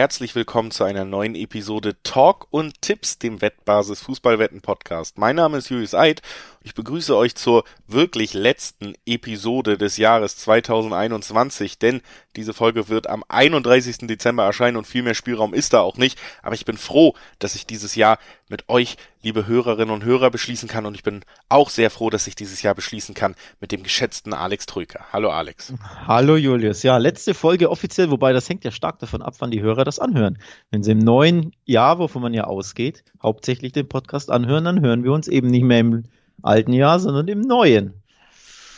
herzlich 0.00 0.34
willkommen 0.34 0.70
zu 0.70 0.84
einer 0.84 1.04
neuen 1.04 1.34
Episode 1.34 1.94
Talk 2.02 2.46
und 2.48 2.80
Tipps, 2.80 3.18
dem 3.18 3.42
Wettbasis 3.42 4.00
Fußballwetten 4.00 4.62
Podcast. 4.62 5.18
Mein 5.18 5.36
Name 5.36 5.58
ist 5.58 5.68
Julius 5.68 5.92
Eid 5.94 6.22
ich 6.62 6.74
begrüße 6.74 7.16
euch 7.16 7.34
zur 7.36 7.64
wirklich 7.86 8.34
letzten 8.34 8.92
Episode 9.06 9.78
des 9.78 9.96
Jahres 9.96 10.36
2021, 10.36 11.78
denn 11.78 12.02
diese 12.36 12.54
Folge 12.54 12.88
wird 12.88 13.08
am 13.08 13.24
31. 13.28 13.98
Dezember 14.06 14.44
erscheinen 14.44 14.76
und 14.76 14.86
viel 14.86 15.02
mehr 15.02 15.14
Spielraum 15.14 15.52
ist 15.52 15.72
da 15.72 15.80
auch 15.80 15.96
nicht. 15.96 16.18
Aber 16.42 16.54
ich 16.54 16.64
bin 16.64 16.76
froh, 16.76 17.14
dass 17.38 17.54
ich 17.56 17.66
dieses 17.66 17.96
Jahr 17.96 18.18
mit 18.48 18.68
euch, 18.68 18.96
liebe 19.22 19.46
Hörerinnen 19.46 19.92
und 19.92 20.04
Hörer, 20.04 20.30
beschließen 20.30 20.68
kann 20.68 20.86
und 20.86 20.94
ich 20.94 21.02
bin 21.02 21.24
auch 21.48 21.70
sehr 21.70 21.90
froh, 21.90 22.08
dass 22.08 22.26
ich 22.26 22.36
dieses 22.36 22.62
Jahr 22.62 22.74
beschließen 22.74 23.14
kann 23.14 23.34
mit 23.60 23.72
dem 23.72 23.82
geschätzten 23.82 24.32
Alex 24.32 24.66
Trüker. 24.66 25.06
Hallo 25.12 25.30
Alex. 25.30 25.74
Hallo 26.06 26.36
Julius. 26.36 26.82
Ja, 26.82 26.98
letzte 26.98 27.34
Folge 27.34 27.70
offiziell, 27.70 28.10
wobei 28.10 28.32
das 28.32 28.48
hängt 28.48 28.64
ja 28.64 28.70
stark 28.70 29.00
davon 29.00 29.22
ab, 29.22 29.34
wann 29.40 29.50
die 29.50 29.62
Hörer 29.62 29.84
das 29.84 29.98
anhören. 29.98 30.38
Wenn 30.70 30.82
sie 30.82 30.92
im 30.92 30.98
neuen 30.98 31.52
Jahr, 31.64 31.98
wovon 31.98 32.22
man 32.22 32.34
ja 32.34 32.44
ausgeht, 32.44 33.04
hauptsächlich 33.22 33.72
den 33.72 33.88
Podcast 33.88 34.30
anhören, 34.30 34.64
dann 34.64 34.80
hören 34.80 35.02
wir 35.02 35.12
uns 35.12 35.26
eben 35.26 35.48
nicht 35.48 35.64
mehr 35.64 35.80
im 35.80 36.04
alten 36.42 36.72
Jahr, 36.72 37.00
sondern 37.00 37.28
im 37.28 37.40
neuen. 37.40 37.99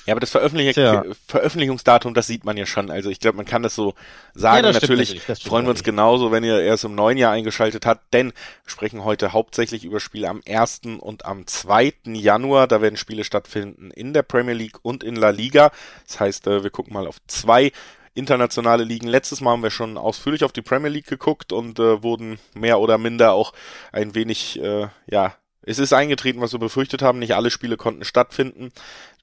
Ja, 0.07 0.15
aber 0.15 0.21
das 0.21 0.31
Veröffentlich 0.31 0.75
Tja. 0.75 1.05
Veröffentlichungsdatum, 1.29 2.15
das 2.15 2.27
sieht 2.27 2.45
man 2.45 2.57
ja 2.57 2.67
schon. 2.67 2.91
Also 2.91 3.11
ich 3.11 3.21
glaube, 3.21 3.37
man 3.37 3.47
kann 3.47 3.63
das 3.63 3.75
so 3.75 3.95
sagen. 4.35 4.65
Ja, 4.65 4.73
das 4.73 4.83
natürlich, 4.83 5.23
freuen 5.23 5.65
wir 5.67 5.71
uns 5.71 5.85
genauso, 5.85 6.33
wenn 6.33 6.43
ihr 6.43 6.61
erst 6.61 6.85
im 6.85 6.95
neuen 6.95 7.19
Jahr 7.19 7.33
eingeschaltet 7.33 7.87
habt, 7.87 8.13
denn 8.13 8.29
wir 8.29 8.71
sprechen 8.71 9.05
heute 9.05 9.33
hauptsächlich 9.33 9.85
über 9.85 10.01
Spiele 10.01 10.29
am 10.29 10.43
1. 10.47 10.81
und 10.99 11.25
am 11.25 11.47
2. 11.47 11.95
Januar. 12.07 12.67
Da 12.67 12.83
werden 12.83 12.97
Spiele 12.97 13.25
stattfinden 13.25 13.91
in 13.91 14.13
der 14.13 14.23
Premier 14.23 14.55
League 14.55 14.79
und 14.83 15.05
in 15.05 15.15
La 15.15 15.31
Liga. 15.31 15.71
Das 16.07 16.19
heißt, 16.19 16.47
äh, 16.49 16.63
wir 16.65 16.71
gucken 16.71 16.93
mal 16.93 17.07
auf 17.07 17.17
zwei 17.29 17.73
internationale 18.15 18.85
Ligen. 18.85 19.07
Letztes 19.07 19.41
Mal 19.41 19.53
haben 19.53 19.63
wir 19.63 19.71
schon 19.71 19.97
ausführlich 19.97 20.45
auf 20.45 20.53
die 20.53 20.63
Premier 20.63 20.91
League 20.91 21.07
geguckt 21.07 21.53
und 21.53 21.79
äh, 21.79 22.03
wurden 22.03 22.39
mehr 22.55 22.81
oder 22.81 22.99
minder 22.99 23.33
auch 23.33 23.53
ein 23.91 24.15
wenig, 24.15 24.61
äh, 24.61 24.89
ja, 25.07 25.37
es 25.65 25.79
ist 25.79 25.93
eingetreten, 25.93 26.41
was 26.41 26.53
wir 26.53 26.59
befürchtet 26.59 27.03
haben. 27.03 27.21
Nicht 27.21 27.35
alle 27.35 27.51
Spiele 27.51 27.77
konnten 27.77 28.05
stattfinden. 28.05 28.73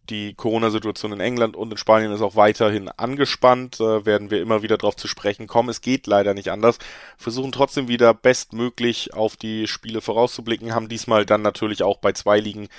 Die 0.10 0.34
Corona-Situation 0.34 1.12
in 1.14 1.20
England 1.20 1.56
und 1.56 1.72
in 1.72 1.78
Spanien 1.78 2.12
ist 2.12 2.22
auch 2.22 2.36
weiterhin 2.36 2.90
angespannt, 2.90 3.80
äh, 3.80 4.06
werden 4.06 4.32
wir 4.32 4.42
immer 4.42 4.64
wieder 4.64 4.78
darauf 4.78 4.96
zu 4.96 5.08
sprechen 5.08 5.46
kommen. 5.48 5.70
Es 5.70 5.82
geht 5.82 6.08
leider 6.08 6.34
nicht 6.34 6.50
anders. 6.50 6.80
Versuchen 7.18 7.52
trotzdem 7.52 7.88
wieder 7.88 8.14
bestmöglich 8.14 9.14
auf 9.14 9.38
die 9.38 9.68
Spiele 9.68 10.02
vorauszublicken, 10.02 10.74
haben 10.74 10.90
diesmal 10.90 11.26
dann 11.26 11.42
natürlich 11.42 11.84
auch 11.84 11.98
bei 11.98 12.12
zwei 12.14 12.40
Ligen 12.40 12.70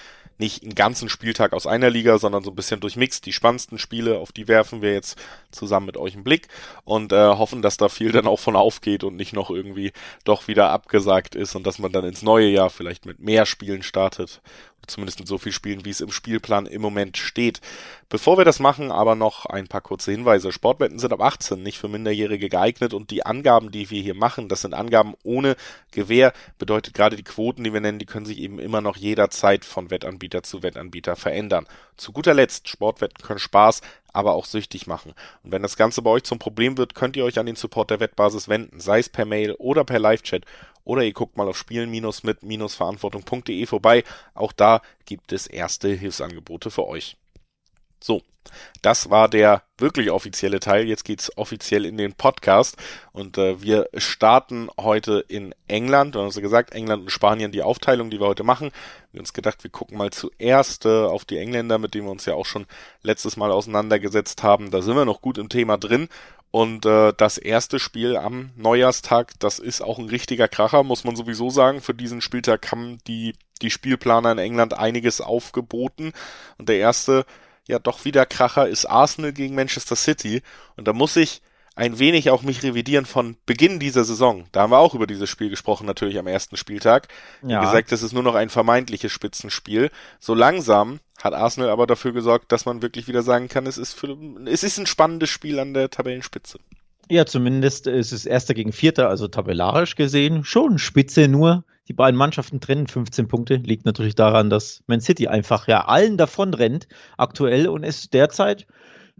nicht 0.41 0.63
einen 0.63 0.75
ganzen 0.75 1.09
Spieltag 1.09 1.53
aus 1.53 1.67
einer 1.67 1.91
Liga, 1.91 2.19
sondern 2.19 2.43
so 2.43 2.51
ein 2.51 2.57
bisschen 2.57 2.81
durchmixt. 2.81 3.27
Die 3.27 3.33
spannendsten 3.33 3.79
Spiele, 3.79 4.19
auf 4.19 4.33
die 4.33 4.49
werfen 4.49 4.83
wir 4.83 4.93
jetzt 4.93 5.19
zusammen 5.53 5.87
mit 5.87 5.97
euch 5.97 6.15
einen 6.15 6.25
Blick 6.25 6.49
und 6.85 7.13
äh, 7.13 7.17
hoffen, 7.17 7.63
dass 7.63 7.77
da 7.77 7.89
viel 7.89 8.11
dann 8.11 8.27
auch 8.27 8.41
von 8.41 8.57
aufgeht 8.57 9.05
und 9.05 9.17
nicht 9.17 9.35
noch 9.35 9.51
irgendwie 9.51 9.93
doch 10.25 10.49
wieder 10.49 10.71
abgesagt 10.71 11.35
ist 11.35 11.55
und 11.55 11.67
dass 11.67 11.79
man 11.79 11.93
dann 11.93 12.05
ins 12.05 12.23
neue 12.23 12.49
Jahr 12.49 12.71
vielleicht 12.71 13.07
mit 13.07 13.21
mehr 13.21 13.47
Spielen 13.47 13.83
startet 13.83 14.41
zumindest 14.87 15.19
mit 15.19 15.29
so 15.29 15.39
viel 15.39 15.53
Spielen, 15.53 15.85
wie 15.85 15.91
es 15.91 16.01
im 16.01 16.11
Spielplan 16.11 16.67
im 16.67 16.83
Moment 16.83 17.17
steht. 17.17 17.61
Bevor 18.09 18.39
wir 18.39 18.45
das 18.45 18.59
machen, 18.59 18.91
aber 18.91 19.15
noch 19.15 19.47
ein 19.47 19.69
paar 19.69 19.81
kurze 19.81 20.11
Hinweise. 20.11 20.51
Sportwetten 20.51 20.99
sind 20.99 21.13
ab 21.13 21.21
18 21.21 21.63
nicht 21.63 21.79
für 21.79 21.89
Minderjährige 21.89 22.49
geeignet 22.49 22.93
und 22.93 23.11
die 23.11 23.25
Angaben, 23.25 23.71
die 23.71 23.89
wir 23.91 24.03
hier 24.03 24.15
machen, 24.15 24.49
das 24.49 24.63
sind 24.63 24.75
Angaben 24.75 25.15
ohne 25.23 25.57
Gewähr, 25.93 26.33
bedeutet 26.59 26.95
gerade 26.95 27.17
die 27.17 27.23
Quoten, 27.23 27.63
die 27.63 27.73
wir 27.73 27.81
nennen, 27.81 28.01
die 28.01 28.07
können 28.07 28.27
sich 28.27 28.39
eben 28.39 28.59
immer 28.59 28.81
noch 28.81 28.97
jederzeit 28.97 29.65
von 29.65 29.91
Wettanbieter 29.91 30.43
zu 30.43 30.63
Wettanbieter 30.63 31.15
verändern. 31.15 31.67
Zu 31.97 32.13
guter 32.13 32.35
Letzt, 32.35 32.69
Sportwetten 32.69 33.23
können 33.23 33.39
Spaß, 33.39 33.83
aber 34.13 34.33
auch 34.33 34.45
süchtig 34.45 34.87
machen. 34.87 35.15
Und 35.45 35.53
wenn 35.53 35.63
das 35.63 35.77
Ganze 35.77 36.03
bei 36.03 36.11
euch 36.11 36.25
zum 36.25 36.39
Problem 36.39 36.79
wird, 36.79 36.95
könnt 36.95 37.17
ihr 37.17 37.25
euch 37.25 37.39
an 37.39 37.47
den 37.47 37.57
Support 37.57 37.91
der 37.91 38.01
Wettbasis 38.01 38.49
wenden, 38.49 38.81
sei 38.81 38.99
es 38.99 39.09
per 39.09 39.25
Mail 39.25 39.53
oder 39.53 39.85
per 39.85 39.99
Live-Chat 39.99 40.45
oder 40.91 41.05
ihr 41.05 41.13
guckt 41.13 41.37
mal 41.37 41.47
auf 41.47 41.57
spielen-mit-verantwortung.de 41.57 43.67
vorbei. 43.67 44.03
Auch 44.35 44.51
da 44.51 44.83
gibt 45.05 45.33
es 45.33 45.47
erste 45.47 45.87
Hilfsangebote 45.89 46.73
für 46.73 46.89
euch. 46.89 47.17
So, 48.03 48.23
das 48.83 49.09
war 49.09 49.29
der 49.29 49.63
wirklich 49.79 50.11
offizielle 50.11 50.59
Teil. 50.59 50.89
Jetzt 50.89 51.05
geht's 51.05 51.31
offiziell 51.39 51.85
in 51.85 51.97
den 51.97 52.15
Podcast 52.15 52.77
und 53.13 53.39
äh, 53.39 53.63
wir 53.63 53.89
starten 53.95 54.69
heute 54.81 55.25
in 55.29 55.55
England. 55.69 56.15
Wir 56.15 56.23
haben 56.23 56.27
also 56.27 56.41
gesagt, 56.41 56.75
England 56.75 57.03
und 57.03 57.11
Spanien 57.11 57.53
die 57.53 57.63
Aufteilung, 57.63 58.11
die 58.11 58.19
wir 58.19 58.27
heute 58.27 58.43
machen. 58.43 58.73
Wir 59.13 59.19
haben 59.19 59.21
uns 59.21 59.33
gedacht, 59.33 59.63
wir 59.63 59.71
gucken 59.71 59.97
mal 59.97 60.11
zuerst 60.11 60.87
äh, 60.87 61.05
auf 61.05 61.25
die 61.25 61.39
Engländer, 61.39 61.79
mit 61.79 61.95
denen 61.95 62.07
wir 62.07 62.13
uns 62.13 62.25
ja 62.25 62.35
auch 62.35 62.47
schon 62.47 62.67
letztes 63.03 63.37
Mal 63.37 63.53
auseinandergesetzt 63.53 64.43
haben. 64.43 64.73
Da 64.73 64.83
sind 64.83 64.97
wir 64.97 65.05
noch 65.05 65.21
gut 65.21 65.39
im 65.39 65.49
Thema 65.49 65.79
drin 65.79 66.09
und 66.51 66.85
äh, 66.85 67.13
das 67.17 67.39
erste 67.39 67.79
Spiel 67.79 68.17
am 68.17 68.51
Neujahrstag, 68.57 69.39
das 69.39 69.61
ist 69.61 69.83
auch 69.83 69.99
ein 69.99 70.09
richtiger 70.09 70.49
Kracher, 70.49 70.83
muss 70.83 71.05
man 71.05 71.15
sowieso 71.15 71.49
sagen. 71.51 71.81
Für 71.81 71.95
diesen 71.95 72.21
Spieltag 72.21 72.73
haben 72.73 72.99
die, 73.07 73.35
die 73.63 73.71
Spielplaner 73.71 74.33
in 74.33 74.39
England 74.39 74.75
einiges 74.75 75.21
aufgeboten. 75.21 76.13
Und 76.59 76.69
der 76.69 76.79
erste, 76.79 77.25
ja 77.69 77.79
doch 77.79 78.05
wieder 78.05 78.27
Kracher, 78.27 78.69
ist 78.69 78.87
Arsenal 78.87 79.33
gegen 79.33 79.55
Manchester 79.55 79.95
City. 79.95 80.43
Und 80.77 80.89
da 80.89 80.93
muss 80.93 81.15
ich 81.15 81.41
ein 81.81 81.99
wenig 81.99 82.29
auch 82.29 82.43
mich 82.43 82.63
revidieren 82.63 83.07
von 83.07 83.37
Beginn 83.47 83.81
dieser 83.81 84.05
Saison. 84.05 84.45
Da 84.53 84.61
haben 84.61 84.71
wir 84.71 84.79
auch 84.79 84.95
über 84.95 85.07
dieses 85.07 85.31
Spiel 85.31 85.49
gesprochen, 85.49 85.87
natürlich 85.87 86.19
am 86.19 86.27
ersten 86.27 86.59
Spieltag. 86.59 87.09
Wie 87.41 87.53
ja. 87.53 87.63
gesagt, 87.63 87.91
es 87.91 88.03
ist 88.03 88.13
nur 88.13 88.23
noch 88.23 88.35
ein 88.35 88.51
vermeintliches 88.51 89.11
Spitzenspiel. 89.11 89.91
So 90.19 90.35
langsam 90.35 91.01
hat 91.23 91.33
Arsenal 91.33 91.71
aber 91.71 91.87
dafür 91.87 92.13
gesorgt, 92.13 92.53
dass 92.53 92.67
man 92.67 92.83
wirklich 92.83 93.09
wieder 93.09 93.23
sagen 93.23 93.49
kann, 93.49 93.67
es 93.67 93.79
ist, 93.79 93.95
für, 93.95 94.15
es 94.45 94.63
ist 94.63 94.77
ein 94.77 94.85
spannendes 94.85 95.31
Spiel 95.31 95.59
an 95.59 95.73
der 95.73 95.89
Tabellenspitze. 95.89 96.59
Ja, 97.09 97.25
zumindest 97.25 97.87
ist 97.87 98.13
es 98.13 98.27
Erster 98.27 98.53
gegen 98.53 98.73
Vierter, 98.73 99.09
also 99.09 99.27
tabellarisch 99.27 99.97
gesehen 99.97 100.45
schon 100.45 100.79
Spitze 100.79 101.29
nur. 101.29 101.65
Die 101.89 101.95
beiden 101.95 102.19
Mannschaften 102.19 102.61
trennen 102.61 102.89
15 102.89 103.27
Punkte. 103.27 103.55
Liegt 103.57 103.87
natürlich 103.87 104.15
daran, 104.15 104.51
dass 104.51 104.83
Man 104.87 105.01
City 105.01 105.29
einfach 105.29 105.67
ja 105.67 105.87
allen 105.87 106.19
davon 106.19 106.53
rennt 106.53 106.89
aktuell 107.17 107.69
und 107.69 107.85
es 107.85 108.11
derzeit 108.11 108.67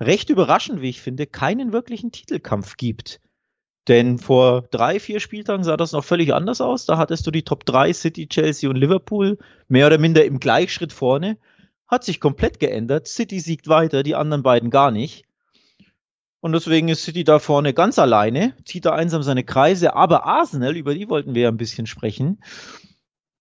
recht 0.01 0.31
überraschend, 0.31 0.81
wie 0.81 0.89
ich 0.89 1.01
finde, 1.01 1.27
keinen 1.27 1.73
wirklichen 1.73 2.11
Titelkampf 2.11 2.77
gibt. 2.77 3.21
Denn 3.89 4.19
vor 4.19 4.63
drei, 4.71 5.01
vier 5.01 5.21
Spieltagen 5.21 5.65
sah 5.65 5.77
das 5.77 5.93
noch 5.93 6.05
völlig 6.05 6.35
anders 6.35 6.61
aus. 6.61 6.87
Da 6.87 6.97
hattest 6.99 7.27
du 7.27 7.31
die 7.31 7.45
Top 7.45 7.65
3 7.65 7.93
City, 7.93 8.29
Chelsea 8.29 8.69
und 8.69 8.77
Liverpool 8.77 9.39
mehr 9.69 9.87
oder 9.87 9.99
minder 9.99 10.25
im 10.25 10.39
Gleichschritt 10.39 10.93
vorne. 10.93 11.39
Hat 11.87 12.05
sich 12.05 12.21
komplett 12.21 12.61
geändert. 12.61 13.09
City 13.09 13.41
siegt 13.41 13.69
weiter, 13.69 14.03
die 14.03 14.15
anderen 14.15 14.43
beiden 14.43 14.71
gar 14.71 14.91
nicht. 14.91 15.25
Und 16.41 16.53
deswegen 16.53 16.89
ist 16.89 17.05
City 17.05 17.25
da 17.25 17.39
vorne 17.39 17.75
ganz 17.75 17.99
alleine, 17.99 18.55
zieht 18.65 18.87
da 18.87 18.93
einsam 18.93 19.23
seine 19.23 19.45
Kreise. 19.45 19.95
Aber 19.95 20.25
Arsenal, 20.25 20.77
über 20.77 20.95
die 20.95 21.09
wollten 21.09 21.35
wir 21.35 21.43
ja 21.43 21.49
ein 21.49 21.59
bisschen 21.59 21.87
sprechen, 21.87 22.43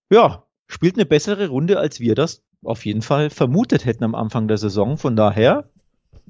ja, 0.09 0.43
spielt 0.67 0.95
eine 0.95 1.05
bessere 1.05 1.47
Runde, 1.47 1.79
als 1.79 1.99
wir 1.99 2.15
das 2.15 2.43
auf 2.63 2.85
jeden 2.85 3.01
Fall 3.01 3.29
vermutet 3.29 3.85
hätten 3.85 4.03
am 4.03 4.15
Anfang 4.15 4.47
der 4.47 4.57
Saison. 4.57 4.97
Von 4.97 5.15
daher 5.15 5.69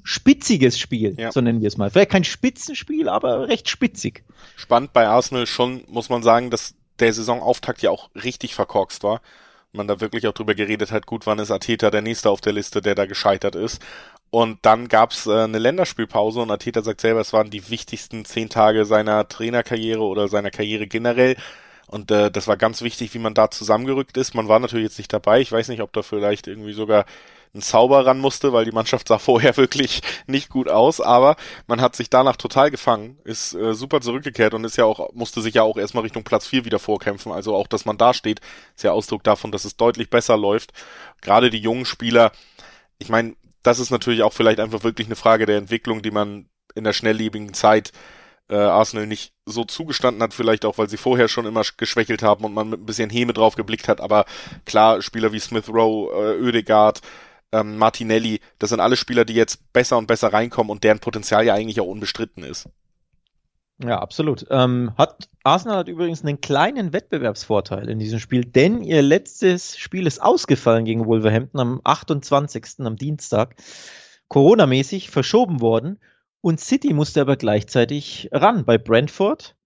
spitziges 0.04 0.78
Spiel, 0.78 1.14
ja. 1.18 1.32
so 1.32 1.40
nennen 1.40 1.60
wir 1.60 1.68
es 1.68 1.76
mal. 1.76 1.90
Vielleicht 1.90 2.10
kein 2.10 2.24
Spitzenspiel, 2.24 3.08
aber 3.08 3.48
recht 3.48 3.68
spitzig. 3.68 4.24
Spannend 4.56 4.92
bei 4.92 5.06
Arsenal 5.06 5.46
schon, 5.46 5.84
muss 5.88 6.08
man 6.08 6.22
sagen, 6.22 6.50
dass 6.50 6.74
der 6.98 7.12
Saisonauftakt 7.12 7.82
ja 7.82 7.90
auch 7.90 8.10
richtig 8.14 8.54
verkorkst 8.54 9.02
war. 9.02 9.20
Man 9.72 9.86
da 9.86 10.00
wirklich 10.00 10.26
auch 10.26 10.32
drüber 10.32 10.54
geredet 10.54 10.90
hat, 10.90 11.06
gut, 11.06 11.26
wann 11.26 11.38
ist 11.38 11.50
Ateta 11.50 11.90
der 11.90 12.02
Nächste 12.02 12.28
auf 12.30 12.40
der 12.40 12.52
Liste, 12.52 12.80
der 12.80 12.94
da 12.94 13.06
gescheitert 13.06 13.54
ist. 13.54 13.80
Und 14.30 14.58
dann 14.62 14.88
gab's 14.88 15.26
äh, 15.26 15.44
eine 15.44 15.58
Länderspielpause 15.58 16.40
und 16.40 16.50
Ateta 16.50 16.82
sagt 16.82 17.00
selber, 17.00 17.20
es 17.20 17.32
waren 17.32 17.50
die 17.50 17.70
wichtigsten 17.70 18.24
zehn 18.24 18.48
Tage 18.48 18.84
seiner 18.84 19.28
Trainerkarriere 19.28 20.02
oder 20.02 20.28
seiner 20.28 20.50
Karriere 20.50 20.86
generell. 20.86 21.36
Und 21.86 22.10
äh, 22.12 22.30
das 22.30 22.46
war 22.46 22.56
ganz 22.56 22.82
wichtig, 22.82 23.14
wie 23.14 23.18
man 23.18 23.34
da 23.34 23.50
zusammengerückt 23.50 24.16
ist. 24.16 24.34
Man 24.34 24.46
war 24.46 24.60
natürlich 24.60 24.84
jetzt 24.84 24.98
nicht 24.98 25.12
dabei. 25.12 25.40
Ich 25.40 25.50
weiß 25.50 25.68
nicht, 25.68 25.82
ob 25.82 25.92
da 25.92 26.02
vielleicht 26.02 26.46
irgendwie 26.46 26.72
sogar 26.72 27.04
ein 27.54 27.62
Zauber 27.62 28.06
ran 28.06 28.18
musste, 28.18 28.52
weil 28.52 28.64
die 28.64 28.72
Mannschaft 28.72 29.08
sah 29.08 29.18
vorher 29.20 29.56
wirklich 29.56 30.02
nicht 30.26 30.48
gut 30.48 30.68
aus, 30.68 31.00
aber 31.00 31.36
man 31.66 31.80
hat 31.80 31.96
sich 31.96 32.10
danach 32.10 32.36
total 32.36 32.70
gefangen, 32.70 33.18
ist 33.24 33.54
äh, 33.54 33.74
super 33.74 34.00
zurückgekehrt 34.00 34.54
und 34.54 34.64
ist 34.64 34.76
ja 34.76 34.84
auch, 34.84 35.12
musste 35.12 35.40
sich 35.40 35.54
ja 35.54 35.62
auch 35.62 35.76
erstmal 35.76 36.02
Richtung 36.02 36.24
Platz 36.24 36.46
4 36.46 36.64
wieder 36.64 36.78
vorkämpfen. 36.78 37.32
Also 37.32 37.54
auch, 37.54 37.66
dass 37.66 37.84
man 37.84 37.98
da 37.98 38.14
steht, 38.14 38.40
ist 38.76 38.84
ja 38.84 38.92
Ausdruck 38.92 39.24
davon, 39.24 39.52
dass 39.52 39.64
es 39.64 39.76
deutlich 39.76 40.10
besser 40.10 40.36
läuft. 40.36 40.72
Gerade 41.20 41.50
die 41.50 41.58
jungen 41.58 41.84
Spieler, 41.84 42.32
ich 42.98 43.08
meine, 43.08 43.34
das 43.62 43.78
ist 43.78 43.90
natürlich 43.90 44.22
auch 44.22 44.32
vielleicht 44.32 44.60
einfach 44.60 44.84
wirklich 44.84 45.08
eine 45.08 45.16
Frage 45.16 45.46
der 45.46 45.58
Entwicklung, 45.58 46.02
die 46.02 46.10
man 46.10 46.48
in 46.74 46.84
der 46.84 46.92
schnelllebigen 46.92 47.52
Zeit 47.52 47.92
äh, 48.48 48.56
Arsenal 48.56 49.06
nicht 49.06 49.32
so 49.46 49.64
zugestanden 49.64 50.22
hat, 50.22 50.34
vielleicht 50.34 50.64
auch, 50.64 50.78
weil 50.78 50.88
sie 50.88 50.96
vorher 50.96 51.28
schon 51.28 51.46
immer 51.46 51.62
geschwächelt 51.76 52.22
haben 52.22 52.44
und 52.44 52.52
man 52.52 52.68
mit 52.68 52.80
ein 52.80 52.86
bisschen 52.86 53.10
Häme 53.10 53.32
drauf 53.32 53.54
geblickt 53.54 53.88
hat, 53.88 54.00
aber 54.00 54.24
klar, 54.64 55.02
Spieler 55.02 55.32
wie 55.32 55.40
Smith 55.40 55.68
Rowe, 55.68 56.10
äh, 56.12 56.42
Oedegaard, 56.42 57.00
ähm, 57.52 57.76
Martinelli, 57.76 58.40
das 58.58 58.70
sind 58.70 58.80
alle 58.80 58.96
Spieler, 58.96 59.24
die 59.24 59.34
jetzt 59.34 59.72
besser 59.72 59.98
und 59.98 60.06
besser 60.06 60.32
reinkommen 60.32 60.70
und 60.70 60.84
deren 60.84 61.00
Potenzial 61.00 61.44
ja 61.44 61.54
eigentlich 61.54 61.80
auch 61.80 61.86
unbestritten 61.86 62.44
ist. 62.44 62.68
Ja, 63.82 63.98
absolut. 63.98 64.46
Ähm, 64.50 64.92
hat, 64.98 65.30
Arsenal 65.42 65.78
hat 65.78 65.88
übrigens 65.88 66.22
einen 66.22 66.40
kleinen 66.42 66.92
Wettbewerbsvorteil 66.92 67.88
in 67.88 67.98
diesem 67.98 68.18
Spiel, 68.18 68.44
denn 68.44 68.82
ihr 68.82 69.00
letztes 69.00 69.78
Spiel 69.78 70.06
ist 70.06 70.20
ausgefallen 70.20 70.84
gegen 70.84 71.06
Wolverhampton 71.06 71.60
am 71.60 71.80
28. 71.82 72.80
am 72.80 72.96
Dienstag. 72.96 73.56
Corona-mäßig 74.28 75.10
verschoben 75.10 75.60
worden 75.60 75.98
und 76.42 76.60
City 76.60 76.92
musste 76.92 77.22
aber 77.22 77.36
gleichzeitig 77.36 78.28
ran 78.32 78.64
bei 78.64 78.76
Brentford. 78.76 79.56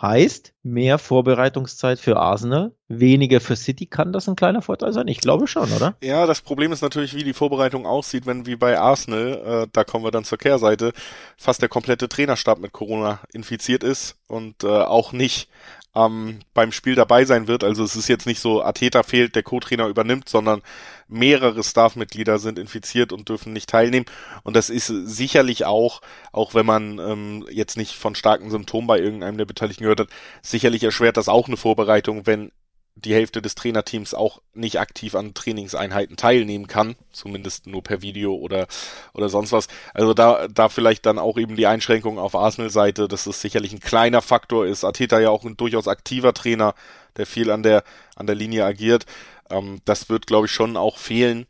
Heißt, 0.00 0.54
mehr 0.62 0.98
Vorbereitungszeit 0.98 2.00
für 2.00 2.16
Arsenal, 2.16 2.72
weniger 2.88 3.40
für 3.40 3.54
City. 3.54 3.84
Kann 3.84 4.12
das 4.12 4.28
ein 4.28 4.36
kleiner 4.36 4.62
Vorteil 4.62 4.94
sein? 4.94 5.08
Ich 5.08 5.20
glaube 5.20 5.46
schon, 5.46 5.70
oder? 5.72 5.94
Ja, 6.02 6.26
das 6.26 6.40
Problem 6.40 6.72
ist 6.72 6.80
natürlich, 6.80 7.14
wie 7.14 7.24
die 7.24 7.34
Vorbereitung 7.34 7.86
aussieht, 7.86 8.24
wenn 8.24 8.46
wie 8.46 8.56
bei 8.56 8.78
Arsenal, 8.78 9.64
äh, 9.64 9.66
da 9.72 9.84
kommen 9.84 10.04
wir 10.04 10.10
dann 10.10 10.24
zur 10.24 10.38
Kehrseite, 10.38 10.92
fast 11.36 11.60
der 11.60 11.68
komplette 11.68 12.08
Trainerstab 12.08 12.60
mit 12.60 12.72
Corona 12.72 13.20
infiziert 13.32 13.84
ist 13.84 14.16
und 14.26 14.64
äh, 14.64 14.68
auch 14.68 15.12
nicht 15.12 15.50
ähm, 15.94 16.40
beim 16.54 16.72
Spiel 16.72 16.94
dabei 16.94 17.24
sein 17.24 17.46
wird. 17.46 17.64
Also 17.64 17.84
es 17.84 17.96
ist 17.96 18.08
jetzt 18.08 18.26
nicht 18.26 18.40
so, 18.40 18.62
Ateta 18.62 19.02
fehlt, 19.02 19.34
der 19.34 19.42
Co-Trainer 19.42 19.88
übernimmt, 19.88 20.28
sondern 20.28 20.62
mehrere 21.10 21.62
Staff-Mitglieder 21.62 22.38
sind 22.38 22.58
infiziert 22.58 23.12
und 23.12 23.28
dürfen 23.28 23.52
nicht 23.52 23.68
teilnehmen. 23.68 24.06
Und 24.42 24.56
das 24.56 24.70
ist 24.70 24.86
sicherlich 24.86 25.64
auch, 25.64 26.00
auch 26.32 26.54
wenn 26.54 26.66
man 26.66 26.98
ähm, 26.98 27.46
jetzt 27.50 27.76
nicht 27.76 27.96
von 27.96 28.14
starken 28.14 28.50
Symptomen 28.50 28.86
bei 28.86 28.98
irgendeinem 28.98 29.38
der 29.38 29.44
Beteiligten 29.44 29.82
gehört 29.82 30.00
hat, 30.00 30.08
sicherlich 30.42 30.82
erschwert 30.84 31.16
das 31.16 31.28
auch 31.28 31.48
eine 31.48 31.56
Vorbereitung, 31.56 32.26
wenn 32.26 32.52
die 32.96 33.14
Hälfte 33.14 33.40
des 33.40 33.54
Trainerteams 33.54 34.14
auch 34.14 34.40
nicht 34.52 34.78
aktiv 34.78 35.14
an 35.14 35.34
Trainingseinheiten 35.34 36.16
teilnehmen 36.16 36.66
kann, 36.66 36.96
zumindest 37.12 37.66
nur 37.66 37.82
per 37.82 38.02
Video 38.02 38.34
oder 38.34 38.66
oder 39.14 39.28
sonst 39.28 39.52
was. 39.52 39.68
Also 39.94 40.14
da 40.14 40.48
da 40.48 40.68
vielleicht 40.68 41.06
dann 41.06 41.18
auch 41.18 41.38
eben 41.38 41.56
die 41.56 41.66
Einschränkung 41.66 42.18
auf 42.18 42.34
Arsenal-Seite, 42.34 43.08
dass 43.08 43.26
es 43.26 43.40
sicherlich 43.40 43.72
ein 43.72 43.80
kleiner 43.80 44.22
Faktor 44.22 44.66
ist. 44.66 44.84
Ateta 44.84 45.18
ja 45.18 45.30
auch 45.30 45.44
ein 45.44 45.56
durchaus 45.56 45.88
aktiver 45.88 46.34
Trainer, 46.34 46.74
der 47.16 47.26
viel 47.26 47.50
an 47.50 47.62
der 47.62 47.84
an 48.16 48.26
der 48.26 48.36
Linie 48.36 48.64
agiert. 48.64 49.06
Ähm, 49.50 49.80
das 49.84 50.08
wird, 50.08 50.26
glaube 50.26 50.46
ich, 50.46 50.52
schon 50.52 50.76
auch 50.76 50.98
fehlen. 50.98 51.46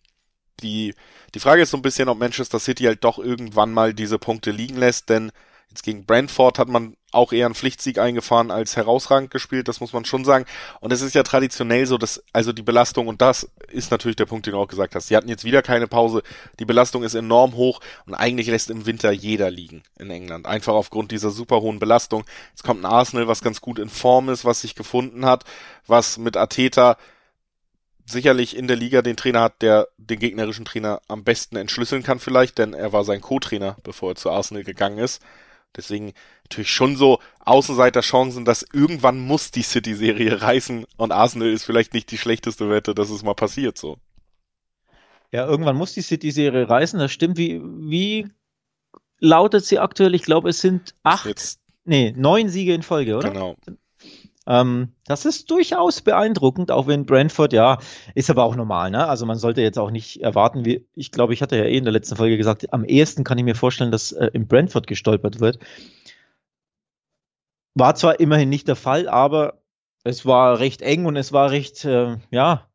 Die 0.63 0.95
die 1.35 1.41
Frage 1.41 1.63
ist 1.63 1.71
so 1.71 1.77
ein 1.77 1.83
bisschen, 1.83 2.09
ob 2.09 2.19
Manchester 2.19 2.59
City 2.59 2.85
halt 2.85 3.05
doch 3.05 3.19
irgendwann 3.19 3.73
mal 3.73 3.95
diese 3.95 4.19
Punkte 4.19 4.51
liegen 4.51 4.77
lässt, 4.77 5.09
denn 5.09 5.31
Jetzt 5.71 5.85
gegen 5.85 6.05
Brentford 6.05 6.59
hat 6.59 6.69
man 6.69 6.97
auch 7.13 7.33
eher 7.33 7.47
einen 7.47 7.55
Pflichtsieg 7.55 7.99
eingefahren 7.99 8.51
als 8.51 8.77
herausragend 8.77 9.31
gespielt, 9.31 9.69
das 9.69 9.79
muss 9.79 9.93
man 9.93 10.05
schon 10.05 10.25
sagen. 10.25 10.45
Und 10.81 10.93
es 10.93 11.01
ist 11.01 11.15
ja 11.15 11.23
traditionell 11.23 11.87
so, 11.87 11.97
dass 11.97 12.25
also 12.33 12.53
die 12.53 12.63
Belastung, 12.63 13.07
und 13.07 13.23
das 13.23 13.49
ist 13.69 13.93
natürlich 13.93 14.17
der 14.17 14.27
Punkt, 14.27 14.47
den 14.47 14.55
du 14.55 14.59
auch 14.59 14.67
gesagt 14.67 14.97
hast, 14.97 15.07
sie 15.07 15.17
hatten 15.17 15.29
jetzt 15.29 15.45
wieder 15.45 15.63
keine 15.63 15.87
Pause, 15.87 16.25
die 16.59 16.65
Belastung 16.65 17.05
ist 17.05 17.15
enorm 17.15 17.55
hoch 17.55 17.81
und 18.07 18.15
eigentlich 18.15 18.49
lässt 18.49 18.69
im 18.69 18.85
Winter 18.85 19.13
jeder 19.13 19.49
liegen 19.49 19.85
in 19.97 20.11
England. 20.11 20.47
Einfach 20.47 20.75
aufgrund 20.75 21.13
dieser 21.13 21.31
super 21.31 21.61
hohen 21.61 21.79
Belastung. 21.79 22.25
Jetzt 22.51 22.65
kommt 22.65 22.83
ein 22.83 22.91
Arsenal, 22.91 23.29
was 23.29 23.41
ganz 23.41 23.61
gut 23.61 23.79
in 23.79 23.91
Form 23.91 24.29
ist, 24.29 24.45
was 24.45 24.63
sich 24.63 24.75
gefunden 24.75 25.25
hat, 25.25 25.45
was 25.87 26.19
mit 26.19 26.37
Ateta 26.37 26.97
sicherlich 28.11 28.57
in 28.57 28.67
der 28.67 28.77
Liga 28.77 29.03
den 29.03 29.17
Trainer 29.17 29.43
hat, 29.43 29.63
der 29.63 29.89
den 29.99 30.19
gegnerischen 30.19 30.65
Trainer 30.65 31.01
am 31.09 31.25
besten 31.25 31.57
entschlüsseln 31.57 32.03
kann 32.03 32.19
vielleicht, 32.19 32.59
denn 32.59 32.75
er 32.75 32.93
war 32.93 33.05
sein 33.05 33.21
Co-Trainer, 33.21 33.77
bevor 33.83 34.13
er 34.13 34.17
zu 34.17 34.31
Arsenal 34.31 34.65
gegangen 34.65 34.99
ist. 34.99 35.23
Deswegen 35.77 36.13
natürlich 36.45 36.71
schon 36.71 36.97
so 36.97 37.21
Außenseiterchancen, 37.41 38.45
dass 38.45 38.67
irgendwann 38.73 39.21
muss 39.21 39.51
die 39.51 39.63
City-Serie 39.63 40.43
reißen 40.43 40.85
und 40.97 41.13
Arsenal 41.13 41.49
ist 41.49 41.65
vielleicht 41.65 41.95
nicht 41.95 42.11
die 42.11 42.19
schlechteste 42.19 42.69
Wette, 42.69 42.95
dass 42.95 43.11
es 43.11 43.23
mal 43.23 43.35
passiert 43.35 43.79
so. 43.79 43.99
Ja, 45.33 45.47
irgendwann 45.47 45.77
muss 45.77 45.93
die 45.93 46.03
City-Serie 46.03 46.69
reißen, 46.69 46.99
das 46.99 47.13
stimmt. 47.13 47.39
Wie, 47.39 47.61
wie 47.63 48.27
lautet 49.21 49.65
sie 49.65 49.79
aktuell? 49.79 50.15
Ich 50.17 50.23
glaube, 50.23 50.49
es 50.49 50.61
sind 50.61 50.95
acht, 51.05 51.27
Jetzt, 51.27 51.61
nee, 51.85 52.13
neun 52.17 52.49
Siege 52.49 52.75
in 52.75 52.83
Folge, 52.83 53.17
oder? 53.17 53.31
Genau. 53.31 53.57
Ähm, 54.47 54.95
das 55.07 55.27
ist 55.27 55.51
durchaus 55.51 56.01
beeindruckend, 56.01 56.73
auch 56.73 56.87
wenn 56.87 57.07
Brentford, 57.07 57.53
ja, 57.53 57.79
ist 58.15 58.31
aber 58.31 58.45
auch 58.45 58.57
normal, 58.57 58.91
ne? 58.91 59.07
Also 59.07 59.27
man 59.27 59.39
sollte 59.39 59.61
jetzt 59.61 59.79
auch 59.79 59.91
nicht 59.91 60.23
erwarten, 60.23 60.65
wie, 60.65 60.87
ich 60.95 61.13
glaube, 61.13 61.35
ich 61.35 61.43
hatte 61.43 61.57
ja 61.57 61.65
eh 61.65 61.77
in 61.77 61.85
der 61.85 61.93
letzten 61.93 62.17
Folge 62.17 62.37
gesagt, 62.37 62.73
am 62.73 62.85
ehesten 62.85 63.25
kann 63.25 63.39
ich 63.39 63.45
mir 63.45 63.55
vorstellen, 63.55 63.93
dass 63.93 64.13
äh, 64.13 64.31
in 64.33 64.49
Brentford 64.49 64.87
gestolpert 64.87 65.41
wird. 65.41 65.59
War 67.75 67.95
zwar 67.95 68.19
immerhin 68.19 68.49
nicht 68.49 68.69
der 68.69 68.77
Fall, 68.77 69.09
aber 69.09 69.61
es 70.05 70.25
war 70.27 70.59
recht 70.59 70.83
eng 70.83 71.07
und 71.07 71.17
es 71.17 71.33
war 71.33 71.51
recht, 71.51 71.85
äh, 71.85 72.17
ja, 72.31 72.67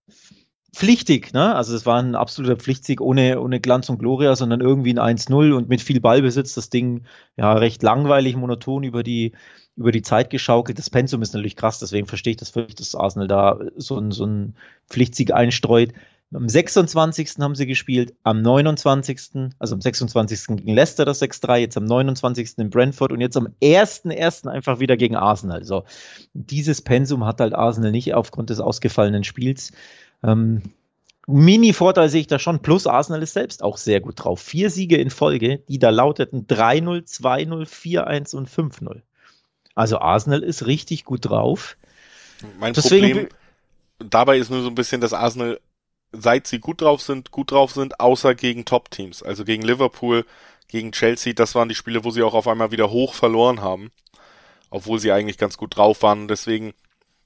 pflichtig, 0.75 1.33
ne? 1.33 1.55
Also 1.55 1.75
es 1.75 1.85
war 1.85 2.01
ein 2.01 2.15
absoluter 2.15 2.57
Pflichtsieg 2.57 3.01
ohne, 3.01 3.41
ohne 3.41 3.59
Glanz 3.59 3.89
und 3.89 3.97
Gloria, 3.97 4.35
sondern 4.35 4.61
irgendwie 4.61 4.93
ein 4.93 5.17
1-0 5.17 5.53
und 5.53 5.69
mit 5.69 5.81
viel 5.81 6.01
Ballbesitz 6.01 6.53
das 6.53 6.69
Ding 6.69 7.05
ja 7.37 7.53
recht 7.53 7.81
langweilig, 7.81 8.35
monoton 8.35 8.83
über 8.83 9.01
die, 9.01 9.31
über 9.77 9.91
die 9.91 10.01
Zeit 10.01 10.29
geschaukelt. 10.29 10.77
Das 10.77 10.89
Pensum 10.89 11.21
ist 11.21 11.33
natürlich 11.33 11.55
krass, 11.55 11.79
deswegen 11.79 12.07
verstehe 12.07 12.31
ich 12.31 12.37
das 12.37 12.49
völlig, 12.49 12.75
dass 12.75 12.95
Arsenal 12.95 13.27
da 13.27 13.59
so 13.75 13.97
ein, 13.97 14.11
so 14.11 14.27
Pflichtsieg 14.89 15.33
einstreut. 15.33 15.93
Am 16.33 16.49
26. 16.49 17.35
haben 17.39 17.55
sie 17.55 17.67
gespielt, 17.67 18.13
am 18.23 18.41
29., 18.41 19.51
also 19.59 19.75
am 19.75 19.81
26. 19.81 20.57
gegen 20.57 20.73
Leicester 20.73 21.05
das 21.05 21.21
6-3, 21.21 21.57
jetzt 21.57 21.77
am 21.77 21.85
29. 21.85 22.57
in 22.57 22.69
Brentford 22.69 23.11
und 23.11 23.21
jetzt 23.21 23.37
am 23.37 23.47
1.1. 23.61 24.47
einfach 24.47 24.79
wieder 24.79 24.97
gegen 24.97 25.15
Arsenal. 25.15 25.63
So, 25.63 25.83
dieses 26.33 26.81
Pensum 26.81 27.25
hat 27.25 27.39
halt 27.39 27.53
Arsenal 27.53 27.91
nicht 27.91 28.13
aufgrund 28.13 28.49
des 28.49 28.59
ausgefallenen 28.59 29.23
Spiels. 29.23 29.71
Ähm, 30.23 30.63
Mini-Vorteil 31.27 32.09
sehe 32.09 32.21
ich 32.21 32.27
da 32.27 32.39
schon. 32.39 32.61
Plus 32.61 32.87
Arsenal 32.87 33.23
ist 33.23 33.33
selbst 33.33 33.63
auch 33.63 33.77
sehr 33.77 34.01
gut 34.01 34.15
drauf. 34.23 34.41
Vier 34.41 34.69
Siege 34.69 34.97
in 34.97 35.09
Folge, 35.09 35.59
die 35.69 35.79
da 35.79 35.89
lauteten 35.89 36.47
3-0, 36.47 37.07
2-0, 37.07 37.65
4-1 37.65 38.35
und 38.35 38.49
5-0. 38.49 39.01
Also 39.75 39.99
Arsenal 39.99 40.41
ist 40.41 40.65
richtig 40.65 41.05
gut 41.05 41.25
drauf. 41.25 41.77
Mein 42.59 42.73
Deswegen, 42.73 43.13
Problem 43.13 43.29
dabei 43.99 44.37
ist 44.37 44.49
nur 44.49 44.61
so 44.61 44.69
ein 44.69 44.75
bisschen, 44.75 45.01
dass 45.01 45.13
Arsenal, 45.13 45.59
seit 46.11 46.47
sie 46.47 46.59
gut 46.59 46.81
drauf 46.81 47.01
sind, 47.01 47.31
gut 47.31 47.51
drauf 47.51 47.71
sind, 47.71 47.99
außer 47.99 48.35
gegen 48.35 48.65
Top-Teams. 48.65 49.23
Also 49.23 49.45
gegen 49.45 49.63
Liverpool, 49.63 50.25
gegen 50.67 50.91
Chelsea, 50.91 51.33
das 51.33 51.55
waren 51.55 51.69
die 51.69 51.75
Spiele, 51.75 52.03
wo 52.03 52.11
sie 52.11 52.23
auch 52.23 52.33
auf 52.33 52.47
einmal 52.47 52.71
wieder 52.71 52.89
hoch 52.89 53.13
verloren 53.13 53.61
haben. 53.61 53.91
Obwohl 54.69 54.99
sie 54.99 55.11
eigentlich 55.11 55.37
ganz 55.37 55.57
gut 55.57 55.75
drauf 55.75 56.01
waren. 56.01 56.27
Deswegen 56.27 56.73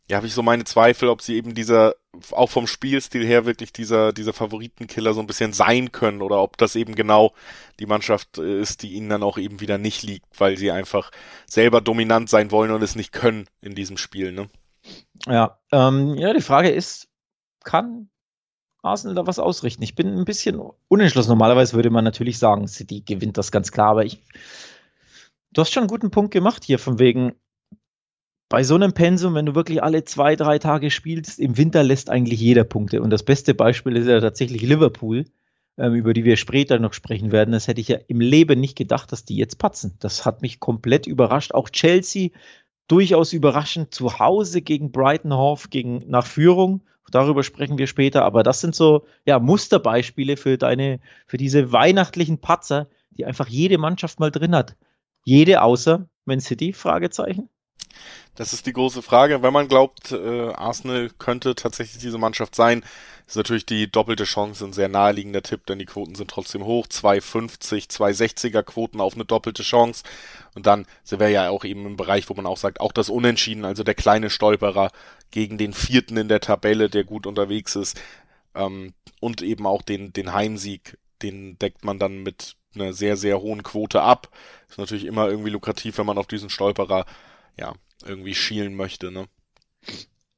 ja, 0.09 0.17
habe 0.17 0.27
ich 0.27 0.33
so 0.33 0.41
meine 0.41 0.63
Zweifel, 0.63 1.07
ob 1.07 1.21
sie 1.21 1.35
eben 1.35 1.53
dieser, 1.53 1.93
auch 2.31 2.49
vom 2.49 2.65
Spielstil 2.65 3.25
her 3.25 3.45
wirklich 3.45 3.71
dieser, 3.71 4.11
dieser 4.11 4.33
Favoritenkiller 4.33 5.13
so 5.13 5.19
ein 5.19 5.27
bisschen 5.27 5.53
sein 5.53 5.91
können 5.91 6.23
oder 6.23 6.41
ob 6.41 6.57
das 6.57 6.75
eben 6.75 6.95
genau 6.95 7.33
die 7.79 7.85
Mannschaft 7.85 8.39
äh, 8.39 8.59
ist, 8.59 8.81
die 8.81 8.93
ihnen 8.93 9.09
dann 9.09 9.21
auch 9.21 9.37
eben 9.37 9.59
wieder 9.59 9.77
nicht 9.77 10.01
liegt, 10.01 10.39
weil 10.39 10.57
sie 10.57 10.71
einfach 10.71 11.11
selber 11.45 11.79
dominant 11.79 12.27
sein 12.27 12.49
wollen 12.49 12.71
und 12.71 12.81
es 12.81 12.95
nicht 12.95 13.11
können 13.11 13.45
in 13.61 13.75
diesem 13.75 13.97
Spiel, 13.97 14.31
ne? 14.31 14.49
Ja, 15.27 15.59
ähm, 15.71 16.15
ja, 16.15 16.33
die 16.33 16.41
Frage 16.41 16.69
ist, 16.69 17.07
kann 17.63 18.09
Arsenal 18.81 19.15
da 19.15 19.27
was 19.27 19.37
ausrichten? 19.37 19.83
Ich 19.83 19.93
bin 19.93 20.17
ein 20.17 20.25
bisschen 20.25 20.59
unentschlossen. 20.87 21.29
Normalerweise 21.29 21.73
würde 21.73 21.91
man 21.91 22.05
natürlich 22.05 22.39
sagen, 22.39 22.67
City 22.67 23.01
gewinnt 23.01 23.37
das 23.37 23.51
ganz 23.51 23.71
klar, 23.71 23.89
aber 23.89 24.05
ich, 24.05 24.23
du 25.51 25.61
hast 25.61 25.71
schon 25.71 25.81
einen 25.81 25.89
guten 25.89 26.09
Punkt 26.09 26.31
gemacht 26.31 26.63
hier, 26.63 26.79
von 26.79 26.97
wegen, 26.97 27.35
bei 28.49 28.63
so 28.63 28.73
einem 28.73 28.93
Pensum, 28.93 29.35
wenn 29.35 29.45
du 29.45 29.53
wirklich 29.53 29.83
alle 29.83 30.03
zwei, 30.03 30.35
drei 30.35 30.57
Tage 30.57 30.89
spielst, 30.89 31.39
im 31.39 31.55
Winter 31.57 31.83
lässt 31.83 32.09
eigentlich 32.09 32.41
jeder 32.41 32.63
Punkte. 32.63 33.01
Und 33.01 33.11
das 33.11 33.23
beste 33.23 33.53
Beispiel 33.53 33.95
ist 33.95 34.07
ja 34.07 34.19
tatsächlich 34.19 34.63
Liverpool, 34.63 35.25
ähm, 35.77 35.93
über 35.93 36.13
die 36.13 36.23
wir 36.23 36.35
später 36.35 36.79
noch 36.79 36.93
sprechen 36.93 37.31
werden. 37.31 37.51
Das 37.51 37.67
hätte 37.67 37.79
ich 37.79 37.87
ja 37.87 37.99
im 38.07 38.19
Leben 38.19 38.59
nicht 38.59 38.75
gedacht, 38.75 39.11
dass 39.11 39.23
die 39.23 39.37
jetzt 39.37 39.59
patzen. 39.59 39.95
Das 39.99 40.25
hat 40.25 40.41
mich 40.41 40.59
komplett 40.59 41.05
überrascht. 41.05 41.53
Auch 41.53 41.69
Chelsea 41.69 42.29
durchaus 42.87 43.33
überraschend 43.33 43.93
zu 43.93 44.17
Hause 44.17 44.63
gegen 44.63 44.91
Brighton 44.91 45.33
Hove, 45.33 45.69
gegen 45.69 46.09
nach 46.09 46.25
Führung. 46.25 46.81
Darüber 47.11 47.43
sprechen 47.43 47.77
wir 47.77 47.87
später. 47.87 48.25
Aber 48.25 48.41
das 48.41 48.61
sind 48.61 48.73
so 48.73 49.05
ja 49.25 49.37
Musterbeispiele 49.39 50.37
für 50.37 50.57
deine, 50.57 50.99
für 51.27 51.37
diese 51.37 51.71
weihnachtlichen 51.71 52.39
Patzer, 52.39 52.87
die 53.11 53.25
einfach 53.25 53.47
jede 53.47 53.77
Mannschaft 53.77 54.19
mal 54.19 54.31
drin 54.31 54.55
hat. 54.55 54.75
Jede 55.23 55.61
außer 55.61 56.07
Man 56.25 56.39
City? 56.39 56.73
Fragezeichen. 56.73 57.47
Das 58.39 58.53
ist 58.53 58.65
die 58.65 58.71
große 58.71 59.01
Frage. 59.01 59.43
Wenn 59.43 59.51
man 59.51 59.67
glaubt, 59.67 60.13
äh, 60.13 60.53
Arsenal 60.53 61.09
könnte 61.19 61.55
tatsächlich 61.55 62.01
diese 62.01 62.17
Mannschaft 62.17 62.55
sein, 62.55 62.85
ist 63.27 63.35
natürlich 63.35 63.65
die 63.65 63.91
doppelte 63.91 64.23
Chance 64.23 64.63
ein 64.63 64.71
sehr 64.71 64.87
naheliegender 64.87 65.43
Tipp, 65.43 65.65
denn 65.65 65.77
die 65.77 65.85
Quoten 65.85 66.15
sind 66.15 66.31
trotzdem 66.31 66.63
hoch. 66.63 66.87
2,50, 66.87 67.89
2,60er 67.89 68.63
Quoten 68.63 69.01
auf 69.01 69.15
eine 69.15 69.25
doppelte 69.25 69.61
Chance. 69.61 70.05
Und 70.55 70.67
dann 70.67 70.85
sind 71.03 71.19
wir 71.19 71.27
ja 71.27 71.49
auch 71.49 71.65
eben 71.65 71.85
im 71.85 71.97
Bereich, 71.97 72.29
wo 72.29 72.33
man 72.33 72.45
auch 72.45 72.55
sagt, 72.55 72.79
auch 72.79 72.93
das 72.93 73.09
Unentschieden, 73.09 73.65
also 73.65 73.83
der 73.83 73.93
kleine 73.93 74.29
Stolperer 74.29 74.91
gegen 75.31 75.57
den 75.57 75.73
vierten 75.73 76.15
in 76.15 76.29
der 76.29 76.39
Tabelle, 76.39 76.89
der 76.89 77.03
gut 77.03 77.27
unterwegs 77.27 77.75
ist. 77.75 77.99
Ähm, 78.55 78.93
und 79.19 79.41
eben 79.41 79.67
auch 79.67 79.81
den, 79.81 80.13
den 80.13 80.31
Heimsieg, 80.31 80.97
den 81.21 81.59
deckt 81.59 81.83
man 81.83 81.99
dann 81.99 82.23
mit 82.23 82.55
einer 82.73 82.93
sehr, 82.93 83.17
sehr 83.17 83.41
hohen 83.41 83.63
Quote 83.63 84.01
ab. 84.01 84.29
Ist 84.69 84.77
natürlich 84.77 85.03
immer 85.03 85.27
irgendwie 85.27 85.49
lukrativ, 85.49 85.97
wenn 85.97 86.05
man 86.05 86.17
auf 86.17 86.27
diesen 86.27 86.49
Stolperer 86.49 87.05
ja, 87.57 87.73
irgendwie 88.05 88.35
schielen 88.35 88.75
möchte, 88.75 89.11
ne? 89.11 89.27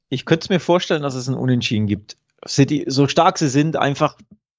Ich 0.08 0.24
könnte 0.26 0.44
es 0.44 0.50
mir 0.50 0.60
vorstellen, 0.60 1.02
dass 1.02 1.14
es 1.14 1.28
ein 1.28 1.34
Unentschieden 1.34 1.86
gibt. 1.86 2.18
City, 2.46 2.84
so 2.86 3.08
stark 3.08 3.38
sie 3.38 3.48
sind, 3.48 3.76
einfach 3.76 4.16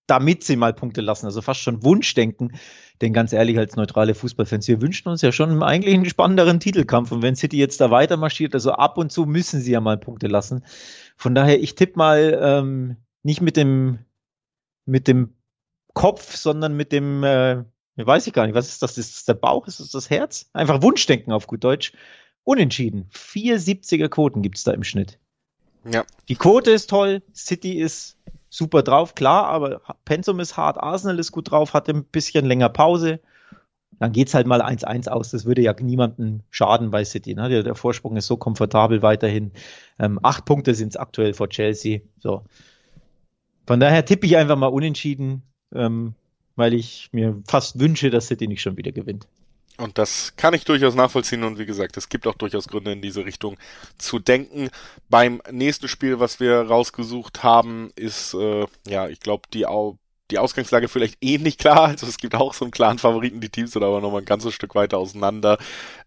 damit 0.07 0.43
sie 0.43 0.55
mal 0.55 0.73
Punkte 0.73 1.01
lassen. 1.01 1.25
Also 1.25 1.41
fast 1.41 1.61
schon 1.61 1.83
Wunschdenken. 1.83 2.53
Denn 3.01 3.13
ganz 3.13 3.33
ehrlich, 3.33 3.57
als 3.57 3.75
neutrale 3.75 4.15
Fußballfans, 4.15 4.67
wir 4.67 4.81
wünschen 4.81 5.09
uns 5.09 5.21
ja 5.21 5.31
schon 5.31 5.63
eigentlich 5.63 5.93
einen 5.93 6.05
spannenderen 6.05 6.59
Titelkampf. 6.59 7.11
Und 7.11 7.21
wenn 7.21 7.35
City 7.35 7.57
jetzt 7.57 7.79
da 7.81 7.91
weiter 7.91 8.17
marschiert, 8.17 8.53
also 8.53 8.71
ab 8.71 8.97
und 8.97 9.11
zu 9.11 9.25
müssen 9.25 9.61
sie 9.61 9.71
ja 9.71 9.81
mal 9.81 9.97
Punkte 9.97 10.27
lassen. 10.27 10.65
Von 11.17 11.35
daher, 11.35 11.61
ich 11.61 11.75
tippe 11.75 11.97
mal 11.97 12.39
ähm, 12.41 12.97
nicht 13.23 13.41
mit 13.41 13.57
dem, 13.57 13.99
mit 14.85 15.07
dem 15.07 15.35
Kopf, 15.93 16.35
sondern 16.35 16.75
mit 16.75 16.91
dem, 16.91 17.23
äh, 17.23 17.63
weiß 17.95 18.27
ich 18.27 18.33
gar 18.33 18.45
nicht, 18.45 18.55
was 18.55 18.69
ist 18.69 18.81
das? 18.81 18.97
Ist 18.97 19.15
das 19.15 19.25
der 19.25 19.35
Bauch? 19.35 19.67
Ist 19.67 19.79
das 19.79 19.91
das 19.91 20.09
Herz? 20.09 20.49
Einfach 20.53 20.81
Wunschdenken 20.81 21.31
auf 21.31 21.47
gut 21.47 21.63
Deutsch 21.63 21.93
unentschieden. 22.43 23.09
470er 23.13 24.09
Quoten 24.09 24.41
gibt 24.41 24.57
es 24.57 24.63
da 24.63 24.71
im 24.71 24.83
Schnitt. 24.83 25.19
Ja. 25.89 26.05
Die 26.29 26.35
Quote 26.35 26.71
ist 26.71 26.89
toll, 26.89 27.21
City 27.33 27.73
ist 27.73 28.17
super 28.49 28.83
drauf, 28.83 29.15
klar, 29.15 29.47
aber 29.47 29.81
Pensum 30.05 30.39
ist 30.39 30.55
hart, 30.55 30.77
Arsenal 30.77 31.19
ist 31.19 31.31
gut 31.31 31.51
drauf, 31.51 31.73
hatte 31.73 31.91
ein 31.91 32.05
bisschen 32.05 32.45
länger 32.45 32.69
Pause. 32.69 33.19
Dann 33.99 34.11
geht 34.11 34.27
es 34.27 34.33
halt 34.33 34.47
mal 34.47 34.61
1-1 34.61 35.07
aus. 35.07 35.31
Das 35.31 35.45
würde 35.45 35.61
ja 35.61 35.73
niemandem 35.79 36.41
schaden 36.49 36.91
bei 36.91 37.05
City. 37.05 37.35
Ne? 37.35 37.47
Der, 37.49 37.63
der, 37.63 37.75
Vorsprung 37.75 38.17
ist 38.17 38.27
so 38.27 38.37
komfortabel 38.37 39.01
weiterhin. 39.01 39.51
Ähm, 39.99 40.19
acht 40.23 40.45
Punkte 40.45 40.73
sind 40.75 40.89
es 40.89 40.97
aktuell 40.97 41.33
vor 41.33 41.47
Chelsea. 41.49 42.01
So. 42.19 42.43
Von 43.65 43.79
daher 43.79 44.03
tippe 44.03 44.25
ich 44.25 44.35
einfach 44.35 44.57
mal 44.57 44.67
unentschieden, 44.67 45.43
ähm, 45.73 46.15
weil 46.55 46.73
ich 46.73 47.09
mir 47.13 47.41
fast 47.47 47.79
wünsche, 47.79 48.09
dass 48.09 48.27
City 48.27 48.47
nicht 48.47 48.61
schon 48.61 48.77
wieder 48.77 48.91
gewinnt. 48.91 49.27
Und 49.77 49.97
das 49.97 50.35
kann 50.35 50.53
ich 50.53 50.65
durchaus 50.65 50.93
nachvollziehen 50.93 51.43
und 51.43 51.57
wie 51.57 51.65
gesagt, 51.65 51.97
es 51.97 52.07
gibt 52.07 52.27
auch 52.27 52.35
durchaus 52.35 52.67
Gründe 52.67 52.91
in 52.91 53.01
diese 53.01 53.25
Richtung 53.25 53.57
zu 53.97 54.19
denken. 54.19 54.69
Beim 55.09 55.41
nächsten 55.51 55.87
Spiel, 55.87 56.19
was 56.19 56.39
wir 56.39 56.61
rausgesucht 56.61 57.41
haben, 57.41 57.91
ist, 57.95 58.35
äh, 58.35 58.67
ja, 58.87 59.07
ich 59.07 59.19
glaube, 59.19 59.43
die, 59.51 59.65
die 60.29 60.37
Ausgangslage 60.37 60.87
vielleicht 60.87 61.17
ähnlich 61.21 61.57
klar. 61.57 61.87
Also 61.89 62.05
es 62.05 62.17
gibt 62.17 62.35
auch 62.35 62.53
so 62.53 62.65
einen 62.65 62.71
klaren 62.71 62.99
Favoriten, 62.99 63.41
die 63.41 63.49
Teams 63.49 63.71
sind 63.71 63.83
aber 63.83 63.99
nochmal 63.99 64.21
ein 64.21 64.25
ganzes 64.25 64.53
Stück 64.53 64.75
weiter 64.75 64.99
auseinander. 64.99 65.57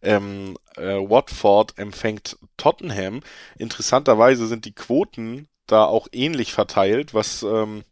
Ähm, 0.00 0.56
äh, 0.76 0.94
Watford 0.98 1.76
empfängt 1.76 2.38
Tottenham. 2.56 3.20
Interessanterweise 3.58 4.46
sind 4.46 4.64
die 4.64 4.74
Quoten 4.74 5.48
da 5.66 5.84
auch 5.84 6.06
ähnlich 6.12 6.52
verteilt, 6.52 7.14
was 7.14 7.42
ähm, 7.42 7.82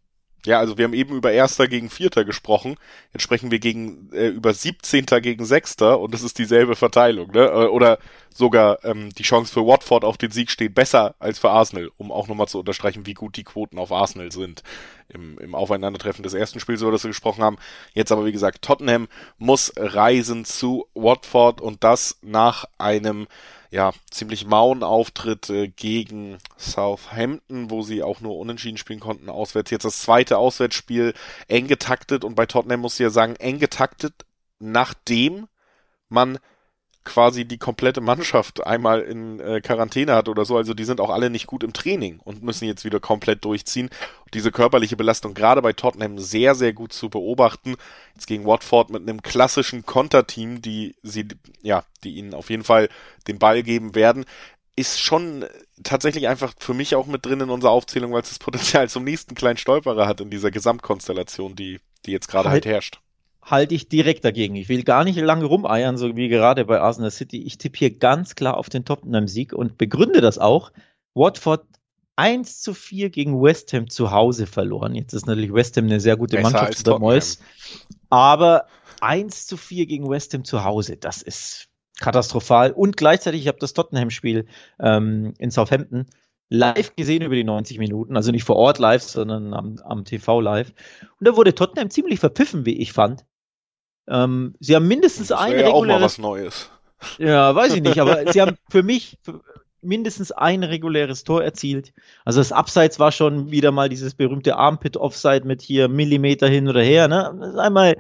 ja, 0.44 0.58
also 0.58 0.76
wir 0.76 0.84
haben 0.84 0.94
eben 0.94 1.16
über 1.16 1.32
Erster 1.32 1.68
gegen 1.68 1.88
Vierter 1.88 2.24
gesprochen. 2.24 2.76
Jetzt 3.12 3.22
sprechen 3.22 3.50
wir 3.50 3.58
gegen 3.58 4.10
äh, 4.12 4.28
über 4.28 4.52
Siebzehnter 4.52 5.20
gegen 5.20 5.44
Sechster 5.46 5.98
und 5.98 6.12
das 6.12 6.22
ist 6.22 6.38
dieselbe 6.38 6.76
Verteilung, 6.76 7.30
ne? 7.32 7.44
Äh, 7.44 7.66
oder 7.68 7.98
sogar 8.34 8.84
ähm, 8.84 9.10
die 9.10 9.22
Chance 9.22 9.52
für 9.52 9.66
Watford 9.66 10.04
auf 10.04 10.18
den 10.18 10.32
Sieg 10.32 10.50
steht 10.50 10.74
besser 10.74 11.14
als 11.18 11.38
für 11.38 11.50
Arsenal, 11.50 11.90
um 11.96 12.12
auch 12.12 12.28
nochmal 12.28 12.48
zu 12.48 12.58
unterstreichen, 12.58 13.06
wie 13.06 13.14
gut 13.14 13.36
die 13.36 13.44
Quoten 13.44 13.78
auf 13.78 13.92
Arsenal 13.92 14.32
sind 14.32 14.62
im, 15.08 15.38
im 15.38 15.54
Aufeinandertreffen 15.54 16.22
des 16.22 16.34
ersten 16.34 16.60
Spiels, 16.60 16.82
über 16.82 16.92
das 16.92 17.04
wir 17.04 17.10
gesprochen 17.10 17.42
haben. 17.42 17.56
Jetzt 17.94 18.12
aber 18.12 18.26
wie 18.26 18.32
gesagt, 18.32 18.62
Tottenham 18.62 19.08
muss 19.38 19.72
reisen 19.76 20.44
zu 20.44 20.86
Watford 20.94 21.60
und 21.60 21.84
das 21.84 22.18
nach 22.22 22.66
einem 22.76 23.28
ja, 23.74 23.92
ziemlich 24.08 24.46
mauen 24.46 24.84
Auftritt 24.84 25.50
äh, 25.50 25.66
gegen 25.66 26.38
Southampton, 26.56 27.72
wo 27.72 27.82
sie 27.82 28.04
auch 28.04 28.20
nur 28.20 28.38
unentschieden 28.38 28.78
spielen 28.78 29.00
konnten, 29.00 29.28
auswärts. 29.28 29.72
Jetzt 29.72 29.84
das 29.84 29.98
zweite 29.98 30.38
Auswärtsspiel 30.38 31.12
eng 31.48 31.66
getaktet 31.66 32.22
und 32.24 32.36
bei 32.36 32.46
Tottenham 32.46 32.78
muss 32.78 32.94
ich 32.94 33.00
ja 33.00 33.10
sagen, 33.10 33.34
eng 33.34 33.58
getaktet, 33.58 34.14
nachdem 34.60 35.48
man 36.08 36.38
quasi 37.04 37.44
die 37.44 37.58
komplette 37.58 38.00
Mannschaft 38.00 38.66
einmal 38.66 39.00
in 39.00 39.40
äh, 39.40 39.60
Quarantäne 39.60 40.14
hat 40.14 40.28
oder 40.28 40.44
so. 40.44 40.56
Also 40.56 40.74
die 40.74 40.84
sind 40.84 41.00
auch 41.00 41.10
alle 41.10 41.30
nicht 41.30 41.46
gut 41.46 41.62
im 41.62 41.72
Training 41.72 42.18
und 42.20 42.42
müssen 42.42 42.66
jetzt 42.66 42.84
wieder 42.84 43.00
komplett 43.00 43.44
durchziehen. 43.44 43.90
Und 44.24 44.34
diese 44.34 44.50
körperliche 44.50 44.96
Belastung 44.96 45.34
gerade 45.34 45.62
bei 45.62 45.72
Tottenham 45.72 46.18
sehr, 46.18 46.54
sehr 46.54 46.72
gut 46.72 46.92
zu 46.92 47.08
beobachten. 47.10 47.76
Jetzt 48.14 48.26
gegen 48.26 48.46
Watford 48.46 48.90
mit 48.90 49.02
einem 49.02 49.22
klassischen 49.22 49.84
Konterteam, 49.84 50.62
die 50.62 50.94
sie, 51.02 51.28
ja, 51.62 51.84
die 52.02 52.16
ihnen 52.16 52.34
auf 52.34 52.50
jeden 52.50 52.64
Fall 52.64 52.88
den 53.28 53.38
Ball 53.38 53.62
geben 53.62 53.94
werden 53.94 54.24
ist 54.76 55.00
schon 55.00 55.44
tatsächlich 55.84 56.26
einfach 56.26 56.52
für 56.58 56.74
mich 56.74 56.96
auch 56.96 57.06
mit 57.06 57.24
drin 57.24 57.40
in 57.40 57.50
unserer 57.50 57.70
Aufzählung, 57.70 58.12
weil 58.12 58.22
es 58.22 58.30
das 58.30 58.40
Potenzial 58.40 58.88
zum 58.88 59.04
nächsten 59.04 59.36
kleinen 59.36 59.56
Stolperer 59.56 60.08
hat 60.08 60.20
in 60.20 60.30
dieser 60.30 60.50
Gesamtkonstellation, 60.50 61.54
die, 61.54 61.78
die 62.06 62.10
jetzt 62.10 62.26
gerade 62.26 62.48
halt, 62.48 62.66
halt 62.66 62.74
herrscht 62.74 62.98
halte 63.44 63.74
ich 63.74 63.88
direkt 63.88 64.24
dagegen. 64.24 64.56
Ich 64.56 64.68
will 64.68 64.82
gar 64.82 65.04
nicht 65.04 65.18
lange 65.18 65.44
rumeiern, 65.44 65.96
so 65.98 66.16
wie 66.16 66.28
gerade 66.28 66.64
bei 66.64 66.80
Arsenal 66.80 67.10
City. 67.10 67.42
Ich 67.42 67.58
tippe 67.58 67.78
hier 67.78 67.96
ganz 67.96 68.34
klar 68.34 68.56
auf 68.56 68.68
den 68.68 68.84
Tottenham-Sieg 68.84 69.52
und 69.52 69.78
begründe 69.78 70.20
das 70.20 70.38
auch. 70.38 70.72
Watford 71.14 71.64
1 72.16 72.60
zu 72.60 72.74
4 72.74 73.10
gegen 73.10 73.40
West 73.42 73.72
Ham 73.72 73.90
zu 73.90 74.10
Hause 74.10 74.46
verloren. 74.46 74.94
Jetzt 74.94 75.12
ist 75.12 75.26
natürlich 75.26 75.52
West 75.52 75.76
Ham 75.76 75.84
eine 75.84 76.00
sehr 76.00 76.16
gute 76.16 76.36
Besser 76.36 76.50
Mannschaft 76.50 76.78
unter 76.78 76.98
Moyes. 76.98 77.40
Aber 78.08 78.66
1 79.00 79.46
zu 79.46 79.56
4 79.56 79.86
gegen 79.86 80.08
West 80.08 80.32
Ham 80.32 80.44
zu 80.44 80.64
Hause, 80.64 80.96
das 80.96 81.22
ist 81.22 81.68
katastrophal. 82.00 82.72
Und 82.72 82.96
gleichzeitig, 82.96 83.42
ich 83.42 83.48
habe 83.48 83.58
das 83.58 83.74
Tottenham-Spiel 83.74 84.46
ähm, 84.80 85.34
in 85.38 85.50
Southampton 85.50 86.06
live 86.48 86.94
gesehen 86.94 87.22
über 87.22 87.34
die 87.34 87.44
90 87.44 87.78
Minuten, 87.78 88.16
also 88.16 88.30
nicht 88.30 88.44
vor 88.44 88.56
Ort 88.56 88.78
live, 88.78 89.02
sondern 89.02 89.54
am, 89.54 89.78
am 89.84 90.04
TV 90.04 90.40
live. 90.40 90.72
Und 91.18 91.28
da 91.28 91.36
wurde 91.36 91.54
Tottenham 91.54 91.90
ziemlich 91.90 92.20
verpiffen, 92.20 92.64
wie 92.64 92.78
ich 92.78 92.92
fand. 92.92 93.24
Ähm, 94.08 94.54
sie 94.60 94.74
haben 94.74 94.86
mindestens 94.86 95.28
das 95.28 95.38
ein 95.38 95.52
ja 95.52 95.66
reguläres. 95.66 95.74
Auch 95.74 95.86
mal 95.86 96.00
was 96.00 96.18
Neues. 96.18 96.70
Ja, 97.18 97.54
weiß 97.54 97.74
ich 97.74 97.82
nicht, 97.82 98.00
aber 98.00 98.24
sie 98.32 98.40
haben 98.40 98.56
für 98.68 98.82
mich 98.82 99.18
mindestens 99.84 100.32
ein 100.32 100.62
reguläres 100.64 101.24
Tor 101.24 101.44
erzielt. 101.44 101.92
Also 102.24 102.40
das 102.40 102.52
Abseits 102.52 102.98
war 102.98 103.12
schon 103.12 103.50
wieder 103.50 103.70
mal 103.70 103.88
dieses 103.88 104.14
berühmte 104.14 104.56
Armpit 104.56 104.96
Offside 104.96 105.46
mit 105.46 105.62
hier 105.62 105.88
Millimeter 105.88 106.48
hin 106.48 106.68
oder 106.68 106.82
her. 106.82 107.06
Ne? 107.08 107.34
Das 107.38 107.50
ist 107.50 107.58
einmal 107.58 107.96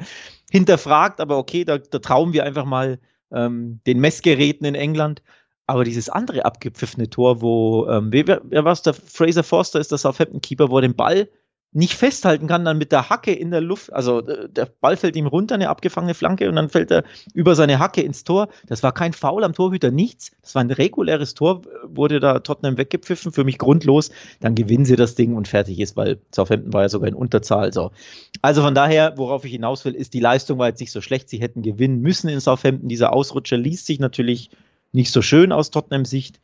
hinterfragt, 0.50 1.20
aber 1.20 1.36
okay, 1.36 1.64
da, 1.64 1.78
da 1.78 1.98
trauen 1.98 2.32
wir 2.32 2.44
einfach 2.44 2.64
mal 2.64 2.98
ähm, 3.32 3.80
den 3.86 4.00
Messgeräten 4.00 4.66
in 4.66 4.74
England. 4.74 5.22
Aber 5.66 5.84
dieses 5.84 6.08
andere 6.10 6.44
abgepfiffene 6.44 7.08
Tor, 7.08 7.40
wo, 7.40 7.86
ähm, 7.88 8.08
wer, 8.12 8.40
wer 8.44 8.64
war 8.64 8.72
es, 8.72 8.82
der 8.82 8.94
Fraser 8.94 9.42
Forster 9.42 9.80
ist 9.80 9.90
der 9.90 9.98
Southampton-Keeper, 9.98 10.70
wo 10.70 10.78
er 10.78 10.82
den 10.82 10.94
Ball 10.94 11.28
nicht 11.74 11.94
festhalten 11.94 12.46
kann, 12.46 12.64
dann 12.64 12.78
mit 12.78 12.92
der 12.92 13.10
Hacke 13.10 13.32
in 13.32 13.50
der 13.50 13.60
Luft, 13.60 13.92
also 13.92 14.20
äh, 14.20 14.48
der 14.48 14.66
Ball 14.80 14.96
fällt 14.96 15.16
ihm 15.16 15.26
runter, 15.26 15.56
eine 15.56 15.68
abgefangene 15.68 16.14
Flanke 16.14 16.48
und 16.48 16.54
dann 16.54 16.70
fällt 16.70 16.92
er 16.92 17.02
über 17.34 17.56
seine 17.56 17.80
Hacke 17.80 18.00
ins 18.00 18.22
Tor. 18.22 18.48
Das 18.66 18.84
war 18.84 18.92
kein 18.92 19.12
Foul 19.12 19.42
am 19.42 19.54
Torhüter, 19.54 19.90
nichts. 19.90 20.30
Das 20.40 20.54
war 20.54 20.62
ein 20.62 20.70
reguläres 20.70 21.34
Tor, 21.34 21.62
wurde 21.82 22.20
da 22.20 22.38
Tottenham 22.38 22.78
weggepfiffen, 22.78 23.32
für 23.32 23.42
mich 23.42 23.58
grundlos. 23.58 24.10
Dann 24.38 24.54
gewinnen 24.54 24.84
sie 24.84 24.94
das 24.94 25.16
Ding 25.16 25.34
und 25.34 25.48
fertig 25.48 25.80
ist, 25.80 25.96
weil 25.96 26.20
Southampton 26.32 26.72
war 26.72 26.82
ja 26.82 26.88
sogar 26.88 27.08
in 27.08 27.14
Unterzahl. 27.14 27.72
So. 27.72 27.90
Also 28.40 28.62
von 28.62 28.76
daher, 28.76 29.14
worauf 29.16 29.44
ich 29.44 29.52
hinaus 29.52 29.84
will, 29.84 29.94
ist, 29.94 30.14
die 30.14 30.20
Leistung 30.20 30.58
war 30.58 30.68
jetzt 30.68 30.80
nicht 30.80 30.92
so 30.92 31.00
schlecht. 31.00 31.28
Sie 31.28 31.40
hätten 31.40 31.62
gewinnen 31.62 32.00
müssen 32.00 32.28
in 32.28 32.38
Southampton. 32.38 32.88
Dieser 32.88 33.12
Ausrutscher 33.12 33.56
liest 33.56 33.86
sich 33.86 33.98
natürlich 33.98 34.50
nicht 34.92 35.10
so 35.10 35.22
schön 35.22 35.50
aus 35.50 35.72
Tottenhams 35.72 36.08
Sicht. 36.08 36.40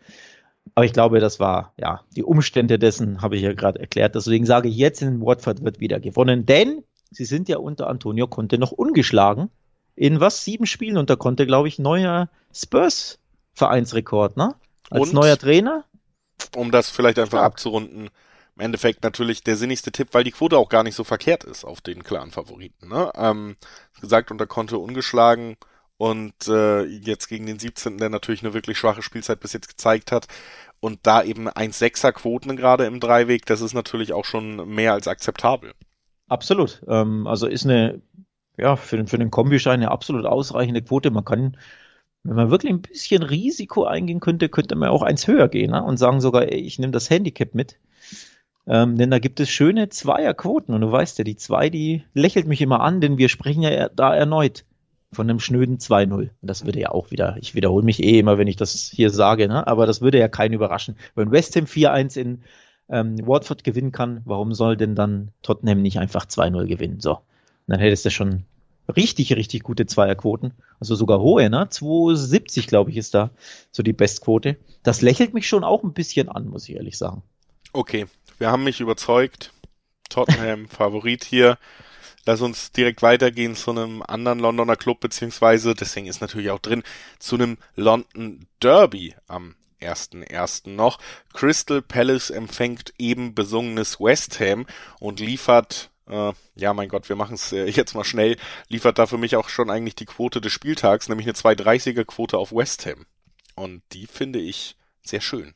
Aber 0.75 0.85
ich 0.85 0.93
glaube, 0.93 1.21
das 1.21 1.41
war, 1.41 1.73
ja, 1.77 2.03
die 2.17 2.23
Umstände 2.23 2.79
dessen 2.79 3.23
habe 3.23 3.37
ich 3.37 3.43
ja 3.43 3.53
gerade 3.53 3.81
erklärt. 3.81 4.15
Deswegen 4.15 4.47
sage 4.47 4.69
ich 4.69 4.77
jetzt, 4.77 5.03
in 5.03 5.21
Watford 5.21 5.65
wird 5.65 5.81
wieder 5.81 6.01
gewonnen, 6.01 6.47
denn 6.47 6.85
sie 7.11 7.25
sind 7.25 7.49
ja 7.49 7.59
unter 7.59 7.89
Antonio 7.89 8.27
Conte 8.29 8.59
noch 8.59 8.73
ungeschlagen. 8.73 9.51
In 9.97 10.21
was? 10.21 10.45
Sieben 10.45 10.67
Spielen 10.67 10.97
und 10.97 11.11
da 11.11 11.17
konnte, 11.17 11.47
glaube 11.47 11.69
ich, 11.69 11.79
neuer 11.79 12.31
Spurs-Vereinsrekord, 12.55 14.37
ne? 14.37 14.55
Als 14.89 15.09
und, 15.09 15.15
neuer 15.15 15.37
Trainer. 15.37 15.85
Um 16.57 16.71
das 16.71 16.89
vielleicht 16.89 17.19
einfach 17.19 17.39
ja. 17.39 17.45
abzurunden, 17.45 18.09
im 18.57 18.63
Endeffekt 18.63 19.03
natürlich 19.03 19.43
der 19.43 19.57
sinnigste 19.57 19.93
Tipp, 19.93 20.09
weil 20.13 20.25
die 20.25 20.33
Quote 20.33 20.59
auch 20.59 20.69
gar 20.69 20.83
nicht 20.83 20.95
so 20.95 21.05
verkehrt 21.05 21.45
ist 21.45 21.65
auf 21.65 21.81
den 21.81 22.05
klaren 22.05 22.31
Favoriten. 22.31 22.89
Ne? 22.89 23.11
Ähm, 23.15 23.57
gesagt, 24.01 24.31
unter 24.31 24.47
Conte 24.47 24.79
ungeschlagen 24.79 25.57
und 26.01 26.49
äh, 26.49 26.85
jetzt 26.85 27.29
gegen 27.29 27.45
den 27.45 27.59
17., 27.59 27.99
der 27.99 28.09
natürlich 28.09 28.43
eine 28.43 28.55
wirklich 28.55 28.79
schwache 28.79 29.03
Spielzeit 29.03 29.39
bis 29.41 29.53
jetzt 29.53 29.69
gezeigt 29.69 30.13
hat 30.13 30.29
und 30.81 31.01
da 31.03 31.23
eben 31.23 31.47
1,6er 31.47 32.13
Quoten 32.13 32.57
gerade 32.57 32.87
im 32.87 33.01
Dreiweg, 33.01 33.45
das 33.45 33.61
ist 33.61 33.75
natürlich 33.75 34.15
auch 34.15 34.25
schon 34.25 34.67
mehr 34.67 34.95
als 34.95 35.09
akzeptabel. 35.09 35.75
Absolut. 36.27 36.83
Ähm, 36.89 37.27
also 37.27 37.47
ist 37.47 37.67
eine, 37.67 38.01
ja, 38.57 38.77
für, 38.77 39.07
für 39.07 39.19
den 39.19 39.31
Kombischein 39.31 39.75
eine 39.75 39.91
absolut 39.91 40.25
ausreichende 40.25 40.81
Quote. 40.81 41.11
Man 41.11 41.27
kann, 41.27 41.59
wenn 42.23 42.37
man 42.37 42.51
wirklich 42.51 42.73
ein 42.73 42.81
bisschen 42.81 43.23
Risiko 43.23 43.85
eingehen 43.85 44.21
könnte, 44.21 44.49
könnte 44.49 44.77
man 44.77 44.89
auch 44.89 45.03
eins 45.03 45.27
höher 45.27 45.49
gehen 45.49 45.73
ne? 45.73 45.83
und 45.83 45.99
sagen 45.99 46.23
sogar, 46.23 46.45
ey, 46.45 46.61
ich 46.61 46.79
nehme 46.79 46.93
das 46.93 47.11
Handicap 47.11 47.55
mit. 47.55 47.79
Ähm, 48.67 48.97
denn 48.97 49.11
da 49.11 49.19
gibt 49.19 49.39
es 49.39 49.51
schöne 49.51 49.91
Zweierquoten 49.91 50.75
und 50.75 50.81
du 50.81 50.91
weißt 50.91 51.19
ja, 51.19 51.25
die 51.25 51.37
zwei, 51.37 51.69
die 51.69 52.05
lächelt 52.15 52.47
mich 52.47 52.63
immer 52.63 52.81
an, 52.81 53.03
denn 53.03 53.19
wir 53.19 53.29
sprechen 53.29 53.61
ja 53.61 53.91
da 53.91 54.15
erneut 54.15 54.65
von 55.13 55.29
einem 55.29 55.41
schnöden 55.41 55.79
2-0. 55.79 56.31
Das 56.41 56.65
würde 56.65 56.81
ja 56.81 56.91
auch 56.91 57.11
wieder, 57.11 57.37
ich 57.41 57.55
wiederhole 57.55 57.85
mich 57.85 58.03
eh 58.03 58.19
immer, 58.19 58.39
wenn 58.39 58.47
ich 58.47 58.57
das 58.57 58.91
hier 58.95 59.11
sage, 59.11 59.49
ne? 59.49 59.67
aber 59.67 59.87
das 59.87 60.01
würde 60.01 60.19
ja 60.19 60.29
keinen 60.29 60.53
überraschen. 60.53 60.97
Wenn 61.15 61.33
West 61.33 61.57
Ham 61.57 61.65
4-1 61.65 62.19
in 62.19 62.43
ähm, 62.89 63.17
Watford 63.27 63.65
gewinnen 63.65 63.93
kann, 63.93 64.23
warum 64.25 64.55
soll 64.55 64.77
denn 64.77 64.95
dann 64.95 65.33
Tottenham 65.43 65.83
nicht 65.83 65.99
einfach 65.99 66.27
2-0 66.27 66.67
gewinnen? 66.67 67.01
So, 67.01 67.19
dann 67.67 67.81
hättest 67.81 68.05
du 68.05 68.11
schon 68.11 68.45
richtig, 68.97 69.33
richtig 69.35 69.63
gute 69.63 69.87
Zweierquoten. 69.87 70.53
Also 70.79 70.95
sogar 70.95 71.21
hohe, 71.21 71.49
ne? 71.51 71.65
2,70 71.65 72.69
glaube 72.69 72.91
ich 72.91 72.97
ist 72.97 73.15
da 73.15 73.31
so 73.71 73.83
die 73.83 73.93
Bestquote. 73.93 74.57
Das 74.83 75.03
lächelt 75.03 75.35
mich 75.35 75.49
schon 75.49 75.65
auch 75.65 75.83
ein 75.83 75.93
bisschen 75.93 76.29
an, 76.29 76.49
muss 76.49 76.69
ich 76.69 76.77
ehrlich 76.77 76.99
sagen. 76.99 77.23
Okay, 77.73 78.07
wir 78.39 78.51
haben 78.51 78.65
mich 78.65 78.81
überzeugt. 78.81 79.53
Tottenham 80.09 80.69
Favorit 80.69 81.25
hier. 81.25 81.59
Lass 82.27 82.41
uns 82.41 82.73
direkt 82.73 83.03
weitergehen 83.03 83.57
zu 83.57 83.71
einem 83.71 84.03
anderen 84.03 84.41
Londoner 84.41 84.77
Club, 84.77 85.01
beziehungsweise, 85.01 85.75
deswegen 85.75 86.07
ist 86.07 86.21
natürlich 86.21 86.51
auch 86.51 86.59
drin, 86.59 86.83
zu 87.19 87.37
einem 87.37 87.57
London 87.77 88.47
Derby 88.61 89.15
am 89.27 89.55
1.1. 89.81 90.71
noch. 90.71 90.99
Crystal 91.33 91.83
Palace 91.83 92.31
empfängt 92.31 92.93
eben 92.99 93.35
besungenes 93.35 94.01
West 94.01 94.39
Ham 94.41 94.67
und 94.99 95.21
liefert, 95.21 95.91
äh, 96.09 96.33
ja 96.55 96.75
mein 96.75 96.89
Gott, 96.89 97.09
wir 97.09 97.17
machen 97.17 97.35
es 97.35 97.53
äh, 97.53 97.65
jetzt 97.71 97.95
mal 97.95 98.05
schnell, 98.05 98.37
liefert 98.69 98.99
da 98.99 99.07
für 99.07 99.19
mich 99.19 99.37
auch 99.37 99.49
schon 99.49 99.71
eigentlich 99.71 99.95
die 99.95 100.07
Quote 100.07 100.41
des 100.41 100.53
Spieltags, 100.53 101.09
nämlich 101.09 101.27
eine 101.27 101.35
230er 101.35 102.05
Quote 102.05 102.39
auf 102.39 102.53
West 102.53 102.87
Ham. 102.87 103.07
Und 103.55 103.83
die 103.93 104.07
finde 104.07 104.39
ich 104.39 104.77
sehr 105.03 105.21
schön. 105.21 105.55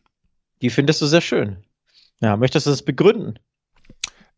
Die 0.63 0.71
findest 0.71 1.01
du 1.03 1.07
sehr 1.07 1.21
schön. 1.21 1.65
Ja, 2.21 2.37
möchtest 2.37 2.67
du 2.67 2.71
das 2.71 2.83
begründen? 2.83 3.39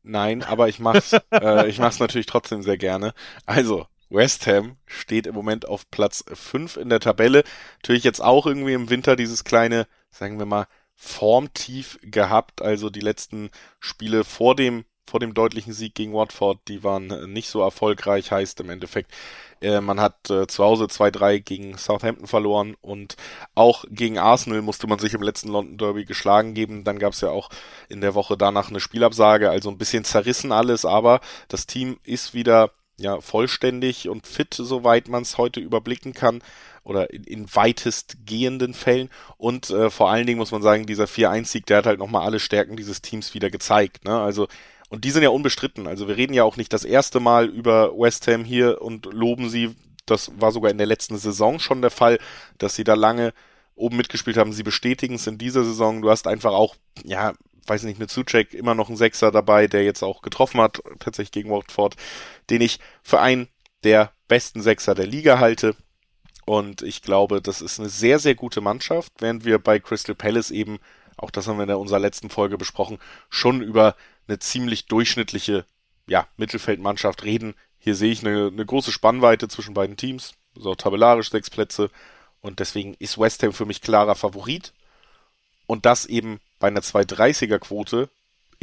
Nein, 0.06 0.44
aber 0.44 0.68
ich 0.68 0.78
mach's, 0.78 1.12
äh, 1.32 1.68
ich 1.68 1.78
mach's 1.78 1.98
natürlich 1.98 2.26
trotzdem 2.26 2.62
sehr 2.62 2.78
gerne. 2.78 3.12
Also, 3.44 3.86
West 4.08 4.46
Ham 4.46 4.76
steht 4.86 5.26
im 5.26 5.34
Moment 5.34 5.66
auf 5.66 5.90
Platz 5.90 6.24
5 6.32 6.76
in 6.76 6.88
der 6.88 7.00
Tabelle. 7.00 7.42
Natürlich 7.82 8.04
jetzt 8.04 8.22
auch 8.22 8.46
irgendwie 8.46 8.74
im 8.74 8.88
Winter 8.88 9.16
dieses 9.16 9.42
kleine, 9.42 9.88
sagen 10.10 10.38
wir 10.38 10.46
mal, 10.46 10.68
Formtief 10.94 11.98
gehabt. 12.02 12.62
Also 12.62 12.88
die 12.88 13.00
letzten 13.00 13.50
Spiele 13.80 14.22
vor 14.22 14.54
dem 14.54 14.84
vor 15.06 15.20
dem 15.20 15.34
deutlichen 15.34 15.72
Sieg 15.72 15.94
gegen 15.94 16.12
Watford, 16.12 16.58
die 16.68 16.82
waren 16.84 17.32
nicht 17.32 17.48
so 17.48 17.60
erfolgreich, 17.62 18.30
heißt 18.30 18.60
im 18.60 18.70
Endeffekt, 18.70 19.12
äh, 19.60 19.80
man 19.80 20.00
hat 20.00 20.30
äh, 20.30 20.46
zu 20.46 20.64
Hause 20.64 20.84
2-3 20.84 21.40
gegen 21.40 21.78
Southampton 21.78 22.26
verloren 22.26 22.76
und 22.82 23.16
auch 23.54 23.84
gegen 23.90 24.18
Arsenal 24.18 24.62
musste 24.62 24.86
man 24.86 24.98
sich 24.98 25.14
im 25.14 25.22
letzten 25.22 25.48
London 25.48 25.78
Derby 25.78 26.04
geschlagen 26.04 26.54
geben. 26.54 26.84
Dann 26.84 26.98
gab 26.98 27.12
es 27.12 27.20
ja 27.20 27.30
auch 27.30 27.48
in 27.88 28.00
der 28.00 28.14
Woche 28.14 28.36
danach 28.36 28.68
eine 28.68 28.80
Spielabsage, 28.80 29.50
also 29.50 29.70
ein 29.70 29.78
bisschen 29.78 30.04
zerrissen 30.04 30.52
alles, 30.52 30.84
aber 30.84 31.20
das 31.48 31.66
Team 31.66 31.98
ist 32.04 32.34
wieder 32.34 32.72
ja 32.98 33.20
vollständig 33.20 34.08
und 34.08 34.26
fit, 34.26 34.54
soweit 34.54 35.08
man 35.08 35.22
es 35.22 35.36
heute 35.38 35.60
überblicken 35.60 36.14
kann 36.14 36.42
oder 36.82 37.10
in, 37.12 37.24
in 37.24 37.54
weitestgehenden 37.54 38.74
Fällen. 38.74 39.10
Und 39.36 39.70
äh, 39.70 39.90
vor 39.90 40.10
allen 40.10 40.26
Dingen 40.26 40.38
muss 40.38 40.52
man 40.52 40.62
sagen, 40.62 40.86
dieser 40.86 41.04
4-1-Sieg, 41.04 41.66
der 41.66 41.78
hat 41.78 41.86
halt 41.86 41.98
nochmal 41.98 42.24
alle 42.24 42.40
Stärken 42.40 42.76
dieses 42.76 43.02
Teams 43.02 43.34
wieder 43.34 43.50
gezeigt. 43.50 44.04
Ne? 44.04 44.18
Also 44.18 44.48
und 44.88 45.04
die 45.04 45.10
sind 45.10 45.22
ja 45.22 45.30
unbestritten. 45.30 45.86
Also 45.86 46.08
wir 46.08 46.16
reden 46.16 46.34
ja 46.34 46.44
auch 46.44 46.56
nicht 46.56 46.72
das 46.72 46.84
erste 46.84 47.20
Mal 47.20 47.46
über 47.46 47.92
West 47.98 48.26
Ham 48.28 48.44
hier 48.44 48.80
und 48.82 49.06
loben 49.06 49.48
sie. 49.48 49.74
Das 50.06 50.30
war 50.38 50.52
sogar 50.52 50.70
in 50.70 50.78
der 50.78 50.86
letzten 50.86 51.18
Saison 51.18 51.58
schon 51.58 51.82
der 51.82 51.90
Fall, 51.90 52.18
dass 52.58 52.76
sie 52.76 52.84
da 52.84 52.94
lange 52.94 53.32
oben 53.74 53.96
mitgespielt 53.96 54.36
haben. 54.36 54.52
Sie 54.52 54.62
bestätigen 54.62 55.16
es 55.16 55.26
in 55.26 55.38
dieser 55.38 55.64
Saison. 55.64 56.02
Du 56.02 56.10
hast 56.10 56.26
einfach 56.28 56.52
auch, 56.52 56.76
ja, 57.04 57.34
weiß 57.66 57.82
nicht, 57.82 57.98
mit 57.98 58.10
Suchek 58.10 58.54
immer 58.54 58.74
noch 58.74 58.88
einen 58.88 58.96
Sechser 58.96 59.32
dabei, 59.32 59.66
der 59.66 59.84
jetzt 59.84 60.04
auch 60.04 60.22
getroffen 60.22 60.60
hat, 60.60 60.80
tatsächlich 61.00 61.32
gegen 61.32 61.50
Watford, 61.50 61.96
den 62.48 62.60
ich 62.60 62.78
für 63.02 63.20
einen 63.20 63.48
der 63.82 64.12
besten 64.28 64.62
Sechser 64.62 64.94
der 64.94 65.06
Liga 65.06 65.40
halte. 65.40 65.74
Und 66.44 66.82
ich 66.82 67.02
glaube, 67.02 67.42
das 67.42 67.60
ist 67.60 67.80
eine 67.80 67.88
sehr, 67.88 68.20
sehr 68.20 68.36
gute 68.36 68.60
Mannschaft, 68.60 69.12
während 69.18 69.44
wir 69.44 69.58
bei 69.58 69.80
Crystal 69.80 70.14
Palace 70.14 70.52
eben, 70.52 70.78
auch 71.16 71.32
das 71.32 71.48
haben 71.48 71.58
wir 71.58 71.64
in 71.64 71.74
unserer 71.74 71.98
letzten 71.98 72.30
Folge 72.30 72.56
besprochen, 72.56 72.98
schon 73.28 73.62
über 73.62 73.96
eine 74.28 74.38
ziemlich 74.38 74.86
durchschnittliche 74.86 75.64
ja, 76.06 76.26
Mittelfeldmannschaft 76.36 77.24
reden. 77.24 77.54
Hier 77.78 77.94
sehe 77.94 78.12
ich 78.12 78.26
eine, 78.26 78.48
eine 78.52 78.66
große 78.66 78.92
Spannweite 78.92 79.48
zwischen 79.48 79.74
beiden 79.74 79.96
Teams, 79.96 80.34
so 80.54 80.74
tabellarisch 80.74 81.30
sechs 81.30 81.50
Plätze 81.50 81.90
und 82.40 82.60
deswegen 82.60 82.94
ist 82.98 83.18
West 83.18 83.42
Ham 83.42 83.52
für 83.52 83.66
mich 83.66 83.80
klarer 83.80 84.14
Favorit 84.14 84.72
und 85.66 85.86
das 85.86 86.06
eben 86.06 86.40
bei 86.58 86.68
einer 86.68 86.80
230er 86.80 87.58
Quote 87.58 88.08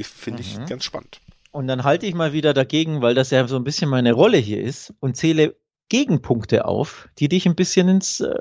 finde 0.01 0.41
ich 0.41 0.58
mhm. 0.58 0.65
ganz 0.65 0.84
spannend. 0.84 1.22
Und 1.51 1.67
dann 1.67 1.84
halte 1.84 2.08
ich 2.08 2.15
mal 2.15 2.34
wieder 2.34 2.53
dagegen, 2.53 3.01
weil 3.01 3.13
das 3.13 3.29
ja 3.29 3.48
so 3.48 3.55
ein 3.55 3.63
bisschen 3.63 3.89
meine 3.89 4.13
Rolle 4.13 4.38
hier 4.38 4.62
ist 4.62 4.93
und 5.00 5.15
zähle 5.15 5.55
Gegenpunkte 5.89 6.65
auf, 6.65 7.10
die 7.20 7.29
dich 7.29 7.46
ein 7.46 7.55
bisschen 7.55 7.88
ins 7.89 8.20
äh, 8.22 8.34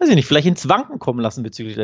weiß 0.00 0.08
ich 0.08 0.14
nicht, 0.14 0.26
vielleicht 0.26 0.46
ins 0.46 0.68
Wanken 0.68 0.98
kommen 0.98 1.20
lassen 1.20 1.42
bezüglich 1.42 1.76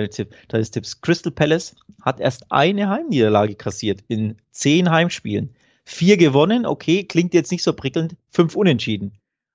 deines 0.48 0.70
Tipps. 0.70 1.00
Crystal 1.00 1.32
Palace 1.32 1.76
hat 2.02 2.18
erst 2.18 2.50
eine 2.50 2.88
Heimniederlage 2.88 3.54
kassiert 3.54 4.02
in 4.08 4.36
zehn 4.50 4.90
Heimspielen. 4.90 5.54
Vier 5.84 6.16
gewonnen, 6.16 6.66
okay, 6.66 7.04
klingt 7.04 7.34
jetzt 7.34 7.52
nicht 7.52 7.62
so 7.62 7.72
prickelnd, 7.72 8.16
fünf 8.30 8.56
unentschieden. 8.56 9.12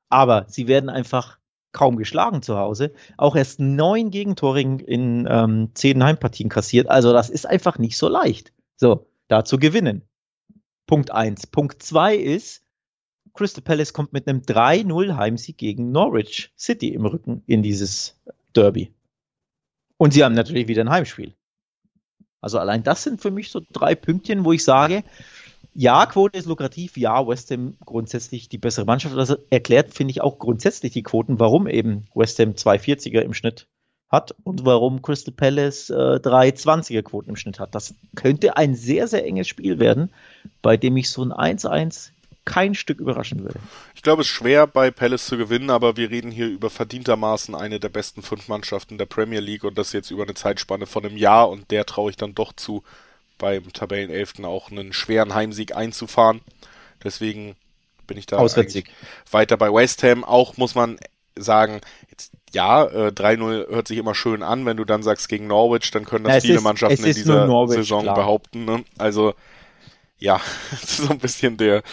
Aber 0.10 0.46
sie 0.48 0.68
werden 0.68 0.90
einfach 0.90 1.40
kaum 1.72 1.98
geschlagen 1.98 2.42
zu 2.42 2.58
Hause. 2.58 2.94
Auch 3.18 3.36
erst 3.36 3.60
neun 3.60 4.12
Gegentore 4.12 4.62
in 4.62 5.28
ähm, 5.30 5.72
zehn 5.74 6.04
Heimpartien 6.04 6.50
kassiert. 6.50 6.90
Also 6.90 7.14
das 7.14 7.30
ist 7.30 7.48
einfach 7.48 7.80
nicht 7.80 7.98
so 7.98 8.08
leicht. 8.08 8.54
So, 8.76 9.08
da 9.28 9.44
zu 9.44 9.58
gewinnen. 9.58 10.04
Punkt 10.86 11.12
eins. 11.12 11.48
Punkt 11.48 11.82
zwei 11.82 12.16
ist, 12.16 12.64
Crystal 13.34 13.64
Palace 13.64 13.94
kommt 13.94 14.14
mit 14.14 14.28
einem 14.28 14.42
3-0 14.42 15.16
Heimsieg 15.16 15.58
gegen 15.58 15.92
Norwich 15.92 16.52
City 16.58 16.90
im 16.90 17.06
Rücken 17.06 17.44
in 17.48 17.64
dieses 17.64 18.20
Derby. 18.54 18.94
Und 19.98 20.14
sie 20.14 20.24
haben 20.24 20.36
natürlich 20.36 20.68
wieder 20.68 20.82
ein 20.82 20.90
Heimspiel. 20.90 21.36
Also 22.42 22.58
allein 22.58 22.84
das 22.84 23.04
sind 23.04 23.22
für 23.22 23.32
mich 23.32 23.52
so 23.52 23.62
drei 23.72 23.94
Pünktchen, 23.94 24.46
wo 24.46 24.52
ich 24.52 24.64
sage, 24.64 25.04
ja, 25.74 26.06
Quote 26.06 26.38
ist 26.38 26.48
lukrativ, 26.48 26.98
ja, 26.98 27.26
West 27.28 27.52
Ham 27.52 27.78
grundsätzlich 27.86 28.50
die 28.50 28.58
bessere 28.58 28.86
Mannschaft. 28.86 29.16
Das 29.16 29.38
erklärt, 29.50 29.94
finde 29.94 30.12
ich, 30.12 30.22
auch 30.22 30.40
grundsätzlich 30.40 30.92
die 30.92 31.04
Quoten, 31.04 31.40
warum 31.40 31.68
eben 31.68 32.08
West 32.14 32.40
Ham 32.40 32.52
240er 32.52 33.22
im 33.22 33.34
Schnitt 33.34 33.68
hat 34.10 34.36
und 34.44 34.66
warum 34.66 35.02
Crystal 35.02 35.34
Palace 35.34 35.90
äh, 35.90 35.94
320er 35.94 37.02
Quoten 37.04 37.30
im 37.30 37.36
Schnitt 37.38 37.60
hat. 37.60 37.74
Das 37.74 37.96
könnte 38.16 38.58
ein 38.58 38.76
sehr, 38.76 39.08
sehr 39.08 39.26
enges 39.26 39.48
Spiel 39.48 39.80
werden, 39.80 40.12
bei 40.62 40.76
dem 40.76 40.98
ich 40.98 41.10
so 41.10 41.24
ein 41.24 41.32
1-1 41.32 42.12
kein 42.46 42.74
Stück 42.74 43.00
überraschen 43.00 43.44
würde. 43.44 43.60
Ich 43.96 44.02
glaube, 44.02 44.22
es 44.22 44.28
ist 44.28 44.34
schwer 44.34 44.68
bei 44.68 44.92
Palace 44.92 45.28
zu 45.28 45.38
gewinnen, 45.38 45.70
aber 45.70 45.98
wir 45.98 46.10
reden 46.10 46.32
hier 46.32 46.48
über 46.48 46.70
verdientermaßen 46.70 47.54
eine 47.56 47.80
der 47.80 47.90
besten 47.90 48.24
fünf 48.24 48.48
Mannschaften 48.48 48.98
der 48.98 49.06
Premier 49.06 49.40
League 49.40 49.64
und 49.64 49.78
das 49.78 49.94
jetzt 49.94 50.12
über 50.12 50.24
eine 50.24 50.34
Zeitspanne 50.34 50.86
von 50.88 51.06
einem 51.06 51.18
Jahr 51.18 51.50
und 51.50 51.70
der 51.72 51.86
traue 51.86 52.10
ich 52.10 52.18
dann 52.18 52.34
doch 52.34 52.54
zu, 52.54 52.84
beim 53.38 53.72
Tabellenelften 53.74 54.46
auch 54.46 54.72
einen 54.72 54.94
schweren 54.94 55.34
Heimsieg 55.34 55.76
einzufahren. 55.76 56.42
Deswegen 57.04 57.56
bin 58.08 58.18
ich 58.18 58.26
da 58.26 58.38
weiter 59.32 59.58
bei 59.58 59.74
West 59.74 60.04
Ham. 60.04 60.24
Auch 60.24 60.58
muss 60.58 60.76
man 60.76 60.98
sagen, 61.38 61.82
jetzt, 62.10 62.32
ja, 62.54 62.86
äh, 62.86 63.12
3-0 63.12 63.70
hört 63.70 63.88
sich 63.88 63.98
immer 63.98 64.16
schön 64.16 64.44
an, 64.44 64.66
wenn 64.66 64.78
du 64.78 64.86
dann 64.86 65.04
sagst 65.04 65.30
gegen 65.30 65.48
Norwich, 65.48 65.92
dann 65.92 66.06
können 66.06 66.26
das 66.26 66.36
ja, 66.36 66.42
viele 66.42 66.58
ist, 66.58 66.64
Mannschaften 66.64 67.04
in 67.04 67.14
dieser 67.14 67.48
Norwich, 67.48 67.78
Saison 67.78 68.04
klar. 68.04 68.16
behaupten. 68.16 68.66
Ne? 68.66 68.84
Also 68.98 69.34
ja, 70.20 70.40
so 70.86 71.10
ein 71.10 71.20
bisschen 71.20 71.58
der 71.58 71.84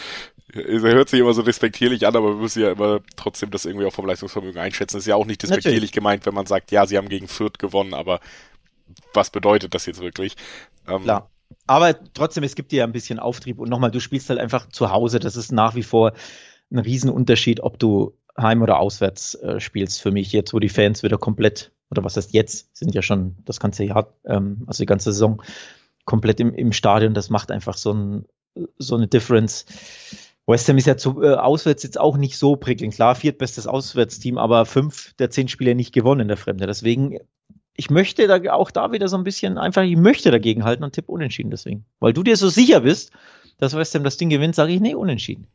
er 0.54 0.80
hört 0.80 1.08
sich 1.08 1.20
immer 1.20 1.34
so 1.34 1.42
respektierlich 1.42 2.06
an, 2.06 2.16
aber 2.16 2.30
wir 2.30 2.40
müssen 2.40 2.62
ja 2.62 2.72
immer 2.72 3.00
trotzdem 3.16 3.50
das 3.50 3.66
irgendwie 3.66 3.86
auch 3.86 3.92
vom 3.92 4.06
Leistungsvermögen 4.06 4.60
einschätzen. 4.60 4.96
Das 4.96 5.02
ist 5.02 5.08
ja 5.08 5.16
auch 5.16 5.26
nicht 5.26 5.42
respektierlich 5.42 5.76
Natürlich. 5.76 5.92
gemeint, 5.92 6.26
wenn 6.26 6.34
man 6.34 6.46
sagt, 6.46 6.70
ja, 6.70 6.86
sie 6.86 6.96
haben 6.96 7.08
gegen 7.08 7.28
Fürth 7.28 7.58
gewonnen, 7.58 7.92
aber 7.92 8.20
was 9.12 9.30
bedeutet 9.30 9.74
das 9.74 9.86
jetzt 9.86 10.00
wirklich? 10.00 10.36
Ähm, 10.86 11.02
Klar. 11.02 11.30
Aber 11.66 11.94
trotzdem, 12.14 12.44
es 12.44 12.54
gibt 12.54 12.72
dir 12.72 12.78
ja 12.78 12.84
ein 12.84 12.92
bisschen 12.92 13.18
Auftrieb 13.18 13.58
und 13.58 13.68
nochmal, 13.68 13.90
du 13.90 14.00
spielst 14.00 14.30
halt 14.30 14.40
einfach 14.40 14.68
zu 14.68 14.90
Hause. 14.90 15.18
Das 15.18 15.36
ist 15.36 15.52
nach 15.52 15.74
wie 15.74 15.82
vor 15.82 16.12
ein 16.70 16.78
Riesenunterschied, 16.78 17.60
ob 17.60 17.78
du 17.78 18.14
heim 18.36 18.62
oder 18.62 18.78
auswärts 18.78 19.34
äh, 19.34 19.60
spielst 19.60 20.00
für 20.00 20.10
mich. 20.10 20.32
Jetzt, 20.32 20.54
wo 20.54 20.58
die 20.58 20.68
Fans 20.68 21.02
wieder 21.02 21.18
komplett, 21.18 21.72
oder 21.90 22.04
was 22.04 22.16
heißt 22.16 22.32
jetzt, 22.32 22.74
sind 22.76 22.94
ja 22.94 23.02
schon 23.02 23.36
das 23.44 23.60
ganze 23.60 23.84
Jahr, 23.84 24.14
ähm, 24.24 24.64
also 24.66 24.82
die 24.82 24.86
ganze 24.86 25.12
Saison 25.12 25.42
komplett 26.04 26.40
im, 26.40 26.54
im 26.54 26.72
Stadion. 26.72 27.14
Das 27.14 27.30
macht 27.30 27.50
einfach 27.50 27.76
so, 27.76 27.92
ein, 27.92 28.26
so 28.78 28.96
eine 28.96 29.08
Difference. 29.08 29.66
West 30.48 30.66
Ham 30.68 30.78
ist 30.78 30.86
ja 30.86 30.96
zu, 30.96 31.22
äh, 31.22 31.34
auswärts 31.34 31.82
jetzt 31.82 32.00
auch 32.00 32.16
nicht 32.16 32.38
so 32.38 32.56
prickelnd. 32.56 32.94
Klar, 32.94 33.14
viertbestes 33.14 33.66
Auswärtsteam, 33.66 34.38
aber 34.38 34.64
fünf 34.64 35.12
der 35.18 35.30
zehn 35.30 35.46
Spiele 35.46 35.74
nicht 35.74 35.92
gewonnen 35.92 36.22
in 36.22 36.28
der 36.28 36.38
Fremde. 36.38 36.66
Deswegen, 36.66 37.18
ich 37.74 37.90
möchte 37.90 38.26
da 38.26 38.52
auch 38.52 38.70
da 38.70 38.90
wieder 38.90 39.08
so 39.08 39.18
ein 39.18 39.24
bisschen 39.24 39.58
einfach, 39.58 39.82
ich 39.82 39.96
möchte 39.96 40.30
dagegen 40.30 40.64
halten 40.64 40.84
und 40.84 40.94
tippe 40.94 41.12
unentschieden 41.12 41.50
deswegen. 41.50 41.84
Weil 42.00 42.14
du 42.14 42.22
dir 42.22 42.36
so 42.38 42.48
sicher 42.48 42.80
bist, 42.80 43.12
dass 43.58 43.76
West 43.76 43.94
Ham 43.94 44.04
das 44.04 44.16
Ding 44.16 44.30
gewinnt, 44.30 44.54
sage 44.54 44.72
ich, 44.72 44.80
nee, 44.80 44.94
unentschieden. 44.94 45.46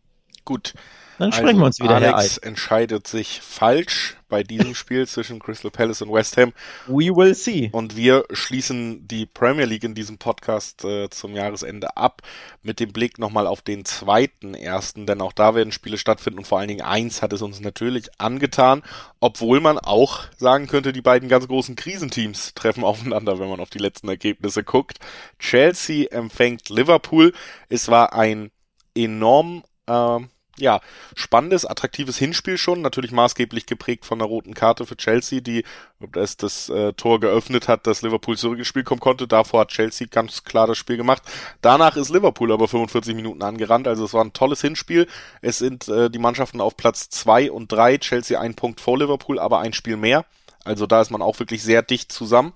Gut. 0.45 0.75
Dann 1.19 1.31
sprechen 1.31 1.47
also, 1.47 1.59
wir 1.59 1.65
uns 1.65 1.79
wieder, 1.79 1.95
Alex 1.95 2.37
entscheidet 2.37 3.07
sich 3.07 3.41
falsch 3.41 4.17
bei 4.29 4.43
diesem 4.43 4.73
Spiel 4.75 5.07
zwischen 5.07 5.39
Crystal 5.39 5.69
Palace 5.69 6.01
und 6.01 6.11
West 6.11 6.37
Ham. 6.37 6.53
We 6.87 7.15
will 7.15 7.35
see. 7.35 7.69
Und 7.71 7.95
wir 7.95 8.25
schließen 8.31 9.07
die 9.07 9.25
Premier 9.25 9.65
League 9.65 9.83
in 9.83 9.93
diesem 9.93 10.17
Podcast 10.17 10.83
äh, 10.83 11.09
zum 11.09 11.35
Jahresende 11.35 11.95
ab 11.97 12.21
mit 12.63 12.79
dem 12.79 12.91
Blick 12.91 13.19
nochmal 13.19 13.45
auf 13.45 13.61
den 13.61 13.85
zweiten 13.85 14.55
ersten, 14.55 15.05
denn 15.05 15.21
auch 15.21 15.33
da 15.33 15.53
werden 15.53 15.71
Spiele 15.71 15.97
stattfinden 15.97 16.39
und 16.39 16.47
vor 16.47 16.59
allen 16.59 16.67
Dingen 16.67 16.81
eins 16.81 17.21
hat 17.21 17.31
es 17.33 17.41
uns 17.41 17.59
natürlich 17.59 18.09
angetan, 18.17 18.81
obwohl 19.19 19.59
man 19.59 19.77
auch 19.77 20.21
sagen 20.37 20.67
könnte, 20.67 20.93
die 20.93 21.01
beiden 21.01 21.29
ganz 21.29 21.47
großen 21.47 21.75
Krisenteams 21.75 22.55
treffen 22.55 22.83
aufeinander, 22.83 23.39
wenn 23.39 23.49
man 23.49 23.59
auf 23.59 23.69
die 23.69 23.79
letzten 23.79 24.09
Ergebnisse 24.09 24.63
guckt. 24.63 24.99
Chelsea 25.37 26.07
empfängt 26.11 26.69
Liverpool. 26.69 27.33
Es 27.69 27.87
war 27.89 28.13
ein 28.13 28.49
enorm 28.95 29.63
äh, 29.87 30.19
ja, 30.57 30.81
spannendes, 31.15 31.65
attraktives 31.65 32.17
Hinspiel 32.17 32.57
schon, 32.57 32.81
natürlich 32.81 33.11
maßgeblich 33.11 33.65
geprägt 33.65 34.05
von 34.05 34.19
der 34.19 34.27
roten 34.27 34.53
Karte 34.53 34.85
für 34.85 34.95
Chelsea, 34.95 35.39
die 35.39 35.63
das, 35.99 36.37
das 36.37 36.69
äh, 36.69 36.93
Tor 36.93 37.19
geöffnet 37.19 37.67
hat, 37.67 37.87
dass 37.87 38.03
Liverpool 38.03 38.37
zurück 38.37 38.59
ins 38.59 38.67
Spiel 38.67 38.83
kommen 38.83 38.99
konnte. 38.99 39.27
Davor 39.27 39.61
hat 39.61 39.69
Chelsea 39.69 40.07
ganz 40.09 40.43
klar 40.43 40.67
das 40.67 40.77
Spiel 40.77 40.97
gemacht. 40.97 41.23
Danach 41.61 41.95
ist 41.95 42.09
Liverpool 42.09 42.51
aber 42.51 42.67
45 42.67 43.15
Minuten 43.15 43.41
angerannt, 43.41 43.87
also 43.87 44.05
es 44.05 44.13
war 44.13 44.23
ein 44.23 44.33
tolles 44.33 44.61
Hinspiel. 44.61 45.07
Es 45.41 45.57
sind 45.57 45.87
äh, 45.87 46.09
die 46.09 46.19
Mannschaften 46.19 46.61
auf 46.61 46.77
Platz 46.77 47.09
zwei 47.09 47.51
und 47.51 47.71
drei, 47.71 47.97
Chelsea 47.97 48.39
ein 48.39 48.53
Punkt 48.53 48.79
vor 48.79 48.97
Liverpool, 48.97 49.39
aber 49.39 49.59
ein 49.59 49.73
Spiel 49.73 49.97
mehr. 49.97 50.25
Also 50.63 50.85
da 50.85 51.01
ist 51.01 51.09
man 51.09 51.21
auch 51.21 51.39
wirklich 51.39 51.63
sehr 51.63 51.81
dicht 51.81 52.11
zusammen. 52.11 52.53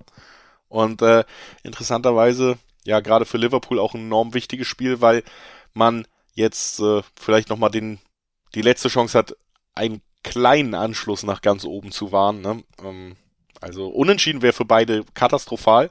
Und 0.68 1.02
äh, 1.02 1.24
interessanterweise, 1.62 2.58
ja, 2.84 3.00
gerade 3.00 3.24
für 3.24 3.38
Liverpool 3.38 3.78
auch 3.78 3.94
ein 3.94 4.02
enorm 4.02 4.34
wichtiges 4.34 4.68
Spiel, 4.68 5.00
weil 5.00 5.24
man 5.74 6.06
jetzt 6.38 6.80
äh, 6.80 7.02
vielleicht 7.20 7.50
nochmal 7.50 7.70
den, 7.70 7.98
die 8.54 8.62
letzte 8.62 8.88
Chance 8.88 9.18
hat, 9.18 9.36
einen 9.74 10.00
kleinen 10.22 10.74
Anschluss 10.74 11.22
nach 11.22 11.42
ganz 11.42 11.64
oben 11.64 11.92
zu 11.92 12.12
wahren. 12.12 12.40
Ne? 12.40 12.62
Ähm, 12.82 13.16
Also 13.60 13.88
unentschieden 13.88 14.42
wäre 14.42 14.52
für 14.52 14.64
beide 14.64 15.04
katastrophal, 15.14 15.90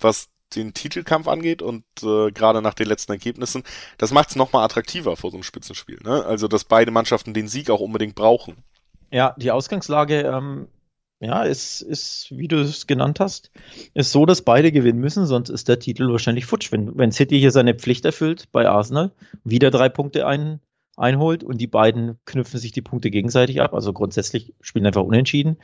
was 0.00 0.28
den 0.54 0.74
Titelkampf 0.74 1.28
angeht 1.28 1.62
und 1.62 1.84
äh, 2.02 2.30
gerade 2.30 2.60
nach 2.62 2.74
den 2.74 2.86
letzten 2.86 3.12
Ergebnissen, 3.12 3.62
das 3.98 4.12
macht 4.12 4.30
es 4.30 4.36
nochmal 4.36 4.64
attraktiver 4.64 5.16
vor 5.16 5.30
so 5.30 5.36
einem 5.36 5.42
Spitzenspiel. 5.42 6.00
Ne? 6.04 6.24
Also, 6.24 6.48
dass 6.48 6.64
beide 6.64 6.90
Mannschaften 6.90 7.34
den 7.34 7.48
Sieg 7.48 7.70
auch 7.70 7.80
unbedingt 7.80 8.14
brauchen. 8.14 8.56
Ja, 9.10 9.34
die 9.36 9.50
Ausgangslage, 9.50 10.22
ähm, 10.22 10.68
ja, 11.20 11.42
ist, 11.42 11.80
ist, 11.80 12.28
wie 12.30 12.48
du 12.48 12.60
es 12.60 12.86
genannt 12.86 13.20
hast, 13.20 13.50
ist 13.94 14.12
so, 14.12 14.26
dass 14.26 14.42
beide 14.42 14.72
gewinnen 14.72 14.98
müssen, 14.98 15.26
sonst 15.26 15.48
ist 15.48 15.68
der 15.68 15.78
Titel 15.78 16.10
wahrscheinlich 16.10 16.46
futsch. 16.46 16.72
Wenn, 16.72 16.96
wenn 16.98 17.12
City 17.12 17.38
hier 17.38 17.50
seine 17.50 17.74
Pflicht 17.74 18.04
erfüllt 18.04 18.50
bei 18.52 18.68
Arsenal, 18.68 19.12
wieder 19.44 19.70
drei 19.70 19.88
Punkte 19.88 20.26
ein, 20.26 20.60
einholt 20.96 21.42
und 21.42 21.60
die 21.60 21.66
beiden 21.66 22.18
knüpfen 22.24 22.60
sich 22.60 22.72
die 22.72 22.82
Punkte 22.82 23.10
gegenseitig 23.10 23.60
ab, 23.60 23.74
also 23.74 23.92
grundsätzlich 23.92 24.54
spielen 24.60 24.86
einfach 24.86 25.02
unentschieden, 25.02 25.56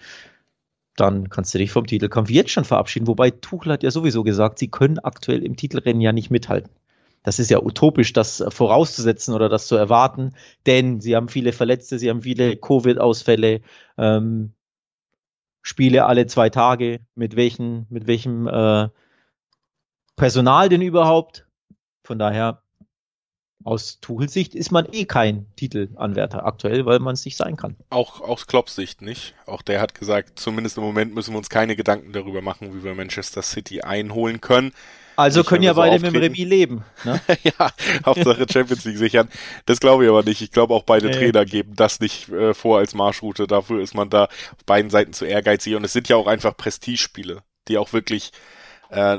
dann 0.97 1.31
kannst 1.31 1.55
du 1.55 1.59
dich 1.59 1.71
vom 1.71 1.87
Titelkampf 1.87 2.31
jetzt 2.31 2.51
schon 2.51 2.65
verabschieden. 2.65 3.07
Wobei 3.07 3.31
Tuchel 3.31 3.73
hat 3.73 3.83
ja 3.83 3.91
sowieso 3.91 4.23
gesagt, 4.23 4.59
sie 4.59 4.69
können 4.69 4.99
aktuell 4.99 5.43
im 5.45 5.57
Titelrennen 5.57 6.01
ja 6.01 6.13
nicht 6.13 6.31
mithalten. 6.31 6.71
Das 7.23 7.39
ist 7.39 7.51
ja 7.51 7.63
utopisch, 7.63 8.13
das 8.13 8.43
vorauszusetzen 8.49 9.35
oder 9.35 9.49
das 9.49 9.67
zu 9.67 9.77
erwarten, 9.77 10.33
denn 10.67 11.01
sie 11.01 11.17
haben 11.17 11.29
viele 11.29 11.53
Verletzte, 11.53 11.99
sie 11.99 12.09
haben 12.09 12.23
viele 12.23 12.57
Covid-Ausfälle, 12.57 13.61
ähm, 13.99 14.53
Spiele 15.62 16.07
alle 16.07 16.27
zwei 16.27 16.51
Tage, 16.51 17.01
mit 17.14 17.37
welchen, 17.37 17.87
mit 17.90 18.07
welchem 18.07 18.46
äh, 18.46 18.88
Personal 20.16 20.68
denn 20.68 20.83
überhaupt? 20.83 21.46
Von 22.05 22.18
daher 22.18 22.62
aus 23.64 24.01
Tuchels 24.01 24.33
Sicht 24.33 24.55
ist 24.55 24.70
man 24.70 24.87
eh 24.90 25.05
kein 25.05 25.46
Titelanwärter 25.57 26.46
aktuell, 26.46 26.87
weil 26.87 26.99
man 26.99 27.14
es 27.14 27.25
nicht 27.25 27.37
sein 27.37 27.57
kann. 27.57 27.77
Auch 27.90 28.20
aus 28.20 28.46
Klopps 28.46 28.75
Sicht 28.75 29.03
nicht. 29.03 29.35
Auch 29.46 29.62
der 29.62 29.81
hat 29.81 29.94
gesagt, 29.94 30.38
zumindest 30.38 30.79
im 30.79 30.85
Moment 30.85 31.14
müssen 31.14 31.35
wir 31.35 31.38
uns 31.38 31.51
keine 31.51 31.77
Gedanken 31.77 32.12
darüber 32.12 32.40
machen, 32.40 32.75
wie 32.75 32.83
wir 32.83 32.94
Manchester 32.94 33.42
City 33.42 33.83
einholen 33.83 34.40
können. 34.40 34.73
Also 35.16 35.44
können 35.44 35.62
ja 35.62 35.73
beide 35.73 35.96
auftreten. 35.96 36.12
mit 36.12 36.23
dem 36.23 36.33
Remis 36.33 36.49
leben. 36.49 36.85
Ne? 37.05 37.20
ja, 37.42 37.70
Hauptsache 38.07 38.46
Champions 38.51 38.85
League 38.85 38.99
sichern. 38.99 39.29
Das 39.66 39.81
glaube 39.81 40.05
ich 40.05 40.11
aber 40.11 40.23
nicht. 40.23 40.40
Ich 40.40 40.51
glaube 40.51 40.75
auch 40.75 40.85
beide 40.85 41.09
nee. 41.09 41.12
Trainer 41.12 41.44
geben 41.44 41.75
das 41.77 42.01
nicht 42.01 42.29
äh, 42.31 42.55
vor 42.55 42.79
als 42.79 42.94
Marschroute. 42.94 43.46
Dafür 43.46 43.83
ist 43.83 43.94
man 43.94 44.11
da 44.11 44.25
auf 44.25 44.64
beiden 44.66 44.90
Seiten 44.90 45.12
zu 45.12 45.25
ehrgeizig. 45.25 45.75
Und 45.75 45.85
es 45.85 45.92
sind 45.92 46.09
ja 46.09 46.16
auch 46.16 46.27
einfach 46.27 46.57
Prestigespiele, 46.57 47.42
die 47.68 47.79
auch 47.79 47.92
wirklich 47.92 48.31
äh, 48.90 49.18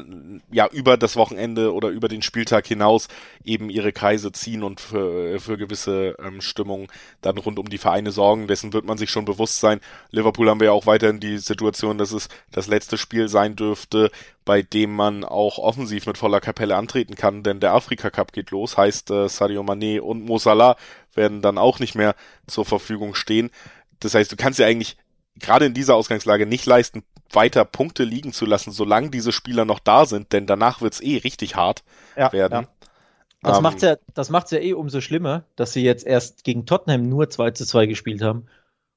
ja 0.52 0.68
über 0.68 0.98
das 0.98 1.16
Wochenende 1.16 1.74
oder 1.74 1.90
über 1.90 2.08
den 2.08 2.22
Spieltag 2.22 2.68
hinaus 2.68 3.08
eben 3.44 3.70
ihre 3.70 3.92
Kreise 3.92 4.32
ziehen 4.32 4.64
und 4.64 4.80
für, 4.80 5.40
für 5.40 5.58
gewisse 5.58 6.16
ähm, 6.24 6.42
Stimmung 6.42 6.92
dann 7.22 7.38
rund 7.38 7.60
um 7.60 7.70
die 7.70 7.78
Vereine 7.78 8.12
sorgen. 8.12 8.48
Dessen 8.48 8.74
wird 8.74 8.86
man 8.86 8.98
sich 8.98 9.10
schon 9.10 9.26
bewusst 9.26 9.60
sein. 9.60 9.80
Liverpool 10.12 10.50
haben 10.50 10.60
wir 10.60 10.68
ja 10.68 10.72
auch 10.74 10.86
weiterhin 10.86 11.20
die 11.20 11.38
Situation, 11.38 11.98
dass 11.98 12.12
es 12.12 12.30
das 12.52 12.68
letzte 12.68 12.98
Spiel 12.98 13.28
sein 13.28 13.56
dürfte, 13.56 14.12
bei 14.46 14.62
dem 14.62 14.96
man 14.96 15.24
auch 15.24 15.58
offensiv 15.58 16.06
mit 16.06 16.18
voller 16.18 16.42
Kapelle 16.42 16.76
antreten 16.76 17.16
kann, 17.16 17.44
denn 17.44 17.60
der 17.60 17.74
Afrika 17.74 18.10
Cup 18.10 18.34
geht 18.34 18.52
los, 18.52 18.78
heißt 18.78 19.12
äh, 19.12 19.30
Sadio 19.30 19.62
Mané 19.62 20.00
und 20.00 20.26
Mo 20.26 20.40
werden 21.14 21.42
dann 21.42 21.58
auch 21.58 21.80
nicht 21.80 21.96
mehr 21.96 22.16
zur 22.48 22.66
Verfügung 22.66 23.16
stehen. 23.16 23.52
Das 24.00 24.16
heißt, 24.16 24.32
du 24.32 24.36
kannst 24.36 24.60
ja 24.60 24.66
eigentlich 24.66 24.98
gerade 25.40 25.66
in 25.66 25.74
dieser 25.74 25.96
Ausgangslage 25.96 26.46
nicht 26.46 26.66
leisten, 26.66 27.04
weiter 27.36 27.66
Punkte 27.66 28.04
liegen 28.04 28.34
zu 28.34 28.46
lassen, 28.46 28.72
solange 28.72 29.10
diese 29.10 29.32
Spieler 29.32 29.66
noch 29.66 29.80
da 29.80 30.06
sind, 30.06 30.34
denn 30.34 30.46
danach 30.46 30.82
wird's 30.82 31.02
eh 31.02 31.18
richtig 31.18 31.56
hart 31.56 31.84
ja, 32.16 32.32
werden. 32.32 32.64
Ja. 32.64 32.88
Das 33.42 33.58
ähm, 33.58 33.64
macht's 33.64 33.82
ja, 33.82 33.96
das 34.14 34.30
macht's 34.30 34.52
ja 34.52 34.60
eh 34.60 34.74
umso 34.74 35.02
schlimmer, 35.02 35.44
dass 35.56 35.74
sie 35.74 35.84
jetzt 35.84 36.06
erst 36.06 36.44
gegen 36.44 36.66
Tottenham 36.66 37.10
nur 37.10 37.30
2 37.30 37.52
zu 37.52 37.66
2 37.66 37.88
gespielt 37.88 38.22
haben. 38.22 38.46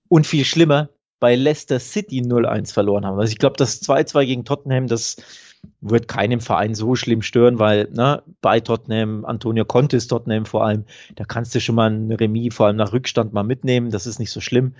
Und 0.08 0.26
viel 0.26 0.44
schlimmer, 0.44 0.90
bei 1.18 1.36
Leicester 1.36 1.80
City 1.80 2.20
0-1 2.20 2.72
verloren 2.72 3.06
haben. 3.06 3.18
Also 3.18 3.32
ich 3.32 3.38
glaube, 3.38 3.56
das 3.56 3.80
2-2 3.82 4.26
gegen 4.26 4.44
Tottenham, 4.44 4.88
das 4.88 5.16
wird 5.80 6.08
keinem 6.08 6.40
Verein 6.40 6.74
so 6.74 6.94
schlimm 6.94 7.22
stören, 7.22 7.58
weil 7.58 7.88
ne, 7.90 8.22
bei 8.42 8.60
Tottenham, 8.60 9.24
Antonio 9.24 9.64
Conte 9.64 9.96
ist 9.96 10.08
Tottenham 10.08 10.44
vor 10.44 10.66
allem, 10.66 10.84
da 11.14 11.24
kannst 11.24 11.54
du 11.54 11.60
schon 11.60 11.76
mal 11.76 11.90
ein 11.90 12.12
Remis 12.12 12.54
vor 12.54 12.66
allem 12.66 12.76
nach 12.76 12.92
Rückstand 12.92 13.32
mal 13.32 13.42
mitnehmen, 13.42 13.90
das 13.90 14.06
ist 14.06 14.18
nicht 14.18 14.30
so 14.30 14.42
schlimm. 14.42 14.74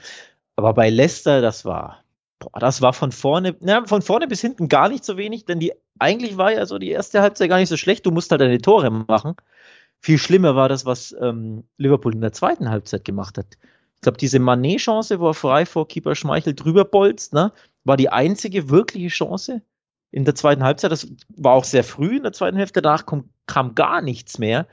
Aber 0.57 0.75
bei 0.75 0.91
Leicester, 0.91 1.41
das 1.41 1.65
war, 1.65 2.04
boah, 2.45 2.61
das 2.61 2.83
war 2.83 2.93
von 2.93 3.13
vorne, 3.13 3.57
na, 3.61 3.87
von 3.87 4.03
vorne 4.03 4.29
bis 4.29 4.41
hinten 4.41 4.69
gar 4.69 4.89
nicht 4.89 5.05
so 5.05 5.17
wenig, 5.17 5.45
denn 5.45 5.61
die, 5.61 5.73
eigentlich 5.99 6.37
war 6.37 6.53
ja 6.53 6.67
so 6.67 6.79
die 6.79 6.91
erste 6.91 7.23
Halbzeit 7.23 7.49
gar 7.49 7.59
nicht 7.59 7.69
so 7.69 7.77
schlecht, 7.77 8.07
du 8.07 8.11
musst 8.11 8.31
halt 8.31 8.41
deine 8.41 8.61
Tore 8.61 8.91
machen. 8.91 9.35
Viel 10.01 10.19
schlimmer 10.19 10.55
war 10.55 10.69
das, 10.69 10.85
was 10.85 11.15
ähm, 11.21 11.65
Liverpool 11.79 12.15
in 12.15 12.21
der 12.21 12.33
zweiten 12.33 12.69
Halbzeit 12.69 13.05
gemacht 13.05 13.39
hat. 13.39 13.47
Ich 13.97 14.01
glaube, 14.03 14.19
diese 14.19 14.39
Manet-Chance, 14.39 15.19
wo 15.19 15.29
er 15.29 15.35
frei 15.35 15.65
vor 15.65 15.89
Keeper 15.89 16.15
Schmeichel 16.15 16.55
drüber 16.55 16.85
bolzt, 16.85 17.33
ne, 17.33 17.53
war 17.85 17.97
die 17.97 18.11
einzige 18.11 18.69
wirkliche 18.69 19.09
Chance 19.09 19.63
in 20.11 20.25
der 20.25 20.35
zweiten 20.35 20.63
Halbzeit. 20.63 20.93
Das 20.93 21.09
war 21.37 21.55
auch 21.55 21.65
sehr 21.65 21.85
früh 21.85 22.17
in 22.17 22.23
der 22.23 22.33
zweiten 22.33 22.57
Hälfte, 22.57 22.83
danach 22.83 23.07
kam, 23.07 23.31
kam 23.47 23.75
gar 23.75 24.03
nichts 24.03 24.39
mehr. 24.39 24.67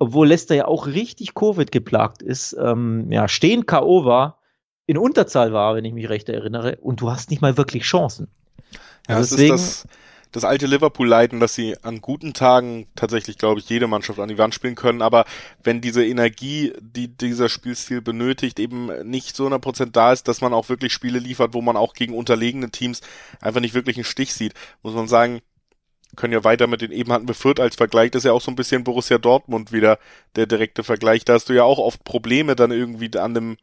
Obwohl 0.00 0.28
Leicester 0.28 0.56
ja 0.56 0.66
auch 0.66 0.88
richtig 0.88 1.34
Covid 1.34 1.70
geplagt 1.70 2.20
ist, 2.20 2.56
ähm, 2.60 3.12
ja, 3.12 3.28
stehen 3.28 3.66
K.O. 3.66 4.04
war 4.04 4.40
in 4.86 4.98
Unterzahl 4.98 5.52
war, 5.52 5.74
wenn 5.74 5.84
ich 5.84 5.94
mich 5.94 6.08
recht 6.08 6.28
erinnere, 6.28 6.76
und 6.76 7.00
du 7.00 7.10
hast 7.10 7.30
nicht 7.30 7.42
mal 7.42 7.56
wirklich 7.56 7.84
Chancen. 7.84 8.28
Ja, 9.08 9.16
also 9.16 9.36
deswegen, 9.36 9.54
ist 9.54 9.84
das, 9.84 9.88
das 10.32 10.44
alte 10.44 10.66
Liverpool-Leiden, 10.66 11.40
dass 11.40 11.54
sie 11.54 11.76
an 11.82 12.00
guten 12.00 12.34
Tagen 12.34 12.86
tatsächlich, 12.96 13.38
glaube 13.38 13.60
ich, 13.60 13.68
jede 13.68 13.86
Mannschaft 13.86 14.18
an 14.18 14.28
die 14.28 14.38
Wand 14.38 14.54
spielen 14.54 14.74
können, 14.74 15.00
aber 15.00 15.24
wenn 15.62 15.80
diese 15.80 16.04
Energie, 16.04 16.72
die 16.80 17.08
dieser 17.08 17.48
Spielstil 17.48 18.02
benötigt, 18.02 18.58
eben 18.58 18.90
nicht 19.08 19.36
so 19.36 19.46
100% 19.46 19.92
da 19.92 20.12
ist, 20.12 20.28
dass 20.28 20.40
man 20.40 20.52
auch 20.52 20.68
wirklich 20.68 20.92
Spiele 20.92 21.18
liefert, 21.18 21.54
wo 21.54 21.62
man 21.62 21.76
auch 21.76 21.94
gegen 21.94 22.14
unterlegene 22.14 22.70
Teams 22.70 23.00
einfach 23.40 23.60
nicht 23.60 23.74
wirklich 23.74 23.96
einen 23.96 24.04
Stich 24.04 24.34
sieht, 24.34 24.54
muss 24.82 24.94
man 24.94 25.08
sagen, 25.08 25.40
können 26.16 26.32
ja 26.32 26.44
weiter 26.44 26.66
mit 26.66 26.80
den 26.80 26.92
eben 26.92 27.12
hatten 27.12 27.28
wir 27.28 27.34
Fürth 27.34 27.60
als 27.60 27.76
Vergleich, 27.76 28.10
das 28.10 28.20
ist 28.20 28.26
ja 28.26 28.32
auch 28.32 28.40
so 28.40 28.50
ein 28.50 28.56
bisschen 28.56 28.84
Borussia 28.84 29.18
Dortmund 29.18 29.72
wieder 29.72 29.98
der 30.36 30.46
direkte 30.46 30.84
Vergleich, 30.84 31.24
da 31.24 31.34
hast 31.34 31.48
du 31.48 31.52
ja 31.54 31.64
auch 31.64 31.78
oft 31.78 32.04
Probleme 32.04 32.54
dann 32.54 32.70
irgendwie 32.70 33.16
an 33.18 33.34
dem 33.34 33.56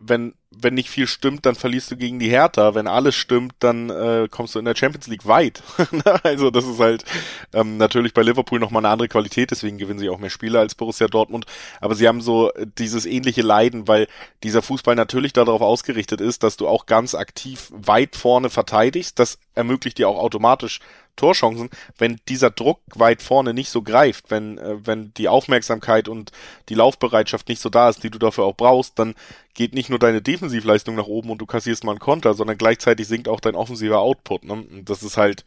wenn, 0.00 0.34
wenn 0.50 0.74
nicht 0.74 0.90
viel 0.90 1.06
stimmt, 1.06 1.44
dann 1.44 1.56
verlierst 1.56 1.90
du 1.90 1.96
gegen 1.96 2.18
die 2.18 2.30
Hertha. 2.30 2.74
Wenn 2.74 2.86
alles 2.86 3.16
stimmt, 3.16 3.54
dann 3.58 3.90
äh, 3.90 4.28
kommst 4.30 4.54
du 4.54 4.60
in 4.60 4.64
der 4.64 4.76
Champions 4.76 5.08
League 5.08 5.26
weit. 5.26 5.62
also 6.22 6.50
das 6.50 6.66
ist 6.66 6.78
halt 6.78 7.04
ähm, 7.52 7.76
natürlich 7.78 8.14
bei 8.14 8.22
Liverpool 8.22 8.60
nochmal 8.60 8.84
eine 8.84 8.92
andere 8.92 9.08
Qualität, 9.08 9.50
deswegen 9.50 9.76
gewinnen 9.76 9.98
sie 9.98 10.08
auch 10.08 10.18
mehr 10.18 10.30
Spiele 10.30 10.60
als 10.60 10.74
Borussia 10.76 11.08
Dortmund. 11.08 11.46
Aber 11.80 11.96
sie 11.96 12.06
haben 12.06 12.20
so 12.20 12.52
dieses 12.78 13.06
ähnliche 13.06 13.42
Leiden, 13.42 13.88
weil 13.88 14.06
dieser 14.44 14.62
Fußball 14.62 14.94
natürlich 14.94 15.32
darauf 15.32 15.60
ausgerichtet 15.60 16.20
ist, 16.20 16.44
dass 16.44 16.56
du 16.56 16.68
auch 16.68 16.86
ganz 16.86 17.14
aktiv 17.14 17.70
weit 17.72 18.14
vorne 18.14 18.50
verteidigst. 18.50 19.18
Das 19.18 19.38
ermöglicht 19.54 19.98
dir 19.98 20.08
auch 20.08 20.18
automatisch 20.18 20.80
Torchancen, 21.18 21.68
wenn 21.98 22.18
dieser 22.28 22.50
Druck 22.50 22.80
weit 22.94 23.20
vorne 23.20 23.52
nicht 23.52 23.68
so 23.68 23.82
greift, 23.82 24.30
wenn, 24.30 24.56
äh, 24.58 24.86
wenn 24.86 25.12
die 25.14 25.28
Aufmerksamkeit 25.28 26.08
und 26.08 26.32
die 26.68 26.74
Laufbereitschaft 26.74 27.48
nicht 27.48 27.60
so 27.60 27.68
da 27.68 27.90
ist, 27.90 28.02
die 28.02 28.10
du 28.10 28.18
dafür 28.18 28.44
auch 28.44 28.56
brauchst, 28.56 28.98
dann 28.98 29.14
geht 29.54 29.74
nicht 29.74 29.90
nur 29.90 29.98
deine 29.98 30.22
Defensivleistung 30.22 30.94
nach 30.94 31.06
oben 31.06 31.30
und 31.30 31.38
du 31.38 31.46
kassierst 31.46 31.84
mal 31.84 31.92
einen 31.92 32.00
Konter, 32.00 32.34
sondern 32.34 32.56
gleichzeitig 32.56 33.06
sinkt 33.06 33.28
auch 33.28 33.40
dein 33.40 33.54
offensiver 33.54 33.98
Output. 33.98 34.44
Ne? 34.44 34.52
Und 34.52 34.88
das 34.88 35.02
ist 35.02 35.16
halt, 35.16 35.44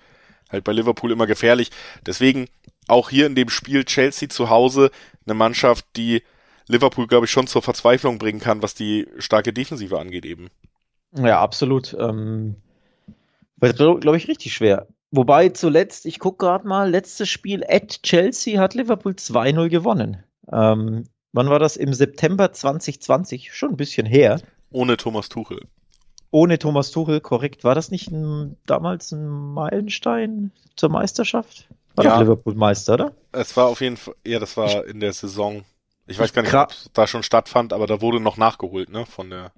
halt 0.50 0.64
bei 0.64 0.74
Liverpool 0.74 1.12
immer 1.12 1.28
gefährlich. 1.28 1.72
Deswegen 2.06 2.48
auch 2.88 3.10
hier 3.10 3.26
in 3.26 3.36
dem 3.36 3.50
Spiel 3.50 3.86
Chelsea 3.86 4.30
zu 4.30 4.50
Hause 4.50 4.92
eine 5.26 5.34
Mannschaft, 5.34 5.86
die 5.96 6.24
Liverpool, 6.68 7.08
glaube 7.08 7.26
ich, 7.26 7.32
schon 7.32 7.48
zur 7.48 7.62
Verzweiflung 7.62 8.18
bringen 8.18 8.40
kann, 8.40 8.62
was 8.62 8.74
die 8.74 9.08
starke 9.18 9.54
Defensive 9.54 10.00
angeht 10.00 10.26
eben. 10.26 10.50
Ja, 11.14 11.42
absolut. 11.42 11.94
Ähm, 12.00 12.56
glaube 13.60 14.18
ich, 14.18 14.28
richtig 14.28 14.54
schwer. 14.54 14.88
Wobei 15.12 15.50
zuletzt, 15.50 16.06
ich 16.06 16.20
gucke 16.20 16.46
gerade 16.46 16.68
mal, 16.68 16.90
letztes 16.90 17.28
Spiel 17.28 17.66
at 17.68 18.02
Chelsea 18.02 18.60
hat 18.60 18.74
Liverpool 18.74 19.12
2-0 19.12 19.68
gewonnen. 19.68 20.24
Ähm, 20.52 21.04
wann 21.34 21.50
war 21.50 21.60
das? 21.60 21.76
Im 21.76 21.94
September 21.94 22.54
2020, 22.54 23.54
schon 23.54 23.72
ein 23.72 23.78
bisschen 23.78 24.06
her. 24.06 24.40
Ohne 24.72 24.96
Thomas 24.96 25.28
Tuchel. 25.28 25.60
Ohne 26.32 26.60
Thomas 26.60 26.92
Tuchel, 26.92 27.20
korrekt. 27.20 27.66
War 27.66 27.76
das 27.76 27.92
nicht 27.92 28.10
ein, 28.10 28.56
damals 28.66 29.12
ein 29.12 29.28
Meilenstein 29.28 30.52
zur 30.78 30.90
Meisterschaft? 30.90 31.68
War 31.96 32.06
ja. 32.06 32.20
Liverpool 32.22 32.56
Meister, 32.56 32.94
oder? 32.94 33.12
Es 33.34 33.56
war 33.58 33.68
auf 33.68 33.82
jeden 33.82 33.98
Fall, 33.98 34.16
ja, 34.26 34.40
das 34.40 34.56
war 34.56 34.86
in 34.86 35.02
der 35.02 35.12
Saison. 35.12 35.66
Ich 36.08 36.20
weiß 36.20 36.32
gar 36.32 36.42
nicht, 36.42 36.54
ob 36.54 36.72
es 36.72 36.90
da 36.94 37.06
schon 37.06 37.24
stattfand, 37.24 37.74
aber 37.74 37.86
da 37.86 38.00
wurde 38.00 38.22
noch 38.22 38.38
nachgeholt, 38.38 38.90
ne, 38.90 39.06
von 39.06 39.30
der 39.30 39.52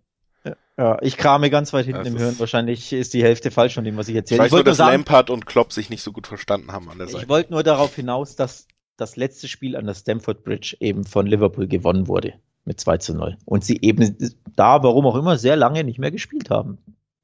ja, 0.77 0.97
ich 1.01 1.17
krame 1.17 1.49
ganz 1.49 1.71
weit 1.73 1.85
hinten 1.85 2.05
im 2.05 2.17
Hirn. 2.17 2.39
Wahrscheinlich 2.39 2.91
ist 2.93 3.13
die 3.13 3.23
Hälfte 3.23 3.51
falsch 3.51 3.75
von 3.75 3.83
dem, 3.83 3.95
was 3.97 4.07
ich 4.07 4.15
erzähle. 4.15 4.37
Ich 4.37 4.41
weiß 4.41 4.47
ich 4.47 4.53
nur, 4.53 4.63
dass 4.63 4.77
sagen, 4.77 4.91
Lampard 4.91 5.29
und 5.29 5.45
Klopp 5.45 5.71
sich 5.71 5.89
nicht 5.89 6.01
so 6.01 6.11
gut 6.11 6.27
verstanden 6.27 6.71
haben 6.71 6.89
an 6.89 6.97
der 6.97 7.07
Seite. 7.07 7.23
Ich 7.23 7.29
wollte 7.29 7.51
nur 7.51 7.63
darauf 7.63 7.95
hinaus, 7.95 8.35
dass 8.35 8.67
das 8.97 9.15
letzte 9.15 9.47
Spiel 9.47 9.75
an 9.75 9.85
der 9.85 9.93
Stamford 9.93 10.43
Bridge 10.43 10.77
eben 10.79 11.03
von 11.03 11.27
Liverpool 11.27 11.67
gewonnen 11.67 12.07
wurde 12.07 12.33
mit 12.65 12.79
2 12.79 12.97
zu 12.97 13.13
0. 13.13 13.37
Und 13.45 13.63
sie 13.63 13.79
eben 13.81 14.17
da, 14.55 14.83
warum 14.83 15.05
auch 15.05 15.15
immer, 15.15 15.37
sehr 15.37 15.55
lange 15.55 15.83
nicht 15.83 15.99
mehr 15.99 16.11
gespielt 16.11 16.49
haben. 16.49 16.77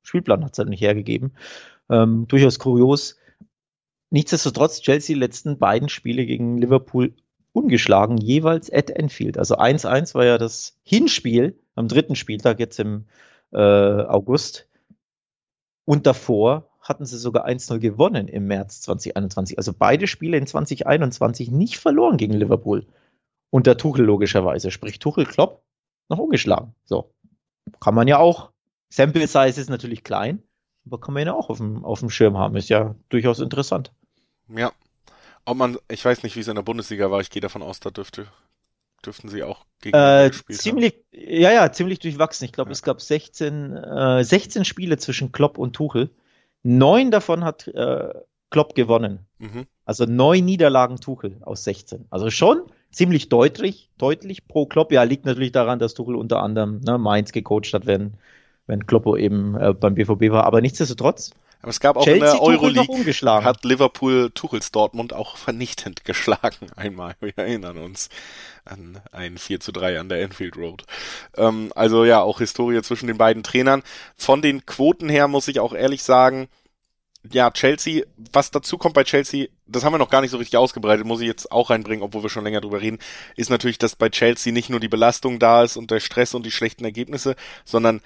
Spielplan 0.04 0.44
hat 0.44 0.54
es 0.54 0.60
halt 0.60 0.70
nicht 0.70 0.82
hergegeben. 0.82 1.34
Ähm, 1.90 2.28
durchaus 2.28 2.60
kurios. 2.60 3.18
Nichtsdestotrotz, 4.12 4.82
Chelsea 4.82 5.16
letzten 5.16 5.60
beiden 5.60 5.90
Spiele 5.90 6.26
gegen 6.26 6.58
Liverpool 6.58 7.14
ungeschlagen, 7.60 8.18
jeweils 8.18 8.72
at 8.72 8.90
Enfield. 8.90 9.38
Also 9.38 9.58
1-1 9.58 10.16
war 10.16 10.26
ja 10.26 10.38
das 10.38 10.78
Hinspiel 10.84 11.60
am 11.76 11.88
dritten 11.88 12.16
Spieltag 12.16 12.60
jetzt 12.60 12.80
im 12.80 13.06
äh, 13.52 13.58
August. 13.58 14.68
Und 15.86 16.08
davor 16.08 16.70
hatten 16.82 17.06
sie 17.06 17.18
sogar 17.18 17.48
1-0 17.48 17.80
gewonnen 17.80 18.28
im 18.28 18.48
März 18.48 18.82
2021. 18.82 19.58
Also 19.58 19.74
beide 19.78 20.08
Spiele 20.08 20.38
in 20.38 20.48
2021 20.48 21.52
nicht 21.52 21.78
verloren 21.78 22.18
gegen 22.18 22.34
Liverpool. 22.34 22.88
Unter 23.52 23.78
Tuchel 23.78 24.06
logischerweise. 24.06 24.72
Sprich, 24.72 25.00
Tuchel 25.00 25.26
Klopp 25.26 25.64
noch 26.10 26.20
ungeschlagen. 26.20 26.74
So. 26.86 27.12
Kann 27.80 27.96
man 27.96 28.08
ja 28.08 28.18
auch. 28.18 28.52
Sample 28.90 29.28
Size 29.28 29.62
ist 29.62 29.70
natürlich 29.70 30.04
klein, 30.04 30.42
aber 30.86 31.00
kann 31.00 31.14
man 31.14 31.28
ja 31.28 31.34
auch 31.34 31.50
auf 31.50 31.58
dem, 31.58 31.86
auf 31.86 32.00
dem 32.00 32.10
Schirm 32.10 32.38
haben. 32.38 32.56
Ist 32.56 32.70
ja 32.70 32.96
durchaus 33.10 33.40
interessant. 33.40 33.94
Ja. 34.48 34.72
Ob 35.50 35.58
man, 35.58 35.80
ich 35.90 36.06
weiß 36.06 36.22
nicht, 36.22 36.36
wie 36.36 36.42
es 36.42 36.48
in 36.48 36.54
der 36.54 36.62
Bundesliga 36.62 37.10
war, 37.10 37.22
ich 37.22 37.32
gehe 37.32 37.42
davon 37.42 37.64
aus, 37.64 37.80
da 37.80 37.90
dürfte, 37.90 38.28
dürften 39.04 39.30
sie 39.30 39.42
auch 39.42 39.66
gegen 39.82 39.98
äh, 39.98 40.30
ziemlich, 40.52 40.94
haben. 40.94 41.02
Ja, 41.12 41.52
ja, 41.52 41.72
ziemlich 41.72 41.98
durchwachsen. 41.98 42.46
Ich 42.46 42.52
glaube, 42.52 42.70
ja. 42.70 42.74
es 42.74 42.84
gab 42.84 43.02
16, 43.02 43.76
äh, 43.76 44.24
16 44.24 44.64
Spiele 44.64 44.98
zwischen 44.98 45.32
Klopp 45.32 45.58
und 45.58 45.76
Tuchel. 45.76 46.12
Neun 46.62 47.10
davon 47.10 47.44
hat 47.44 47.68
äh, 47.68 48.14
Klopp 48.52 48.76
gewonnen. 48.76 49.26
Mhm. 49.40 49.66
Also 49.86 50.06
neun 50.06 50.46
Niederlagen 50.46 50.98
Tuchel 50.98 51.38
aus 51.42 51.64
16. 51.64 52.06
Also 52.12 52.30
schon 52.30 52.62
ziemlich 52.92 53.30
deutlich, 53.30 53.90
deutlich 53.98 54.48
pro 54.48 54.68
Klopp. 54.68 54.92
Ja, 54.92 55.02
liegt 55.02 55.26
natürlich 55.26 55.52
daran, 55.52 55.80
dass 55.80 55.96
Tuchel 55.96 56.16
unter 56.16 56.44
anderem 56.44 56.80
ne, 56.82 57.00
Mainz 57.00 57.32
gecoacht 57.32 57.74
hat, 57.74 57.88
wenn, 57.88 58.14
wenn 58.68 58.86
Kloppo 58.86 59.18
eben 59.18 59.56
äh, 59.56 59.74
beim 59.74 59.96
BVB 59.96 60.30
war. 60.30 60.44
Aber 60.44 60.62
nichtsdestotrotz. 60.62 61.32
Aber 61.62 61.72
es 61.72 61.80
gab 61.80 61.98
auch 61.98 62.06
Chelsea 62.06 62.32
in 62.32 62.38
der 62.38 62.42
Euroleague, 62.42 63.44
hat 63.44 63.66
Liverpool 63.66 64.32
Tuchels 64.34 64.72
Dortmund 64.72 65.14
auch 65.14 65.36
vernichtend 65.36 66.06
geschlagen 66.06 66.72
einmal. 66.76 67.16
Wir 67.20 67.38
erinnern 67.38 67.78
uns 67.78 68.10
an 68.64 69.02
ein 69.12 69.38
4 69.38 69.60
zu 69.60 69.72
3 69.72 70.00
an 70.00 70.10
der 70.10 70.22
Enfield 70.22 70.56
Road. 70.56 70.86
Ähm, 71.36 71.74
also 71.76 72.06
ja, 72.06 72.22
auch 72.22 72.40
Historie 72.40 72.82
zwischen 72.82 73.08
den 73.08 73.18
beiden 73.18 73.44
Trainern. 73.44 73.84
Von 74.16 74.42
den 74.42 74.66
Quoten 74.66 75.10
her 75.10 75.28
muss 75.28 75.48
ich 75.50 75.60
auch 75.60 75.74
ehrlich 75.74 76.04
sagen, 76.04 76.48
ja, 77.30 77.52
Chelsea, 77.52 78.06
was 78.32 78.52
dazu 78.52 78.78
kommt 78.78 78.94
bei 78.94 79.04
Chelsea, 79.04 79.48
das 79.68 79.84
haben 79.84 79.94
wir 79.94 79.98
noch 79.98 80.10
gar 80.10 80.22
nicht 80.22 80.32
so 80.32 80.38
richtig 80.38 80.58
ausgebreitet, 80.58 81.06
muss 81.06 81.20
ich 81.20 81.28
jetzt 81.28 81.52
auch 81.52 81.70
reinbringen, 81.70 82.04
obwohl 82.04 82.24
wir 82.24 82.30
schon 82.30 82.46
länger 82.46 82.62
drüber 82.62 82.82
reden, 82.82 83.00
ist 83.36 83.50
natürlich, 83.50 83.78
dass 83.78 83.98
bei 83.98 84.10
Chelsea 84.10 84.54
nicht 84.54 84.70
nur 84.70 84.80
die 84.80 84.88
Belastung 84.88 85.38
da 85.38 85.64
ist 85.64 85.76
und 85.76 85.92
der 85.92 86.00
Stress 86.00 86.34
und 86.34 86.46
die 86.46 86.52
schlechten 86.52 86.86
Ergebnisse, 86.86 87.36
sondern 87.66 88.02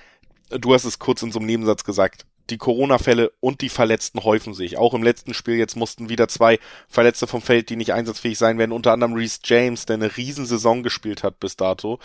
du 0.49 0.73
hast 0.73 0.85
es 0.85 0.97
kurz 0.97 1.21
in 1.21 1.31
so 1.31 1.39
einem 1.39 1.45
Nebensatz 1.45 1.83
gesagt, 1.83 2.25
die 2.49 2.57
Corona-Fälle 2.57 3.31
und 3.39 3.61
die 3.61 3.69
Verletzten 3.69 4.23
häufen 4.23 4.53
sich. 4.53 4.77
Auch 4.77 4.93
im 4.93 5.03
letzten 5.03 5.33
Spiel 5.33 5.55
jetzt 5.55 5.75
mussten 5.75 6.09
wieder 6.09 6.27
zwei 6.27 6.59
Verletzte 6.87 7.27
vom 7.27 7.41
Feld, 7.41 7.69
die 7.69 7.75
nicht 7.75 7.93
einsatzfähig 7.93 8.37
sein 8.37 8.57
werden, 8.57 8.71
unter 8.71 8.91
anderem 8.91 9.13
Reese 9.13 9.39
James, 9.43 9.85
der 9.85 9.95
eine 9.95 10.15
Riesensaison 10.15 10.83
gespielt 10.83 11.23
hat 11.23 11.39
bis 11.39 11.55
dato. 11.55 11.99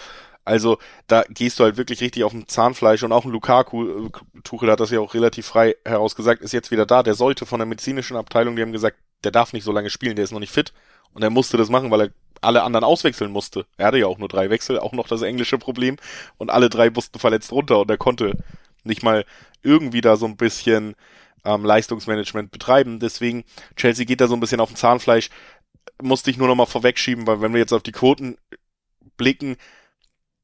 Also 0.45 0.79
da 1.09 1.25
gehst 1.29 1.59
du 1.59 1.65
halt 1.65 1.77
wirklich 1.77 2.01
richtig 2.01 2.25
auf 2.25 2.33
dem 2.33 2.49
Zahnfleisch 2.49 3.03
und 3.03 3.13
auch 3.13 3.27
ein 3.27 3.33
Lukaku, 3.33 4.07
äh, 4.07 4.11
Tuchel 4.45 4.71
hat 4.71 4.81
das 4.81 4.91
ja 4.91 5.01
auch 5.01 5.13
relativ 5.13 5.47
frei 5.47 5.77
herausgesagt, 5.85 6.41
ist 6.41 6.53
jetzt 6.53 6.71
wieder 6.71 6.87
da. 6.87 7.03
Der 7.03 7.15
sollte 7.15 7.45
von 7.45 7.59
der 7.59 7.67
medizinischen 7.67 8.17
Abteilung, 8.17 8.57
die 8.57 8.63
haben 8.63 8.73
gesagt, 8.73 8.97
der 9.25 9.33
darf 9.33 9.53
nicht 9.53 9.65
so 9.65 9.73
lange 9.73 9.91
spielen, 9.91 10.17
der 10.17 10.25
ist 10.25 10.33
noch 10.33 10.41
nicht 10.41 10.53
fit. 10.53 10.73
Und 11.13 11.23
er 11.23 11.31
musste 11.31 11.57
das 11.57 11.69
machen, 11.69 11.91
weil 11.91 12.01
er 12.01 12.11
alle 12.41 12.63
anderen 12.63 12.85
auswechseln 12.85 13.31
musste. 13.31 13.67
Er 13.77 13.89
hatte 13.89 13.99
ja 13.99 14.07
auch 14.07 14.19
nur 14.19 14.29
drei 14.29 14.49
Wechsel, 14.49 14.79
auch 14.79 14.93
noch 14.93 15.09
das 15.09 15.23
englische 15.23 15.59
Problem. 15.59 15.97
Und 16.39 16.51
alle 16.51 16.71
drei 16.71 16.91
mussten 16.91 17.19
verletzt 17.19 17.53
runter 17.53 17.81
und 17.81 17.91
er 17.91 17.99
konnte 17.99 18.39
nicht 18.89 19.03
mal 19.03 19.25
irgendwie 19.63 20.01
da 20.01 20.17
so 20.17 20.27
ein 20.27 20.37
bisschen 20.37 20.97
ähm, 21.45 21.65
Leistungsmanagement 21.65 22.51
betreiben. 22.51 22.99
Deswegen, 22.99 23.45
Chelsea 23.77 24.05
geht 24.05 24.21
da 24.21 24.27
so 24.27 24.35
ein 24.35 24.41
bisschen 24.41 24.61
auf 24.61 24.71
dem 24.71 24.77
Zahnfleisch. 24.77 25.31
Musste 26.03 26.31
ich 26.31 26.39
nur 26.39 26.49
noch 26.49 26.57
mal 26.57 26.67
vorwegschieben, 26.67 27.27
weil 27.27 27.41
wenn 27.41 27.53
wir 27.53 27.61
jetzt 27.61 27.73
auf 27.73 27.83
die 27.83 27.93
Quoten 27.93 28.37
blicken, 29.17 29.57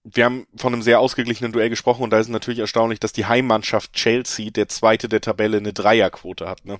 wir 0.04 0.24
haben 0.26 0.46
von 0.56 0.72
einem 0.72 0.82
sehr 0.82 1.00
ausgeglichenen 1.00 1.52
Duell 1.52 1.70
gesprochen 1.70 2.02
und 2.02 2.10
da 2.10 2.18
ist 2.18 2.28
natürlich 2.28 2.58
erstaunlich, 2.58 3.00
dass 3.00 3.12
die 3.12 3.26
Heimmannschaft 3.26 3.94
Chelsea, 3.94 4.50
der 4.50 4.68
zweite 4.68 5.08
der 5.08 5.22
Tabelle, 5.22 5.56
eine 5.56 5.72
Dreierquote 5.72 6.48
hat, 6.48 6.64
ne? 6.66 6.78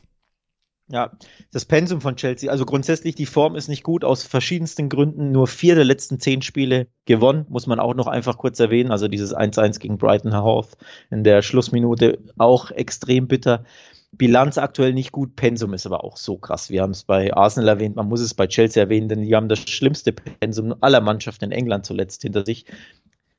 Ja, 0.88 1.12
das 1.51 1.64
Pensum 1.64 2.03
von 2.03 2.16
Chelsea, 2.16 2.51
also 2.51 2.66
grundsätzlich 2.66 3.14
die 3.14 3.25
Form 3.25 3.57
ist 3.57 3.68
nicht 3.68 3.85
gut, 3.85 4.05
aus 4.05 4.23
verschiedensten 4.23 4.90
Gründen. 4.90 5.33
Nur 5.33 5.47
vier 5.47 5.75
der 5.77 5.85
letzten 5.85 6.20
zehn 6.20 6.42
Spiele 6.42 6.88
gewonnen, 7.07 7.47
muss 7.49 7.66
man 7.66 7.81
auch 7.81 7.94
noch 7.94 8.07
einfach 8.07 8.37
kurz 8.37 8.61
erwähnen. 8.61 8.90
Also 8.90 9.09
dieses 9.09 9.35
1-1 9.35 9.79
gegen 9.79 9.97
Brighton 9.97 10.37
Hove 10.37 10.68
in 11.11 11.25
der 11.25 11.40
Schlussminute 11.40 12.18
auch 12.37 12.70
extrem 12.70 13.29
bitter. 13.29 13.64
Bilanz 14.12 14.59
aktuell 14.59 14.92
nicht 14.92 15.11
gut, 15.11 15.37
Pensum 15.37 15.73
ist 15.73 15.87
aber 15.87 16.05
auch 16.05 16.18
so 16.18 16.37
krass. 16.37 16.68
Wir 16.68 16.83
haben 16.83 16.90
es 16.90 17.05
bei 17.05 17.33
Arsenal 17.33 17.68
erwähnt, 17.68 17.97
man 17.97 18.09
muss 18.09 18.20
es 18.20 18.35
bei 18.35 18.47
Chelsea 18.47 18.83
erwähnen, 18.83 19.09
denn 19.09 19.23
die 19.23 19.35
haben 19.35 19.49
das 19.49 19.61
schlimmste 19.61 20.12
Pensum 20.12 20.75
aller 20.83 21.01
Mannschaften 21.01 21.47
in 21.47 21.53
England 21.53 21.87
zuletzt 21.87 22.23
hinter 22.23 22.44
sich. 22.44 22.66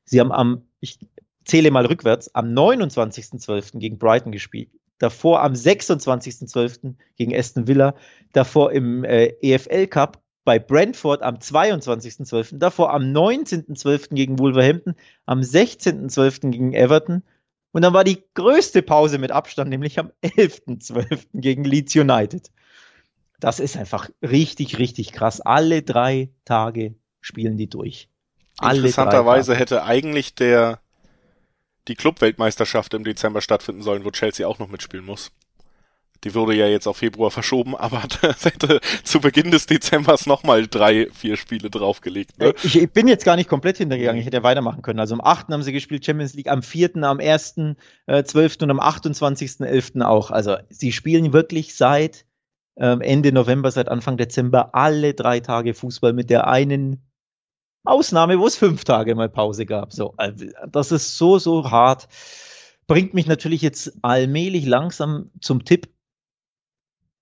Sie 0.04 0.18
haben 0.18 0.32
am, 0.32 0.62
ich 0.80 0.98
zähle 1.44 1.70
mal 1.70 1.86
rückwärts, 1.86 2.34
am 2.34 2.46
29.12. 2.46 3.78
gegen 3.78 3.98
Brighton 3.98 4.32
gespielt. 4.32 4.70
Davor 4.98 5.42
am 5.42 5.52
26.12. 5.52 6.94
gegen 7.16 7.34
Aston 7.34 7.66
Villa. 7.66 7.94
Davor 8.32 8.72
im 8.72 9.04
äh, 9.04 9.34
EFL 9.42 9.86
Cup 9.86 10.22
bei 10.44 10.58
Brentford 10.58 11.22
am 11.22 11.36
22.12., 11.36 12.58
davor 12.58 12.94
am 12.94 13.02
19.12. 13.02 14.14
gegen 14.14 14.38
Wolverhampton, 14.38 14.94
am 15.26 15.40
16.12. 15.40 16.50
gegen 16.50 16.72
Everton 16.72 17.24
und 17.76 17.82
dann 17.82 17.92
war 17.92 18.04
die 18.04 18.24
größte 18.32 18.80
Pause 18.80 19.18
mit 19.18 19.30
Abstand, 19.32 19.68
nämlich 19.68 19.98
am 19.98 20.10
11.12. 20.22 21.26
gegen 21.34 21.62
Leeds 21.62 21.94
United. 21.94 22.50
Das 23.38 23.60
ist 23.60 23.76
einfach 23.76 24.08
richtig, 24.22 24.78
richtig 24.78 25.12
krass. 25.12 25.42
Alle 25.42 25.82
drei 25.82 26.30
Tage 26.46 26.94
spielen 27.20 27.58
die 27.58 27.68
durch. 27.68 28.08
Interessanterweise 28.62 29.54
hätte 29.54 29.82
eigentlich 29.82 30.34
der 30.34 30.80
die 31.88 31.94
Clubweltmeisterschaft 31.94 32.94
im 32.94 33.04
Dezember 33.04 33.40
stattfinden 33.40 33.82
sollen, 33.82 34.04
wo 34.04 34.10
Chelsea 34.10 34.46
auch 34.46 34.58
noch 34.58 34.68
mitspielen 34.68 35.04
muss. 35.04 35.32
Die 36.24 36.34
wurde 36.34 36.54
ja 36.54 36.66
jetzt 36.66 36.86
auf 36.86 36.96
Februar 36.96 37.30
verschoben, 37.30 37.76
aber 37.76 38.02
das 38.20 38.44
hätte 38.44 38.80
zu 39.04 39.20
Beginn 39.20 39.50
des 39.50 39.66
Dezembers 39.66 40.26
nochmal 40.26 40.66
drei, 40.66 41.08
vier 41.12 41.36
Spiele 41.36 41.70
draufgelegt. 41.70 42.38
Ne? 42.38 42.54
Ich, 42.62 42.76
ich, 42.76 42.90
bin 42.90 43.08
jetzt 43.08 43.24
gar 43.24 43.36
nicht 43.36 43.48
komplett 43.48 43.78
hintergegangen, 43.78 44.20
ich 44.20 44.26
hätte 44.26 44.38
ja 44.38 44.42
weitermachen 44.42 44.82
können. 44.82 45.00
Also 45.00 45.14
am 45.14 45.20
8. 45.20 45.48
haben 45.48 45.62
sie 45.62 45.72
gespielt 45.72 46.04
Champions 46.04 46.34
League, 46.34 46.48
am 46.48 46.62
4., 46.62 46.96
am 47.02 47.20
1., 47.20 47.54
äh, 48.06 48.24
12. 48.24 48.56
und 48.62 48.70
am 48.70 48.80
28.11. 48.80 50.02
auch. 50.02 50.30
Also 50.30 50.56
sie 50.68 50.92
spielen 50.92 51.32
wirklich 51.32 51.74
seit 51.74 52.24
ähm, 52.76 53.00
Ende 53.00 53.32
November, 53.32 53.70
seit 53.70 53.88
Anfang 53.88 54.16
Dezember 54.16 54.74
alle 54.74 55.14
drei 55.14 55.40
Tage 55.40 55.74
Fußball 55.74 56.12
mit 56.12 56.30
der 56.30 56.46
einen 56.46 57.05
Ausnahme, 57.86 58.38
wo 58.38 58.46
es 58.46 58.56
fünf 58.56 58.84
Tage 58.84 59.14
mal 59.14 59.28
Pause 59.28 59.66
gab. 59.66 59.92
So, 59.92 60.14
also, 60.16 60.46
das 60.70 60.92
ist 60.92 61.16
so, 61.16 61.38
so 61.38 61.70
hart. 61.70 62.08
Bringt 62.86 63.14
mich 63.14 63.26
natürlich 63.26 63.62
jetzt 63.62 63.92
allmählich 64.02 64.66
langsam 64.66 65.30
zum 65.40 65.64
Tipp. 65.64 65.88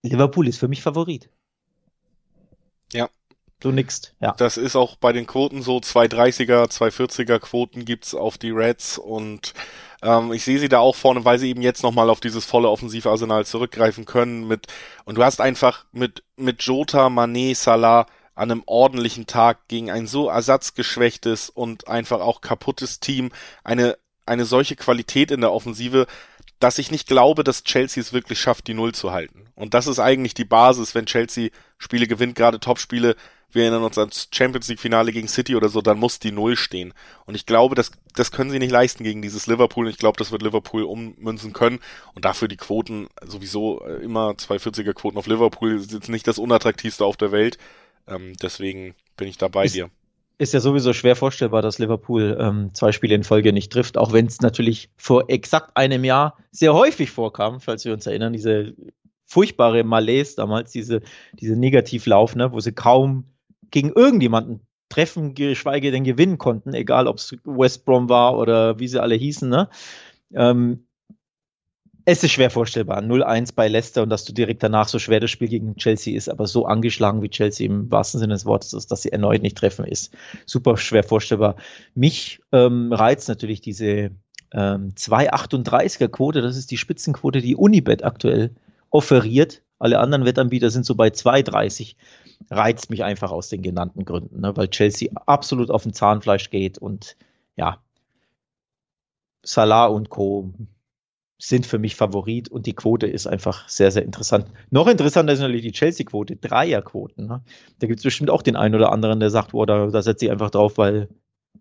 Liverpool 0.03 0.47
ist 0.49 0.59
für 0.59 0.69
mich 0.69 0.83
Favorit. 0.83 1.31
Ja. 2.93 3.09
Du 3.61 3.73
nix, 3.73 4.13
ja. 4.21 4.35
Das 4.37 4.59
ist 4.59 4.77
auch 4.77 4.97
bei 4.97 5.13
den 5.15 5.27
Quoten 5.27 5.63
so. 5.63 5.79
230er, 5.79 6.69
240er 6.69 7.39
Quoten 7.39 7.87
gibt's 7.87 8.15
auf 8.15 8.37
die 8.37 8.51
Reds 8.51 8.99
und 8.99 9.55
ähm, 10.03 10.33
ich 10.35 10.45
sehe 10.45 10.59
sie 10.59 10.69
da 10.69 10.81
auch 10.81 10.95
vorne, 10.95 11.25
weil 11.25 11.39
sie 11.39 11.49
eben 11.49 11.63
jetzt 11.63 11.83
nochmal 11.83 12.11
auf 12.11 12.21
dieses 12.21 12.45
volle 12.45 12.69
Offensivarsenal 12.69 13.47
zurückgreifen 13.47 14.05
können 14.05 14.47
mit, 14.47 14.67
und 15.07 15.17
du 15.17 15.25
hast 15.25 15.41
einfach 15.41 15.87
mit, 15.93 16.23
mit 16.37 16.63
Jota, 16.63 17.09
Manet, 17.09 17.57
Salah, 17.57 18.07
an 18.35 18.51
einem 18.51 18.63
ordentlichen 18.67 19.27
Tag 19.27 19.69
gegen 19.69 19.91
ein 19.91 20.07
so 20.07 20.29
ersatzgeschwächtes 20.29 21.51
und 21.51 21.89
einfach 21.89 22.21
auch 22.21 22.41
kaputtes 22.41 23.01
Team 23.01 23.31
eine, 23.63 23.97
eine 24.27 24.45
solche 24.45 24.77
Qualität 24.77 25.31
in 25.31 25.41
der 25.41 25.53
Offensive, 25.53 26.07
dass 26.59 26.79
ich 26.79 26.91
nicht 26.91 27.07
glaube, 27.07 27.45
dass 27.45 27.65
Chelsea 27.65 28.01
es 28.01 28.13
wirklich 28.13 28.41
schafft, 28.41 28.67
die 28.67 28.75
Null 28.75 28.95
zu 28.95 29.13
halten. 29.13 29.49
Und 29.55 29.75
das 29.75 29.87
ist 29.87 29.99
eigentlich 29.99 30.35
die 30.35 30.45
Basis, 30.45 30.95
wenn 30.95 31.07
Chelsea 31.07 31.51
Spiele 31.79 32.07
gewinnt, 32.07 32.37
gerade 32.37 32.61
Topspiele. 32.61 33.17
Wir 33.51 33.63
erinnern 33.63 33.85
uns 33.85 33.99
ans 33.99 34.29
Champions 34.33 34.67
League 34.69 34.81
Finale 34.81 35.13
gegen 35.13 35.29
City 35.29 35.55
oder 35.55 35.69
so, 35.69 35.81
dann 35.81 35.99
muss 35.99 36.19
die 36.19 36.33
Null 36.33 36.57
stehen. 36.57 36.93
Und 37.25 37.37
ich 37.37 37.47
glaube, 37.47 37.77
das, 37.77 37.93
das 38.15 38.33
können 38.33 38.51
sie 38.51 38.59
nicht 38.59 38.73
leisten 38.73 39.05
gegen 39.05 39.23
dieses 39.23 39.47
Liverpool. 39.47 39.85
Und 39.85 39.93
ich 39.93 39.99
glaube, 39.99 40.19
das 40.19 40.33
wird 40.33 40.43
Liverpool 40.43 40.83
ummünzen 40.83 41.53
können. 41.53 41.79
Und 42.15 42.25
dafür 42.25 42.49
die 42.49 42.57
Quoten 42.57 43.09
sowieso 43.25 43.85
äh, 43.85 44.03
immer 44.03 44.31
240er 44.31 44.93
Quoten 44.93 45.19
auf 45.19 45.27
Liverpool 45.27 45.79
sind 45.79 46.09
nicht 46.09 46.27
das 46.27 46.39
unattraktivste 46.39 47.05
auf 47.05 47.17
der 47.17 47.31
Welt. 47.31 47.59
Ähm, 48.07 48.35
deswegen 48.43 48.95
bin 49.17 49.29
ich 49.29 49.39
da 49.39 49.49
bei 49.49 49.65
ist, 49.65 49.75
dir. 49.75 49.91
Ist 50.39 50.53
ja 50.53 50.61
sowieso 50.61 50.93
schwer 50.93 51.17
vorstellbar, 51.17 51.63
dass 51.63 51.79
Liverpool 51.79 52.37
ähm, 52.41 52.71
zwei 52.75 52.93
Spiele 52.93 53.15
in 53.15 53.25
Folge 53.25 53.53
nicht 53.53 53.73
trifft, 53.73 53.97
auch 53.97 54.13
wenn 54.13 54.27
es 54.27 54.41
natürlich 54.41 54.91
vor 54.97 55.31
exakt 55.31 55.77
einem 55.77 56.05
Jahr 56.05 56.37
sehr 56.51 56.75
häufig 56.75 57.11
vorkam, 57.11 57.61
falls 57.61 57.85
wir 57.85 57.93
uns 57.93 58.07
erinnern, 58.07 58.33
diese 58.33 58.75
furchtbare 59.27 59.85
Malaise 59.85 60.37
damals, 60.37 60.73
diese, 60.73 61.03
diese 61.39 61.57
Negativlauf, 61.57 62.37
ne, 62.37 62.53
wo 62.53 62.61
sie 62.61 62.73
kaum 62.73 63.25
gegen 63.71 63.91
irgendjemanden 63.91 64.61
treffen, 64.89 65.35
geschweige 65.35 65.91
denn 65.91 66.05
gewinnen 66.05 66.39
konnten, 66.39 66.75
egal 66.75 67.09
ob 67.09 67.19
es 67.19 67.37
West 67.45 67.85
Brom 67.85 68.09
war 68.09 68.39
oder 68.39 68.79
wie 68.79 68.89
sie 68.89 69.03
alle 69.03 69.15
hießen. 69.15 69.49
Ne? 69.49 69.69
Ähm, 70.33 70.84
es 72.07 72.23
ist 72.23 72.33
schwer 72.33 72.51
vorstellbar. 72.51 73.01
0-1 73.01 73.55
bei 73.55 73.69
Leicester 73.69 74.03
und 74.03 74.11
dass 74.11 74.25
du 74.25 74.33
direkt 74.33 74.63
danach 74.63 74.89
so 74.89 74.99
schwer 74.99 75.21
das 75.21 75.31
Spiel 75.31 75.49
gegen 75.49 75.77
Chelsea 75.77 76.17
ist, 76.17 76.29
aber 76.29 76.47
so 76.47 76.67
angeschlagen 76.67 77.23
wie 77.23 77.31
Chelsea 77.31 77.67
im 77.67 77.91
wahrsten 77.91 78.21
Sinne 78.21 78.35
des 78.35 78.45
Wortes 78.45 78.75
ist, 78.75 78.91
dass 78.91 79.03
sie 79.03 79.13
erneut 79.13 79.43
nicht 79.43 79.57
treffen, 79.57 79.87
ist 79.87 80.15
super 80.45 80.77
schwer 80.77 81.03
vorstellbar. 81.03 81.57
Mich 81.95 82.41
ähm, 82.53 82.93
reizt 82.93 83.29
natürlich 83.29 83.63
diese 83.63 84.11
ähm, 84.53 84.93
2,38er 84.95 86.09
Quote, 86.09 86.43
das 86.43 86.57
ist 86.57 86.71
die 86.71 86.77
Spitzenquote, 86.77 87.41
die 87.41 87.57
Unibet 87.57 88.05
aktuell 88.05 88.55
offeriert. 88.91 89.63
Alle 89.79 89.99
anderen 89.99 90.25
Wettanbieter 90.25 90.71
sind 90.71 90.85
so 90.87 90.95
bei 90.95 91.09
2,30. 91.09 91.97
Reizt 92.51 92.91
mich 92.91 93.03
einfach 93.03 93.33
aus 93.33 93.49
den 93.49 93.63
genannten 93.63 94.05
Gründen, 94.05 94.41
ne? 94.41 94.55
weil 94.57 94.69
Chelsea 94.69 95.11
absolut 95.27 95.71
auf 95.71 95.85
dem 95.85 95.95
Zahnfleisch 95.95 96.51
geht 96.51 96.77
und 96.79 97.17
ja, 97.57 97.79
Salah 99.43 99.87
und 99.87 100.11
Co. 100.11 100.53
sind 101.39 101.67
für 101.67 101.79
mich 101.79 101.97
Favorit 101.97 102.49
und 102.49 102.67
die 102.67 102.75
Quote 102.75 103.07
ist 103.07 103.27
einfach 103.27 103.69
sehr, 103.69 103.91
sehr 103.91 104.05
interessant. 104.05 104.47
Noch 104.71 104.87
interessanter 104.87 105.33
ist 105.33 105.41
natürlich 105.41 105.63
die 105.63 105.73
Chelsea-Quote, 105.73 106.37
Dreierquoten. 106.37 107.27
Ne? 107.27 107.43
Da 107.81 107.87
gibt 107.87 107.99
es 107.99 108.05
bestimmt 108.05 108.31
auch 108.31 108.43
den 108.43 108.57
einen 108.57 108.75
oder 108.75 108.93
anderen, 108.93 109.21
der 109.21 109.31
sagt, 109.31 109.53
boah, 109.53 109.67
da, 109.67 109.87
da 109.89 110.03
setze 110.03 110.27
ich 110.27 110.31
einfach 110.31 110.51
drauf, 110.51 110.79
weil, 110.79 111.09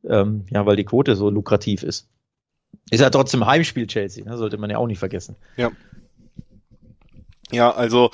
ähm, 0.08 0.46
ja, 0.52 0.66
weil 0.66 0.76
die 0.76 0.86
Quote 0.86 1.16
so 1.16 1.30
lukrativ 1.30 1.84
ist. 1.84 2.10
Ist 2.92 3.02
ja 3.02 3.10
trotzdem 3.10 3.46
Heimspiel 3.46 3.88
Chelsea, 3.88 4.24
ne? 4.24 4.38
sollte 4.38 4.58
man 4.58 4.70
ja 4.70 4.78
auch 4.78 4.88
nicht 4.88 5.00
vergessen. 5.00 5.36
Ja. 5.58 5.72
Ja, 7.52 7.72
also 7.72 8.10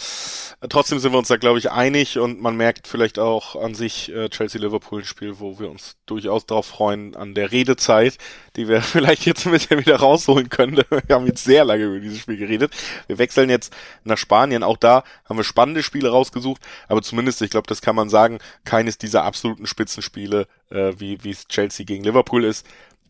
trotzdem 0.69 0.99
sind 0.99 1.13
wir 1.13 1.19
uns 1.19 1.27
da, 1.27 1.37
glaube 1.37 1.59
ich, 1.59 1.71
einig 1.71 2.17
und 2.17 2.41
man 2.41 2.57
merkt 2.57 2.87
vielleicht 2.87 3.19
auch 3.19 3.55
an 3.55 3.75
sich 3.75 4.11
äh, 4.11 4.27
Chelsea-Liverpool 4.27 5.01
ein 5.01 5.05
Spiel, 5.05 5.39
wo 5.39 5.59
wir 5.59 5.69
uns 5.69 5.95
durchaus 6.07 6.45
darauf 6.45 6.65
freuen, 6.65 7.15
an 7.15 7.35
der 7.35 7.51
Redezeit, 7.51 8.17
die 8.55 8.67
wir 8.67 8.81
vielleicht 8.81 9.25
jetzt 9.25 9.45
ein 9.45 9.53
bisschen 9.53 9.79
wieder 9.79 9.97
rausholen 9.97 10.49
können. 10.49 10.77
Wir 11.07 11.15
haben 11.15 11.27
jetzt 11.27 11.43
sehr 11.43 11.63
lange 11.63 11.85
über 11.85 11.99
dieses 11.99 12.19
Spiel 12.19 12.37
geredet. 12.37 12.73
Wir 13.07 13.17
wechseln 13.17 13.49
jetzt 13.49 13.73
nach 14.03 14.17
Spanien. 14.17 14.63
Auch 14.63 14.77
da 14.77 15.03
haben 15.25 15.37
wir 15.37 15.43
spannende 15.43 15.83
Spiele 15.83 16.09
rausgesucht, 16.09 16.61
aber 16.87 17.01
zumindest, 17.01 17.41
ich 17.41 17.51
glaube, 17.51 17.67
das 17.67 17.81
kann 17.81 17.95
man 17.95 18.09
sagen, 18.09 18.39
keines 18.65 18.97
dieser 18.97 19.23
absoluten 19.23 19.67
Spitzenspiele, 19.67 20.47
äh, 20.69 20.93
wie 20.97 21.29
es 21.29 21.47
Chelsea 21.47 21.85
gegen 21.85 22.03
Liverpool 22.03 22.43
ist. 22.43 22.65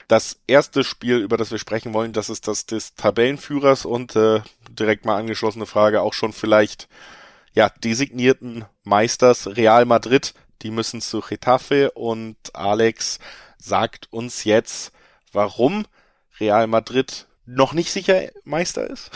Das 0.10 0.40
erste 0.48 0.84
Spiel, 0.84 1.18
über 1.18 1.38
das 1.38 1.52
wir 1.52 1.60
sprechen 1.60 1.94
wollen, 1.94 2.14
das 2.14 2.32
ist 2.32 2.48
das 2.48 2.66
des 2.66 2.96
Tabellenführers 2.96 3.86
und 3.86 4.16
äh, 4.16 4.42
direkt 4.68 5.06
mal 5.06 5.16
angeschlossene 5.16 5.68
Frage 5.68 6.02
auch 6.02 6.14
schon 6.14 6.34
vielleicht 6.34 6.90
ja 7.54 7.70
designierten 7.70 8.66
Meisters 8.84 9.46
Real 9.56 9.86
Madrid. 9.86 10.34
Die 10.64 10.72
müssen 10.72 11.00
zu 11.00 11.22
Getafe 11.22 11.92
und 11.92 12.38
Alex 12.54 13.20
sagt 13.60 14.12
uns 14.12 14.46
jetzt, 14.46 14.94
warum 15.32 15.86
Real 16.40 16.66
Madrid 16.66 17.28
noch 17.46 17.74
nicht 17.74 17.92
sicher 17.92 18.30
Meister 18.44 18.90
ist. 18.90 19.12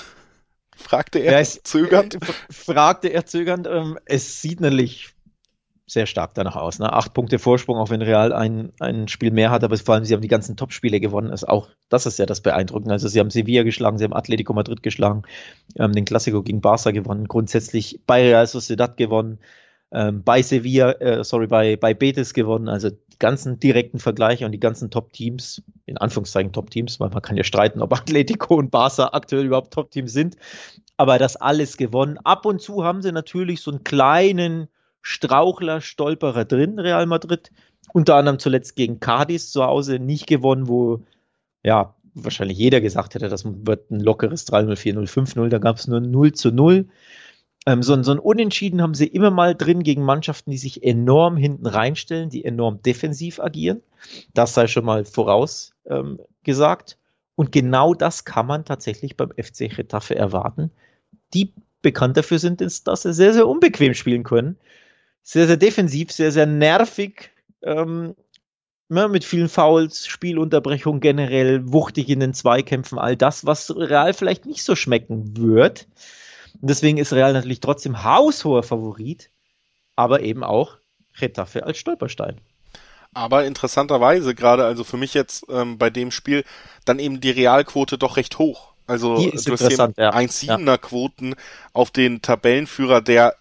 Fragte 0.78 1.18
er 1.18 1.42
ja, 1.42 1.44
zögernd. 1.44 2.20
Fragte 2.52 3.08
er 3.08 3.26
zögernd. 3.26 3.66
Ähm, 3.66 3.98
es 4.06 4.44
sieht 4.44 4.62
nämlich 4.62 5.13
sehr 5.86 6.06
stark 6.06 6.34
danach 6.34 6.56
aus. 6.56 6.80
Ne? 6.80 6.92
Acht 6.92 7.14
Punkte 7.14 7.40
Vorsprung, 7.40 7.78
auch 7.78 7.90
wenn 7.90 8.02
Real 8.02 8.32
ein, 8.32 8.72
ein 8.80 9.08
Spiel 9.08 9.32
mehr 9.32 9.52
hat, 9.52 9.64
aber 9.64 9.78
vor 9.78 9.96
allem 9.96 10.06
sie 10.06 10.14
haben 10.14 10.22
die 10.22 10.28
ganzen 10.28 10.56
Top-Spiele 10.56 11.00
gewonnen. 11.00 11.32
Ist 11.32 11.48
auch, 11.48 11.70
das 11.90 12.06
ist 12.06 12.20
ja 12.20 12.26
das 12.26 12.42
Beeindruckende. 12.42 12.94
Also 12.94 13.08
sie 13.08 13.20
haben 13.20 13.30
Sevilla 13.30 13.64
geschlagen, 13.64 13.98
sie 13.98 14.06
haben 14.06 14.14
Atletico 14.14 14.54
Madrid 14.54 14.82
geschlagen, 14.82 15.24
ähm, 15.78 15.92
den 15.92 16.06
Klassiko 16.06 16.42
gegen 16.42 16.62
Barca 16.62 16.92
gewonnen, 16.92 17.28
grundsätzlich 17.28 18.00
bei 18.08 18.24
Real 18.24 18.48
Sociedad 18.48 18.96
gewonnen, 18.96 19.40
ähm, 19.92 20.24
bei 20.24 20.42
Sevilla, 20.42 20.92
äh, 20.94 21.24
sorry, 21.24 21.48
bei, 21.48 21.76
bei 21.76 21.94
Betis 21.94 22.34
gewonnen. 22.34 22.70
Also 22.70 22.90
die 22.90 23.20
ganzen 23.20 23.60
direkten 23.60 24.00
Vergleiche 24.00 24.46
und 24.46 24.54
die 24.54 24.60
ganzen 24.60 24.90
Top-Teams, 24.90 25.62
in 25.86 25.98
Anführungszeichen 25.98 26.54
Top-Teams, 26.54 27.00
weil 27.02 27.10
man 27.10 27.22
kann 27.22 27.36
ja 27.36 27.44
streiten, 27.44 27.82
ob 27.82 27.94
Atletico 27.94 28.56
und 28.56 28.72
Barca 28.72 29.10
aktuell 29.12 29.46
überhaupt 29.46 29.74
Top-Teams 29.74 30.14
sind. 30.14 30.38
Aber 30.96 31.20
das 31.20 31.36
alles 31.36 31.76
gewonnen. 31.76 32.18
Ab 32.24 32.46
und 32.46 32.62
zu 32.62 32.86
haben 32.86 33.02
sie 33.02 33.12
natürlich 33.12 33.62
so 33.62 33.72
einen 33.72 33.84
kleinen 33.84 34.70
Strauchler, 35.04 35.82
Stolperer 35.82 36.46
drin, 36.46 36.80
Real 36.80 37.06
Madrid. 37.06 37.52
Unter 37.94 38.16
anderem 38.16 38.40
zuletzt 38.40 38.76
gegen 38.76 39.00
Cadiz 39.00 39.52
zu 39.52 39.64
Hause 39.64 40.00
nicht 40.00 40.26
gewonnen, 40.26 40.68
wo 40.68 41.02
ja 41.62 41.94
wahrscheinlich 42.16 42.58
jeder 42.58 42.80
gesagt 42.80 43.14
hätte, 43.14 43.28
das 43.28 43.44
wird 43.46 43.92
ein 43.92 44.00
lockeres 44.00 44.48
3-0, 44.48 44.76
4-0, 44.76 45.36
5-0. 45.36 45.50
Da 45.50 45.58
gab 45.60 45.78
es 45.78 45.88
nur 45.88 46.00
0 46.00 46.32
zu 46.32 46.52
0. 46.52 46.88
Ähm, 47.66 47.84
so, 47.84 48.02
so, 48.02 48.12
ein 48.12 48.20
Unentschieden 48.20 48.82
haben 48.82 48.94
sie 48.94 49.08
immer 49.08 49.30
mal 49.30 49.56
drin 49.56 49.84
gegen 49.84 50.04
Mannschaften, 50.04 50.52
die 50.52 50.58
sich 50.58 50.84
enorm 50.84 51.38
hinten 51.38 51.68
reinstellen, 51.68 52.30
die 52.30 52.46
enorm 52.46 52.82
defensiv 52.82 53.40
agieren. 53.40 53.82
Das 54.34 54.54
sei 54.54 54.68
schon 54.68 54.86
mal 54.86 55.06
voraus 55.06 55.74
ähm. 55.86 56.20
Und 57.36 57.52
genau 57.52 57.94
das 57.94 58.26
kann 58.26 58.46
man 58.46 58.64
tatsächlich 58.64 59.18
beim 59.18 59.32
FC 59.32 59.70
Getafe 59.70 60.16
erwarten, 60.16 60.72
die 61.34 61.54
bekannt 61.82 62.16
dafür 62.16 62.40
sind, 62.40 62.62
dass 62.62 63.02
sie 63.02 63.14
sehr, 63.14 63.34
sehr 63.34 63.48
unbequem 63.48 63.94
spielen 63.94 64.24
können 64.24 64.58
sehr, 65.24 65.48
sehr 65.48 65.58
defensiv, 65.58 66.12
sehr, 66.12 66.32
sehr 66.32 66.46
nervig. 66.46 67.32
Ähm, 67.64 68.16
ne, 68.90 69.08
mit 69.08 69.24
vielen 69.24 69.50
Fouls, 69.50 70.06
Spielunterbrechung 70.08 71.00
generell, 71.00 71.72
wuchtig 71.72 72.10
in 72.10 72.20
den 72.20 72.34
Zweikämpfen, 72.34 73.00
all 73.00 73.18
das, 73.18 73.46
was 73.46 73.76
Real 73.76 74.14
vielleicht 74.14 74.46
nicht 74.46 74.64
so 74.64 74.76
schmecken 74.76 75.38
wird. 75.38 75.88
Und 76.62 76.70
deswegen 76.70 76.98
ist 76.98 77.14
Real 77.14 77.34
natürlich 77.34 77.60
trotzdem 77.60 78.04
haushoher 78.04 78.64
Favorit, 78.64 79.32
aber 79.96 80.22
eben 80.22 80.44
auch 80.44 80.78
Retafe 81.20 81.66
als 81.66 81.78
Stolperstein. 81.78 82.40
Aber 83.14 83.46
interessanterweise, 83.46 84.34
gerade 84.34 84.66
also 84.66 84.84
für 84.84 84.98
mich 84.98 85.14
jetzt 85.14 85.46
ähm, 85.50 85.78
bei 85.78 85.90
dem 85.90 86.10
Spiel, 86.12 86.44
dann 86.86 87.00
eben 87.00 87.22
die 87.22 87.30
Realquote 87.30 87.98
doch 87.98 88.18
recht 88.18 88.40
hoch. 88.40 88.74
Also 88.88 89.16
du 89.16 89.32
hast 89.32 89.68
hier 89.68 89.94
ja. 89.98 90.14
1,7er 90.14 90.78
Quoten 90.78 91.36
auf 91.74 91.92
den 91.92 92.22
Tabellenführer, 92.22 93.02
der 93.02 93.36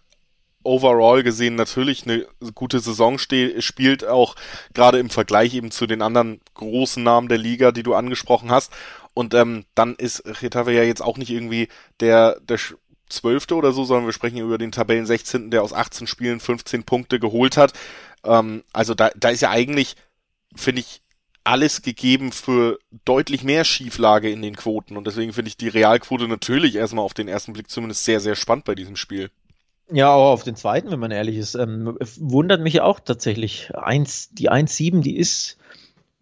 overall 0.64 1.22
gesehen 1.22 1.54
natürlich 1.54 2.04
eine 2.04 2.26
gute 2.54 2.80
Saison 2.80 3.18
spielt, 3.18 4.06
auch 4.06 4.36
gerade 4.74 4.98
im 4.98 5.10
Vergleich 5.10 5.54
eben 5.54 5.70
zu 5.70 5.86
den 5.86 6.02
anderen 6.02 6.40
großen 6.54 7.02
Namen 7.02 7.28
der 7.28 7.38
Liga, 7.38 7.72
die 7.72 7.82
du 7.82 7.94
angesprochen 7.94 8.50
hast. 8.50 8.72
Und 9.14 9.34
ähm, 9.34 9.64
dann 9.74 9.94
ist 9.94 10.22
Retafe 10.42 10.72
ja 10.72 10.82
jetzt 10.82 11.02
auch 11.02 11.18
nicht 11.18 11.30
irgendwie 11.30 11.68
der, 12.00 12.40
der 12.40 12.58
Zwölfte 13.08 13.54
oder 13.54 13.72
so, 13.72 13.84
sondern 13.84 14.06
wir 14.06 14.12
sprechen 14.12 14.38
über 14.38 14.58
den 14.58 14.72
Tabellen 14.72 15.06
16., 15.06 15.50
der 15.50 15.62
aus 15.62 15.72
18 15.72 16.06
Spielen 16.06 16.40
15 16.40 16.84
Punkte 16.84 17.20
geholt 17.20 17.56
hat. 17.56 17.72
Ähm, 18.24 18.64
also 18.72 18.94
da, 18.94 19.10
da 19.16 19.28
ist 19.28 19.42
ja 19.42 19.50
eigentlich, 19.50 19.96
finde 20.54 20.80
ich, 20.80 21.02
alles 21.44 21.82
gegeben 21.82 22.30
für 22.32 22.78
deutlich 23.04 23.42
mehr 23.42 23.64
Schieflage 23.64 24.30
in 24.30 24.42
den 24.42 24.56
Quoten. 24.56 24.96
Und 24.96 25.06
deswegen 25.06 25.32
finde 25.32 25.48
ich 25.48 25.56
die 25.56 25.68
Realquote 25.68 26.28
natürlich 26.28 26.76
erstmal 26.76 27.04
auf 27.04 27.14
den 27.14 27.28
ersten 27.28 27.52
Blick 27.52 27.68
zumindest 27.68 28.04
sehr, 28.04 28.20
sehr 28.20 28.36
spannend 28.36 28.64
bei 28.64 28.74
diesem 28.74 28.96
Spiel. 28.96 29.30
Ja, 29.92 30.14
auch 30.14 30.32
auf 30.32 30.42
den 30.42 30.56
zweiten, 30.56 30.90
wenn 30.90 31.00
man 31.00 31.10
ehrlich 31.10 31.36
ist. 31.36 31.54
Ähm, 31.54 31.98
wundert 32.18 32.62
mich 32.62 32.80
auch 32.80 32.98
tatsächlich. 33.00 33.70
Eins, 33.76 34.30
die 34.30 34.50
1-7, 34.50 35.02
die 35.02 35.16
ist 35.16 35.58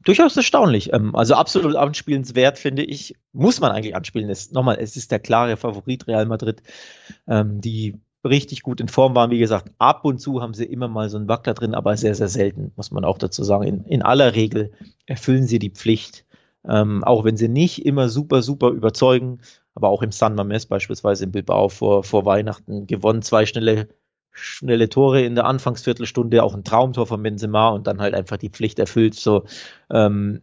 durchaus 0.04 0.36
erstaunlich. 0.36 0.92
Ähm, 0.92 1.14
also 1.14 1.34
absolut 1.34 1.76
anspielenswert, 1.76 2.58
finde 2.58 2.82
ich. 2.82 3.14
Muss 3.32 3.60
man 3.60 3.70
eigentlich 3.70 3.94
anspielen. 3.94 4.28
Es, 4.28 4.50
nochmal, 4.50 4.78
es 4.80 4.96
ist 4.96 5.12
der 5.12 5.20
klare 5.20 5.56
Favorit 5.56 6.08
Real 6.08 6.26
Madrid, 6.26 6.62
ähm, 7.28 7.60
die 7.60 8.00
richtig 8.24 8.62
gut 8.62 8.80
in 8.80 8.88
Form 8.88 9.14
waren. 9.14 9.30
Wie 9.30 9.38
gesagt, 9.38 9.70
ab 9.78 10.04
und 10.04 10.18
zu 10.18 10.42
haben 10.42 10.52
sie 10.54 10.64
immer 10.64 10.88
mal 10.88 11.08
so 11.08 11.16
einen 11.16 11.28
Wackler 11.28 11.54
drin, 11.54 11.74
aber 11.74 11.96
sehr, 11.96 12.16
sehr 12.16 12.28
selten, 12.28 12.72
muss 12.76 12.90
man 12.90 13.04
auch 13.04 13.18
dazu 13.18 13.44
sagen. 13.44 13.64
In, 13.64 13.84
in 13.84 14.02
aller 14.02 14.34
Regel 14.34 14.72
erfüllen 15.06 15.46
sie 15.46 15.60
die 15.60 15.70
Pflicht. 15.70 16.24
Ähm, 16.68 17.04
auch 17.04 17.24
wenn 17.24 17.36
sie 17.36 17.48
nicht 17.48 17.86
immer 17.86 18.08
super, 18.08 18.42
super 18.42 18.68
überzeugen, 18.68 19.40
aber 19.74 19.88
auch 19.88 20.02
im 20.02 20.12
San 20.12 20.34
Mames 20.34 20.66
beispielsweise 20.66 21.24
in 21.24 21.32
Bilbao 21.32 21.68
vor, 21.68 22.04
vor 22.04 22.24
Weihnachten 22.24 22.86
gewonnen, 22.86 23.22
zwei 23.22 23.46
schnelle, 23.46 23.88
schnelle 24.32 24.88
Tore 24.88 25.22
in 25.22 25.34
der 25.34 25.46
Anfangsviertelstunde, 25.46 26.42
auch 26.42 26.54
ein 26.54 26.64
Traumtor 26.64 27.06
von 27.06 27.22
Benzema 27.22 27.68
und 27.70 27.86
dann 27.86 28.00
halt 28.00 28.14
einfach 28.14 28.36
die 28.36 28.50
Pflicht 28.50 28.78
erfüllt. 28.78 29.14
So, 29.14 29.44
ähm, 29.90 30.42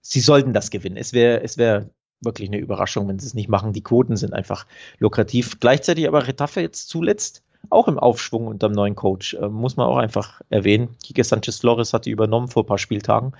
sie 0.00 0.20
sollten 0.20 0.52
das 0.52 0.70
gewinnen. 0.70 0.96
Es 0.96 1.12
wäre, 1.12 1.42
es 1.42 1.58
wäre 1.58 1.90
wirklich 2.20 2.48
eine 2.48 2.58
Überraschung, 2.58 3.08
wenn 3.08 3.18
sie 3.18 3.26
es 3.26 3.34
nicht 3.34 3.48
machen. 3.48 3.72
Die 3.72 3.82
Quoten 3.82 4.16
sind 4.16 4.32
einfach 4.32 4.66
lukrativ. 4.98 5.60
Gleichzeitig 5.60 6.08
aber 6.08 6.26
Retafe 6.26 6.60
jetzt 6.60 6.88
zuletzt 6.88 7.42
auch 7.70 7.88
im 7.88 7.98
Aufschwung 7.98 8.46
unter 8.46 8.68
dem 8.68 8.74
neuen 8.74 8.94
Coach, 8.94 9.34
äh, 9.34 9.48
muss 9.48 9.76
man 9.76 9.86
auch 9.86 9.96
einfach 9.96 10.40
erwähnen. 10.50 10.96
Kike 11.02 11.24
Sanchez 11.24 11.58
Flores 11.58 11.92
hat 11.92 12.06
die 12.06 12.10
übernommen 12.10 12.48
vor 12.48 12.62
ein 12.62 12.66
paar 12.66 12.78
Spieltagen. 12.78 13.32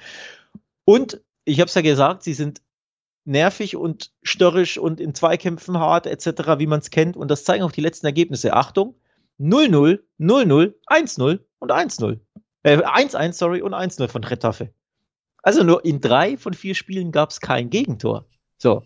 Und 0.84 1.20
ich 1.44 1.60
habe 1.60 1.68
es 1.68 1.74
ja 1.74 1.82
gesagt, 1.82 2.22
sie 2.22 2.34
sind 2.34 2.60
nervig 3.26 3.76
und 3.76 4.12
störrisch 4.22 4.78
und 4.78 5.00
in 5.00 5.14
Zweikämpfen 5.14 5.78
hart 5.78 6.06
etc., 6.06 6.58
wie 6.58 6.66
man 6.66 6.80
es 6.80 6.90
kennt. 6.90 7.16
Und 7.16 7.30
das 7.30 7.44
zeigen 7.44 7.64
auch 7.64 7.72
die 7.72 7.80
letzten 7.80 8.06
Ergebnisse. 8.06 8.52
Achtung, 8.52 8.94
0-0, 9.38 10.00
0-0, 10.18 10.74
1-0 10.86 11.40
und 11.58 11.72
1-0. 11.72 12.20
Äh, 12.62 12.78
1-1, 12.78 13.32
sorry, 13.32 13.62
und 13.62 13.74
1-0 13.74 14.08
von 14.08 14.24
Retafe. 14.24 14.72
Also 15.42 15.62
nur 15.62 15.84
in 15.84 16.00
drei 16.00 16.36
von 16.36 16.54
vier 16.54 16.74
Spielen 16.74 17.12
gab 17.12 17.30
es 17.30 17.40
kein 17.40 17.70
Gegentor. 17.70 18.26
So, 18.58 18.82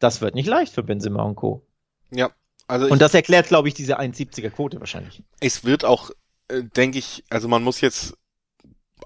das 0.00 0.20
wird 0.20 0.34
nicht 0.34 0.48
leicht 0.48 0.72
für 0.72 0.82
Benzema 0.82 1.22
und 1.22 1.36
Co. 1.36 1.64
Ja, 2.10 2.30
also 2.66 2.86
und 2.86 3.00
das 3.00 3.14
erklärt, 3.14 3.48
glaube 3.48 3.68
ich, 3.68 3.74
diese 3.74 4.00
1,70er 4.00 4.50
Quote 4.50 4.80
wahrscheinlich. 4.80 5.22
Es 5.40 5.64
wird 5.64 5.84
auch, 5.84 6.10
äh, 6.48 6.62
denke 6.64 6.98
ich, 6.98 7.24
also 7.30 7.46
man 7.46 7.62
muss 7.62 7.80
jetzt 7.80 8.16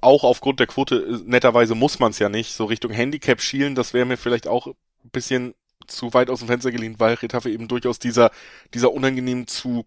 auch 0.03 0.25
aufgrund 0.25 0.61
der 0.61 0.67
Quote, 0.67 0.97
äh, 0.97 1.23
netterweise 1.25 1.75
muss 1.75 1.99
man 1.99 2.11
es 2.11 2.19
ja 2.19 2.29
nicht, 2.29 2.53
so 2.55 2.65
Richtung 2.65 2.91
Handicap 2.91 3.41
schielen, 3.41 3.75
das 3.75 3.95
wäre 3.95 4.07
mir 4.07 4.17
vielleicht 4.17 4.47
auch 4.47 4.67
ein 4.69 4.75
bisschen 5.13 5.55
zu 5.87 6.15
weit 6.15 6.31
aus 6.31 6.39
dem 6.41 6.49
Fenster 6.49 6.73
gelehnt, 6.73 7.01
weil 7.01 7.15
Retafe 7.15 7.51
eben 7.51 7.69
durchaus 7.69 7.99
dieser, 7.99 8.31
dieser 8.73 8.93
unangenehm 8.93 9.47
zu, 9.47 9.85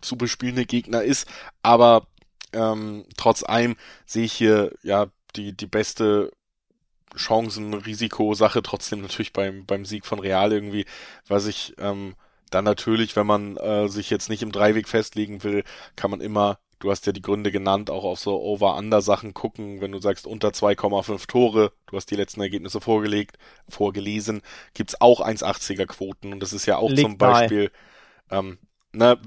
zu 0.00 0.16
bespielende 0.16 0.66
Gegner 0.66 1.02
ist. 1.02 1.28
Aber 1.62 2.06
ähm, 2.52 3.04
trotz 3.16 3.42
allem 3.44 3.76
sehe 4.06 4.24
ich 4.24 4.32
hier 4.32 4.72
ja 4.82 5.06
die, 5.36 5.56
die 5.56 5.66
beste 5.66 6.32
Chancen-Risiko-Sache 7.16 8.62
trotzdem 8.62 9.00
natürlich 9.00 9.32
beim, 9.32 9.64
beim 9.66 9.84
Sieg 9.84 10.04
von 10.04 10.18
Real 10.18 10.52
irgendwie, 10.52 10.84
was 11.26 11.46
ich 11.46 11.74
ähm, 11.78 12.14
dann 12.50 12.64
natürlich, 12.64 13.16
wenn 13.16 13.26
man 13.26 13.56
äh, 13.56 13.88
sich 13.88 14.10
jetzt 14.10 14.28
nicht 14.28 14.42
im 14.42 14.52
Dreiweg 14.52 14.88
festlegen 14.88 15.42
will, 15.42 15.64
kann 15.96 16.10
man 16.10 16.20
immer, 16.20 16.58
du 16.78 16.90
hast 16.90 17.06
ja 17.06 17.12
die 17.12 17.22
Gründe 17.22 17.50
genannt, 17.50 17.90
auch 17.90 18.04
auf 18.04 18.18
so 18.18 18.40
Over-Under-Sachen 18.40 19.34
gucken, 19.34 19.80
wenn 19.80 19.92
du 19.92 19.98
sagst 19.98 20.26
unter 20.26 20.48
2,5 20.48 21.26
Tore, 21.26 21.72
du 21.86 21.96
hast 21.96 22.10
die 22.10 22.16
letzten 22.16 22.40
Ergebnisse 22.40 22.80
vorgelegt, 22.80 23.38
vorgelesen, 23.68 24.42
gibt's 24.74 25.00
auch 25.00 25.20
1,80er 25.20 25.86
Quoten 25.86 26.32
und 26.32 26.40
das 26.40 26.52
ist 26.52 26.66
ja 26.66 26.76
auch 26.76 26.90
Liegt 26.90 27.02
zum 27.02 27.18
Beispiel, 27.18 27.70
ähm, 28.30 28.58
ne, 28.92 29.18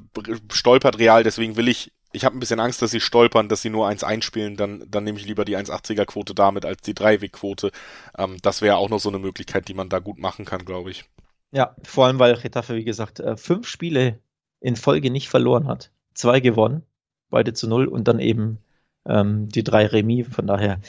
stolpert 0.52 1.00
Real, 1.00 1.24
deswegen 1.24 1.56
will 1.56 1.68
ich 1.68 1.92
ich 2.12 2.26
habe 2.26 2.36
ein 2.36 2.40
bisschen 2.40 2.60
Angst, 2.60 2.82
dass 2.82 2.92
sie 2.92 3.02
stolpern, 3.02 3.50
dass 3.50 3.62
sie 3.62 3.70
nur 3.70 3.88
eins 3.88 4.04
einspielen, 4.04 4.56
dann, 4.56 4.84
dann 4.90 5.04
nehme 5.04 5.20
ich 5.20 5.26
lieber 5.26 5.46
die 5.46 5.58
1,80er 5.58 6.06
Quote 6.06 6.34
damit 6.34 6.66
als 6.66 6.82
die 6.82 6.96
Dreiweg-Quote. 6.96 7.72
Ähm, 8.18 8.38
das 8.42 8.62
wäre 8.62 8.78
auch 8.78 8.90
noch 8.90 9.00
so 9.00 9.10
eine 9.10 9.20
Möglichkeit, 9.20 9.68
die 9.68 9.74
man 9.74 9.90
da 9.90 10.00
gut 10.00 10.18
machen 10.18 10.46
kann, 10.46 10.66
glaube 10.66 10.92
ich. 10.92 11.06
Ja, 11.52 11.76
vor 11.84 12.06
allem, 12.06 12.20
weil 12.20 12.38
Getafe, 12.38 12.76
wie 12.76 12.84
gesagt, 12.84 13.20
äh, 13.20 13.38
fünf 13.38 13.68
Spiele 13.68 14.20
in 14.60 14.76
Folge 14.76 15.12
nicht 15.12 15.30
verloren 15.30 15.68
hat. 15.68 15.92
Zwei 16.14 16.40
gewonnen, 16.40 16.84
beide 17.30 17.54
zu 17.54 17.68
null 17.68 17.88
und 17.88 18.08
dann 18.08 18.20
eben 18.20 18.60
ähm, 19.08 19.50
die 19.50 19.64
drei 19.64 19.86
Remis. 19.86 20.28
Von 20.30 20.48
daher, 20.48 20.80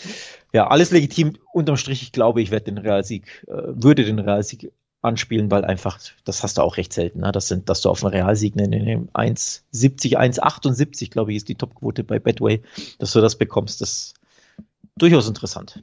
ja, 0.53 0.67
alles 0.67 0.91
legitim. 0.91 1.37
Unterm 1.53 1.77
Strich, 1.77 2.03
ich 2.03 2.13
glaube, 2.13 2.43
ich 2.43 2.51
werde 2.51 2.67
den 2.67 2.79
Realsieg, 2.79 3.45
äh, 3.49 3.53
würde 3.55 4.05
den 4.05 4.19
Realsieg 4.19 4.73
anspielen, 5.03 5.51
weil 5.51 5.65
einfach, 5.65 5.99
das 6.25 6.43
hast 6.43 6.59
du 6.59 6.63
auch 6.63 6.77
recht 6.77 6.93
selten, 6.93 7.21
ne? 7.21 7.33
das 7.33 7.49
sind, 7.49 7.71
dass 7.71 7.81
du 7.81 7.89
auf 7.89 8.05
einen 8.05 8.13
Realsieg 8.13 8.55
in 8.57 9.09
1,70, 9.09 10.17
1,78, 10.19 11.11
glaube 11.11 11.31
ich, 11.31 11.39
ist 11.39 11.49
die 11.49 11.55
Topquote 11.55 12.05
bei 12.05 12.19
Betway, 12.19 12.63
dass 12.99 13.13
du 13.13 13.21
das 13.23 13.37
bekommst, 13.37 13.81
das 13.81 13.91
ist 13.91 14.15
durchaus 14.97 15.27
interessant. 15.27 15.83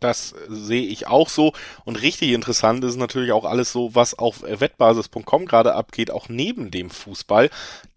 Das 0.00 0.34
sehe 0.48 0.82
ich 0.82 1.06
auch 1.06 1.28
so. 1.28 1.52
Und 1.84 2.02
richtig 2.02 2.32
interessant 2.32 2.82
ist 2.82 2.96
natürlich 2.96 3.30
auch 3.30 3.44
alles 3.44 3.70
so, 3.70 3.94
was 3.94 4.18
auf 4.18 4.42
wettbasis.com 4.42 5.46
gerade 5.46 5.74
abgeht, 5.74 6.10
auch 6.10 6.28
neben 6.28 6.72
dem 6.72 6.90
Fußball. 6.90 7.50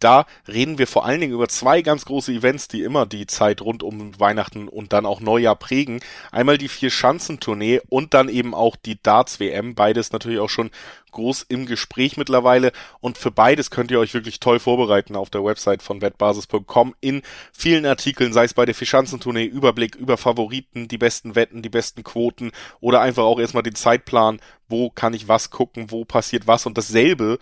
Da 0.05 0.27
reden 0.47 0.77
wir 0.77 0.85
vor 0.85 1.03
allen 1.03 1.19
Dingen 1.19 1.33
über 1.33 1.47
zwei 1.47 1.81
ganz 1.81 2.05
große 2.05 2.31
Events, 2.31 2.67
die 2.67 2.83
immer 2.83 3.07
die 3.07 3.25
Zeit 3.25 3.59
rund 3.63 3.81
um 3.81 4.19
Weihnachten 4.19 4.67
und 4.67 4.93
dann 4.93 5.03
auch 5.03 5.19
Neujahr 5.19 5.55
prägen. 5.55 5.99
Einmal 6.31 6.59
die 6.59 6.67
Vier-Schanzentournee 6.67 7.81
und 7.89 8.13
dann 8.13 8.29
eben 8.29 8.53
auch 8.53 8.75
die 8.75 9.01
Darts-WM. 9.01 9.73
Beides 9.73 10.11
natürlich 10.11 10.37
auch 10.37 10.49
schon 10.49 10.69
groß 11.09 11.47
im 11.49 11.65
Gespräch 11.65 12.17
mittlerweile 12.17 12.71
und 12.99 13.17
für 13.17 13.31
beides 13.31 13.71
könnt 13.71 13.89
ihr 13.89 13.99
euch 13.99 14.13
wirklich 14.13 14.39
toll 14.39 14.59
vorbereiten 14.59 15.15
auf 15.15 15.31
der 15.31 15.43
Website 15.43 15.81
von 15.81 16.01
wettbasis.com 16.01 16.93
in 17.01 17.23
vielen 17.51 17.85
Artikeln, 17.85 18.33
sei 18.33 18.43
es 18.43 18.53
bei 18.53 18.65
der 18.65 18.75
Fischanzentournee, 18.75 19.45
Überblick 19.45 19.95
über 19.95 20.17
Favoriten, 20.17 20.87
die 20.87 20.97
besten 20.99 21.33
Wetten, 21.33 21.63
die 21.63 21.69
besten 21.69 22.03
Quoten 22.03 22.51
oder 22.79 23.01
einfach 23.01 23.23
auch 23.23 23.39
erstmal 23.39 23.63
den 23.63 23.75
Zeitplan, 23.75 24.39
wo 24.67 24.89
kann 24.89 25.13
ich 25.13 25.27
was 25.27 25.49
gucken, 25.51 25.91
wo 25.91 26.05
passiert 26.05 26.47
was 26.47 26.65
und 26.65 26.77
dasselbe 26.77 27.39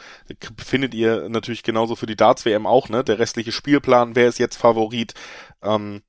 findet 0.58 0.94
ihr 0.94 1.30
natürlich 1.30 1.64
genauso 1.64 1.96
für 1.96 2.06
die 2.06 2.16
Darts 2.16 2.46
WM 2.46 2.66
auch, 2.66 2.90
ne? 2.90 3.04
Der 3.04 3.20
restliche 3.20 3.52
Spielplan, 3.52 4.16
wer 4.16 4.28
ist 4.28 4.40
jetzt 4.40 4.58
Favorit, 4.58 5.14
ähm, 5.62 6.02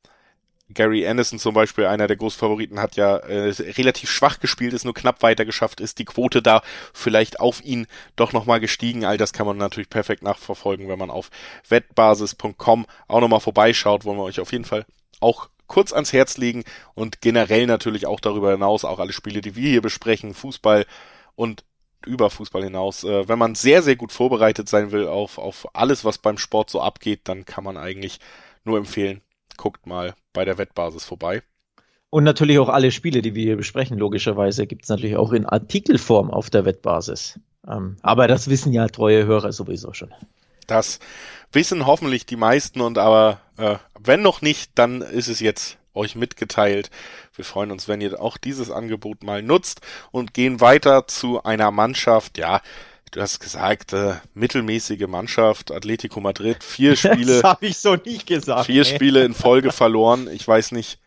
Gary 0.73 1.07
Anderson 1.07 1.39
zum 1.39 1.55
Beispiel, 1.55 1.87
einer 1.87 2.07
der 2.07 2.17
Großfavoriten, 2.17 2.81
hat 2.81 2.97
ja 2.97 3.17
äh, 3.19 3.51
relativ 3.51 4.11
schwach 4.11 4.41
gespielt, 4.41 4.73
ist 4.73 4.85
nur 4.85 4.95
knapp 4.95 5.23
weiter 5.23 5.45
geschafft, 5.45 5.81
ist 5.81 5.99
die 5.99 6.07
Quote 6.07 6.41
da 6.43 6.63
vielleicht 6.93 7.39
auf 7.39 7.63
ihn 7.63 7.87
doch 8.17 8.33
nochmal 8.33 8.61
gestiegen. 8.61 9.05
All 9.05 9.19
das 9.19 9.33
kann 9.33 9.47
man 9.47 9.59
natürlich 9.59 9.91
perfekt 9.91 10.23
nachverfolgen, 10.23 10.89
wenn 10.89 10.99
man 10.99 11.11
auf 11.11 11.31
wettbasis.com 11.69 12.87
auch 13.09 13.21
nochmal 13.21 13.41
vorbeischaut, 13.41 14.05
wollen 14.05 14.19
wir 14.19 14.25
euch 14.25 14.41
auf 14.41 14.53
jeden 14.53 14.65
Fall 14.65 14.87
auch 15.21 15.49
kurz 15.67 15.93
ans 15.93 16.13
Herz 16.13 16.37
legen 16.37 16.65
und 16.95 17.21
generell 17.21 17.67
natürlich 17.67 18.07
auch 18.07 18.21
darüber 18.21 18.53
hinaus 18.53 18.85
auch 18.85 18.99
alle 18.99 19.13
Spiele, 19.13 19.41
die 19.41 19.57
wir 19.57 19.71
hier 19.71 19.83
besprechen, 19.83 20.35
Fußball 20.35 20.87
und 21.35 21.65
über 22.07 22.31
Fußball 22.31 22.63
hinaus. 22.63 23.05
Äh, 23.05 23.29
wenn 23.29 23.39
man 23.39 23.55
sehr, 23.55 23.83
sehr 23.83 23.97
gut 23.97 24.13
vorbereitet 24.13 24.69
sein 24.69 24.93
will 24.93 25.07
auf, 25.07 25.39
auf 25.39 25.69
alles, 25.75 26.05
was 26.05 26.19
beim 26.19 26.39
Sport 26.39 26.71
so 26.71 26.81
abgeht, 26.81 27.23
dann 27.25 27.45
kann 27.45 27.65
man 27.65 27.77
eigentlich 27.77 28.21
nur 28.65 28.79
empfehlen, 28.79 29.21
guckt 29.57 29.87
mal 29.87 30.15
bei 30.33 30.45
der 30.45 30.59
Wettbasis 30.59 31.05
vorbei. 31.05 31.43
Und 32.11 32.25
natürlich 32.25 32.59
auch 32.61 32.69
alle 32.69 32.93
Spiele, 32.93 33.23
die 33.23 33.35
wir 33.35 33.43
hier 33.43 33.57
besprechen, 33.57 33.99
logischerweise 33.99 34.67
gibt 34.67 34.85
es 34.85 34.89
natürlich 34.89 35.17
auch 35.17 35.33
in 35.33 35.47
Artikelform 35.47 36.31
auf 36.31 36.49
der 36.49 36.65
Wettbasis. 36.65 37.41
Ähm, 37.67 37.97
aber 38.03 38.29
das 38.29 38.49
wissen 38.49 38.73
ja 38.73 38.87
treue 38.87 39.27
Hörer 39.27 39.53
sowieso 39.53 39.93
schon. 39.93 40.13
Das 40.67 40.99
wissen 41.53 41.87
hoffentlich 41.87 42.27
die 42.27 42.37
meisten 42.37 42.81
und 42.81 42.99
aber 42.99 43.41
äh, 43.57 43.77
wenn 43.99 44.23
noch 44.23 44.43
nicht, 44.43 44.73
dann 44.75 45.03
ist 45.03 45.29
es 45.29 45.41
jetzt 45.41 45.79
euch 45.95 46.17
mitgeteilt. 46.17 46.91
Wir 47.35 47.45
freuen 47.45 47.71
uns, 47.71 47.89
wenn 47.89 48.01
ihr 48.01 48.21
auch 48.21 48.37
dieses 48.37 48.71
Angebot 48.71 49.23
mal 49.23 49.43
nutzt 49.43 49.81
und 50.11 50.35
gehen 50.35 50.61
weiter 50.61 51.07
zu 51.07 51.43
einer 51.45 51.71
Mannschaft, 51.71 52.39
ja, 52.39 52.61
du 53.13 53.21
hast 53.21 53.39
gesagt, 53.41 53.93
äh, 53.93 54.15
mittelmäßige 54.35 55.07
Mannschaft, 55.07 55.71
Atletico 55.71 56.21
Madrid, 56.21 56.63
vier 56.65 56.97
Spiele. 56.97 57.41
das 57.41 57.45
habe 57.45 57.67
ich 57.67 57.79
so 57.79 57.95
nicht 57.95 58.27
gesagt. 58.27 58.67
Vier 58.67 58.83
nee. 58.83 58.95
Spiele 58.95 59.25
in 59.25 59.35
Folge 59.35 59.73
verloren. 59.73 60.29
Ich 60.33 60.47
weiß 60.47 60.73
nicht, 60.73 60.99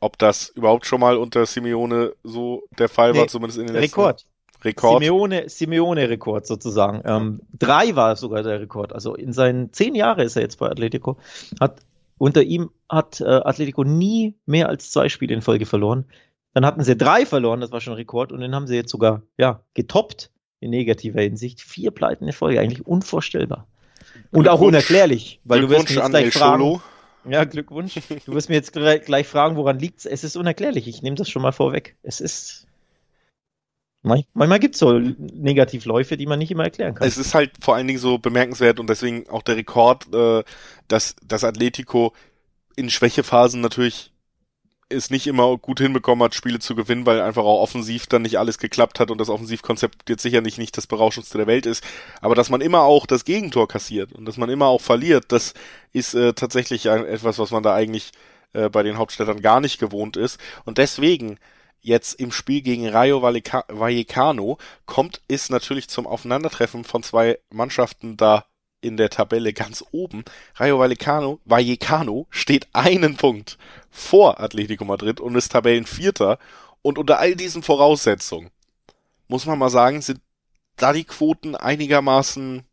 ob 0.00 0.16
das 0.18 0.48
überhaupt 0.48 0.86
schon 0.86 1.00
mal 1.00 1.16
unter 1.18 1.44
Simeone 1.44 2.14
so 2.22 2.64
der 2.78 2.88
Fall 2.88 3.12
nee, 3.12 3.20
war, 3.20 3.28
zumindest 3.28 3.58
in 3.58 3.66
den 3.66 3.76
letzten 3.76 4.00
Rekord. 4.00 4.26
Rekord. 4.62 5.02
Simeone, 5.02 5.48
Simeone 5.48 6.08
Rekord 6.08 6.46
sozusagen. 6.46 7.02
Ähm, 7.04 7.40
drei 7.58 7.96
war 7.96 8.16
sogar 8.16 8.42
der 8.42 8.60
Rekord. 8.60 8.92
Also 8.92 9.14
in 9.14 9.32
seinen 9.32 9.72
zehn 9.72 9.94
Jahren 9.94 10.20
ist 10.20 10.36
er 10.36 10.42
jetzt 10.42 10.58
bei 10.58 10.68
Atletico. 10.68 11.16
Hat 11.60 11.80
unter 12.18 12.42
ihm 12.42 12.70
hat 12.88 13.20
äh, 13.20 13.24
Atletico 13.24 13.84
nie 13.84 14.34
mehr 14.44 14.68
als 14.68 14.90
zwei 14.90 15.08
Spiele 15.08 15.34
in 15.34 15.42
Folge 15.42 15.66
verloren. 15.66 16.04
Dann 16.52 16.66
hatten 16.66 16.82
sie 16.82 16.96
drei 16.96 17.24
verloren, 17.24 17.60
das 17.60 17.72
war 17.72 17.80
schon 17.80 17.94
ein 17.94 17.98
Rekord, 17.98 18.32
und 18.32 18.40
den 18.40 18.54
haben 18.54 18.66
sie 18.66 18.74
jetzt 18.74 18.90
sogar 18.90 19.22
ja 19.38 19.62
getoppt 19.74 20.30
in 20.58 20.70
negativer 20.70 21.22
Hinsicht. 21.22 21.60
Vier 21.60 21.92
Pleiten 21.92 22.26
in 22.26 22.32
Folge, 22.32 22.60
eigentlich 22.60 22.86
unvorstellbar. 22.86 23.66
Und 24.32 24.48
auch 24.48 24.60
unerklärlich, 24.60 25.40
weil 25.44 25.60
du 25.60 25.70
wirst 25.70 25.90
mir 25.90 25.96
jetzt 25.96 26.10
gleich 26.10 26.32
fragen. 26.34 26.62
Scholo. 26.62 26.82
Ja, 27.28 27.44
Glückwunsch. 27.44 28.00
Du 28.26 28.34
wirst 28.34 28.48
mir 28.48 28.54
jetzt 28.54 28.72
gleich 28.72 29.26
fragen, 29.26 29.56
woran 29.56 29.78
liegt's? 29.78 30.06
Es 30.06 30.24
ist 30.24 30.36
unerklärlich. 30.36 30.88
Ich 30.88 31.02
nehme 31.02 31.16
das 31.16 31.28
schon 31.28 31.42
mal 31.42 31.52
vorweg. 31.52 31.96
Es 32.02 32.20
ist 32.20 32.66
Manchmal 34.02 34.60
gibt 34.60 34.76
es 34.76 34.78
so 34.78 34.98
Negativläufe, 34.98 36.16
die 36.16 36.26
man 36.26 36.38
nicht 36.38 36.50
immer 36.50 36.64
erklären 36.64 36.94
kann. 36.94 37.06
Es 37.06 37.18
ist 37.18 37.34
halt 37.34 37.52
vor 37.60 37.74
allen 37.74 37.86
Dingen 37.86 37.98
so 37.98 38.18
bemerkenswert 38.18 38.80
und 38.80 38.88
deswegen 38.88 39.28
auch 39.28 39.42
der 39.42 39.56
Rekord, 39.56 40.12
äh, 40.14 40.42
dass 40.88 41.16
das 41.22 41.44
Atletico 41.44 42.14
in 42.76 42.88
Schwächephasen 42.88 43.60
natürlich 43.60 44.12
es 44.88 45.10
nicht 45.10 45.26
immer 45.26 45.56
gut 45.56 45.80
hinbekommen 45.80 46.24
hat, 46.24 46.34
Spiele 46.34 46.58
zu 46.58 46.74
gewinnen, 46.74 47.06
weil 47.06 47.20
einfach 47.20 47.44
auch 47.44 47.62
offensiv 47.62 48.06
dann 48.06 48.22
nicht 48.22 48.38
alles 48.38 48.58
geklappt 48.58 48.98
hat 48.98 49.10
und 49.10 49.18
das 49.18 49.28
Offensivkonzept 49.28 50.08
jetzt 50.08 50.22
sicherlich 50.22 50.58
nicht 50.58 50.76
das 50.76 50.86
berauschendste 50.86 51.38
der 51.38 51.46
Welt 51.46 51.64
ist. 51.64 51.84
Aber 52.20 52.34
dass 52.34 52.50
man 52.50 52.60
immer 52.60 52.80
auch 52.82 53.06
das 53.06 53.24
Gegentor 53.24 53.68
kassiert 53.68 54.12
und 54.12 54.24
dass 54.24 54.36
man 54.36 54.50
immer 54.50 54.66
auch 54.66 54.80
verliert, 54.80 55.26
das 55.28 55.54
ist 55.92 56.14
äh, 56.14 56.32
tatsächlich 56.32 56.86
etwas, 56.86 57.38
was 57.38 57.52
man 57.52 57.62
da 57.62 57.74
eigentlich 57.74 58.10
äh, 58.52 58.68
bei 58.68 58.82
den 58.82 58.98
Hauptstädtern 58.98 59.40
gar 59.40 59.60
nicht 59.60 59.78
gewohnt 59.78 60.16
ist. 60.16 60.40
Und 60.64 60.78
deswegen 60.78 61.38
jetzt 61.80 62.20
im 62.20 62.32
Spiel 62.32 62.62
gegen 62.62 62.88
Rayo 62.88 63.22
Vallecano 63.22 64.58
kommt 64.86 65.20
es 65.28 65.50
natürlich 65.50 65.88
zum 65.88 66.06
Aufeinandertreffen 66.06 66.84
von 66.84 67.02
zwei 67.02 67.38
Mannschaften 67.50 68.16
da 68.16 68.44
in 68.80 68.96
der 68.96 69.10
Tabelle 69.10 69.52
ganz 69.52 69.84
oben. 69.92 70.24
Rayo 70.56 70.78
Vallecano, 70.78 71.40
Vallecano 71.44 72.26
steht 72.30 72.68
einen 72.72 73.16
Punkt 73.16 73.58
vor 73.90 74.40
Atletico 74.40 74.84
Madrid 74.84 75.20
und 75.20 75.34
ist 75.34 75.52
Tabellenvierter. 75.52 76.38
Und 76.82 76.98
unter 76.98 77.18
all 77.18 77.34
diesen 77.34 77.62
Voraussetzungen 77.62 78.50
muss 79.28 79.46
man 79.46 79.58
mal 79.58 79.70
sagen, 79.70 80.00
sind 80.00 80.20
da 80.76 80.92
die 80.92 81.04
Quoten 81.04 81.54
einigermaßen 81.54 82.64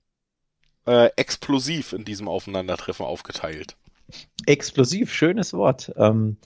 äh, 0.85 1.09
explosiv 1.17 1.93
in 1.93 2.05
diesem 2.05 2.29
Aufeinandertreffen 2.29 3.05
aufgeteilt. 3.05 3.75
Explosiv, 4.45 5.13
schönes 5.13 5.53
Wort. 5.53 5.91
Ähm, 5.97 6.37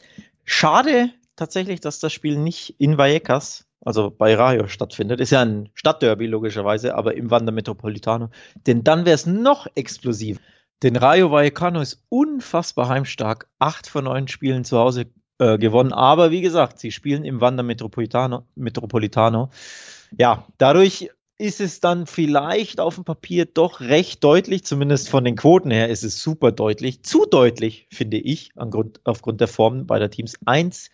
schade 0.43 1.12
tatsächlich, 1.42 1.82
dass 1.82 2.00
das 2.00 2.14
Spiel 2.14 2.38
nicht 2.38 2.76
in 2.78 3.00
Vallecas, 3.00 3.66
also 3.84 4.12
bei 4.12 4.36
Rayo, 4.36 4.68
stattfindet. 4.68 5.20
Ist 5.20 5.32
ja 5.32 5.42
ein 5.42 5.70
Stadtderby 5.74 6.28
logischerweise, 6.28 6.94
aber 6.94 7.16
im 7.16 7.32
Wander 7.32 7.52
Metropolitano. 7.52 8.30
Denn 8.68 8.84
dann 8.84 9.06
wäre 9.06 9.16
es 9.16 9.26
noch 9.26 9.66
explosiv. 9.74 10.38
Denn 10.84 10.96
Rayo 10.96 11.32
Vallecano 11.32 11.82
ist 11.82 12.06
unfassbar 12.10 12.89
heimstark. 12.89 13.50
Acht 13.58 13.88
von 13.88 14.04
neun 14.06 14.28
Spielen 14.28 14.64
zu 14.66 14.78
Hause 14.78 15.08
äh, 15.39 15.58
gewonnen. 15.58 15.94
Aber 15.94 16.30
wie 16.30 16.42
gesagt, 16.42 16.78
sie 16.78 16.92
spielen 16.92 17.26
im 17.26 17.42
Wander 17.42 17.64
Metropolitano, 17.64 18.44
Metropolitano. 18.54 19.50
Ja, 20.20 20.46
dadurch 20.60 21.10
ist 21.39 21.60
es 21.60 21.80
dann 21.80 22.06
vielleicht 22.06 22.80
auf 22.80 22.96
dem 22.96 23.04
Papier 23.04 23.46
doch 23.46 23.80
recht 23.82 24.24
deutlich, 24.24 24.64
zumindest 24.64 25.10
von 25.10 25.26
den 25.26 25.36
Quoten 25.36 25.72
her 25.72 25.89
ist 25.89 26.04
es 26.04 26.22
super 26.22 26.52
deutlich, 26.52 27.02
zu 27.02 27.26
deutlich, 27.26 27.88
finde 27.89 28.18
ich, 28.18 28.54
Grund, 28.54 29.02
aufgrund 29.06 29.42
der 29.42 29.48
Formen 29.48 29.88
beider 29.88 30.12
Teams. 30.12 30.36
1 30.46 30.92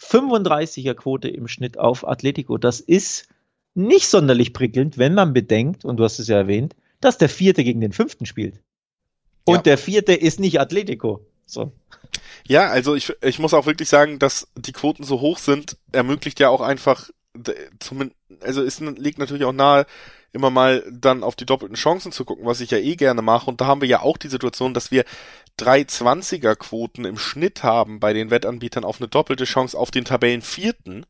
35er-Quote 0.00 1.28
im 1.28 1.48
Schnitt 1.48 1.78
auf 1.78 2.06
Atletico. 2.06 2.58
Das 2.58 2.80
ist 2.80 3.28
nicht 3.74 4.08
sonderlich 4.08 4.52
prickelnd, 4.52 4.98
wenn 4.98 5.14
man 5.14 5.32
bedenkt, 5.32 5.84
und 5.84 5.98
du 5.98 6.04
hast 6.04 6.18
es 6.18 6.28
ja 6.28 6.36
erwähnt, 6.36 6.74
dass 7.00 7.18
der 7.18 7.28
Vierte 7.28 7.62
gegen 7.64 7.80
den 7.80 7.92
Fünften 7.92 8.26
spielt. 8.26 8.60
Und 9.44 9.56
ja. 9.56 9.62
der 9.62 9.78
Vierte 9.78 10.14
ist 10.14 10.40
nicht 10.40 10.60
Atletico. 10.60 11.24
So. 11.44 11.72
Ja, 12.48 12.68
also 12.68 12.94
ich, 12.94 13.12
ich 13.22 13.38
muss 13.38 13.54
auch 13.54 13.66
wirklich 13.66 13.88
sagen, 13.88 14.18
dass 14.18 14.48
die 14.56 14.72
Quoten 14.72 15.04
so 15.04 15.20
hoch 15.20 15.38
sind, 15.38 15.76
ermöglicht 15.92 16.40
ja 16.40 16.48
auch 16.48 16.60
einfach, 16.60 17.10
zumindest, 17.78 18.18
also 18.40 18.62
es 18.62 18.80
liegt 18.80 19.18
natürlich 19.18 19.44
auch 19.44 19.52
nahe, 19.52 19.86
immer 20.36 20.50
mal 20.50 20.84
dann 20.90 21.24
auf 21.24 21.34
die 21.34 21.46
doppelten 21.46 21.76
Chancen 21.76 22.12
zu 22.12 22.24
gucken, 22.24 22.46
was 22.46 22.60
ich 22.60 22.70
ja 22.70 22.78
eh 22.78 22.94
gerne 22.94 23.22
mache. 23.22 23.50
Und 23.50 23.60
da 23.60 23.66
haben 23.66 23.80
wir 23.80 23.88
ja 23.88 24.02
auch 24.02 24.16
die 24.16 24.28
Situation, 24.28 24.74
dass 24.74 24.90
wir 24.90 25.04
drei 25.56 25.80
20er 25.80 26.54
Quoten 26.54 27.04
im 27.04 27.18
Schnitt 27.18 27.62
haben 27.62 27.98
bei 27.98 28.12
den 28.12 28.30
Wettanbietern 28.30 28.84
auf 28.84 29.00
eine 29.00 29.08
doppelte 29.08 29.44
Chance 29.44 29.76
auf 29.76 29.90
den 29.90 30.04
Tabellenvierten. 30.04 31.06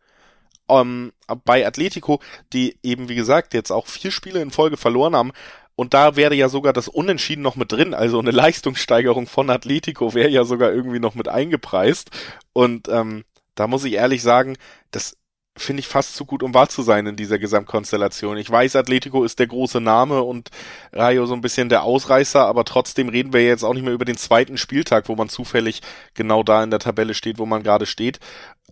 Ähm, 0.68 1.12
bei 1.44 1.66
Atletico, 1.66 2.20
die 2.52 2.78
eben, 2.82 3.08
wie 3.08 3.14
gesagt, 3.14 3.54
jetzt 3.54 3.70
auch 3.70 3.86
vier 3.86 4.10
Spiele 4.10 4.40
in 4.40 4.50
Folge 4.50 4.76
verloren 4.76 5.14
haben, 5.14 5.32
und 5.76 5.92
da 5.92 6.16
wäre 6.16 6.34
ja 6.34 6.48
sogar 6.48 6.72
das 6.72 6.88
Unentschieden 6.88 7.42
noch 7.42 7.54
mit 7.54 7.70
drin. 7.70 7.92
Also 7.92 8.18
eine 8.18 8.30
Leistungssteigerung 8.30 9.26
von 9.26 9.50
Atletico 9.50 10.14
wäre 10.14 10.30
ja 10.30 10.44
sogar 10.44 10.72
irgendwie 10.72 11.00
noch 11.00 11.14
mit 11.14 11.28
eingepreist. 11.28 12.10
Und 12.54 12.88
ähm, 12.88 13.24
da 13.54 13.66
muss 13.66 13.84
ich 13.84 13.92
ehrlich 13.92 14.22
sagen, 14.22 14.56
das 14.90 15.18
finde 15.56 15.80
ich 15.80 15.88
fast 15.88 16.14
zu 16.14 16.24
gut, 16.26 16.42
um 16.42 16.54
wahr 16.54 16.68
zu 16.68 16.82
sein 16.82 17.06
in 17.06 17.16
dieser 17.16 17.38
Gesamtkonstellation. 17.38 18.36
Ich 18.36 18.50
weiß, 18.50 18.76
Atletico 18.76 19.24
ist 19.24 19.38
der 19.38 19.46
große 19.46 19.80
Name 19.80 20.22
und 20.22 20.50
Rayo 20.92 21.26
so 21.26 21.34
ein 21.34 21.40
bisschen 21.40 21.68
der 21.68 21.82
Ausreißer, 21.82 22.44
aber 22.44 22.64
trotzdem 22.64 23.08
reden 23.08 23.32
wir 23.32 23.44
jetzt 23.44 23.64
auch 23.64 23.74
nicht 23.74 23.84
mehr 23.84 23.94
über 23.94 24.04
den 24.04 24.16
zweiten 24.16 24.58
Spieltag, 24.58 25.08
wo 25.08 25.16
man 25.16 25.28
zufällig 25.28 25.80
genau 26.14 26.42
da 26.42 26.62
in 26.62 26.70
der 26.70 26.80
Tabelle 26.80 27.14
steht, 27.14 27.38
wo 27.38 27.46
man 27.46 27.62
gerade 27.62 27.86
steht. 27.86 28.20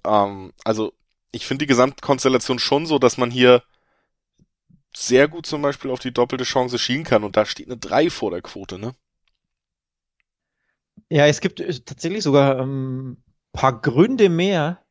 Ähm, 0.04 0.52
also 0.64 0.92
ich 1.32 1.46
finde 1.46 1.64
die 1.64 1.68
Gesamtkonstellation 1.68 2.58
schon 2.58 2.86
so, 2.86 2.98
dass 2.98 3.18
man 3.18 3.30
hier 3.30 3.62
sehr 4.96 5.26
gut 5.26 5.46
zum 5.46 5.62
Beispiel 5.62 5.90
auf 5.90 5.98
die 5.98 6.12
doppelte 6.12 6.44
Chance 6.44 6.78
schielen 6.78 7.04
kann 7.04 7.24
und 7.24 7.36
da 7.36 7.46
steht 7.46 7.66
eine 7.66 7.76
3 7.76 8.10
vor 8.10 8.30
der 8.30 8.42
Quote, 8.42 8.78
ne? 8.78 8.94
Ja, 11.10 11.26
es 11.26 11.40
gibt 11.40 11.60
äh, 11.60 11.80
tatsächlich 11.80 12.22
sogar 12.22 12.58
ähm, 12.60 13.18
paar 13.52 13.80
Gründe 13.80 14.28
mehr, 14.28 14.83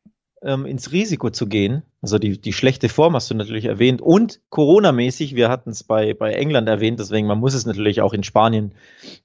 ähm, 0.44 0.66
ins 0.66 0.92
Risiko 0.92 1.30
zu 1.30 1.46
gehen. 1.46 1.82
Also 2.02 2.18
die, 2.18 2.40
die 2.40 2.52
schlechte 2.52 2.88
Form 2.88 3.14
hast 3.14 3.30
du 3.30 3.34
natürlich 3.34 3.64
erwähnt 3.64 4.00
und 4.00 4.40
Corona-mäßig, 4.50 5.34
wir 5.34 5.48
hatten 5.48 5.70
es 5.70 5.82
bei, 5.82 6.14
bei 6.14 6.34
England 6.34 6.68
erwähnt, 6.68 7.00
deswegen 7.00 7.26
man 7.26 7.40
muss 7.40 7.54
es 7.54 7.66
natürlich 7.66 8.00
auch 8.00 8.12
in 8.12 8.22
Spanien 8.22 8.74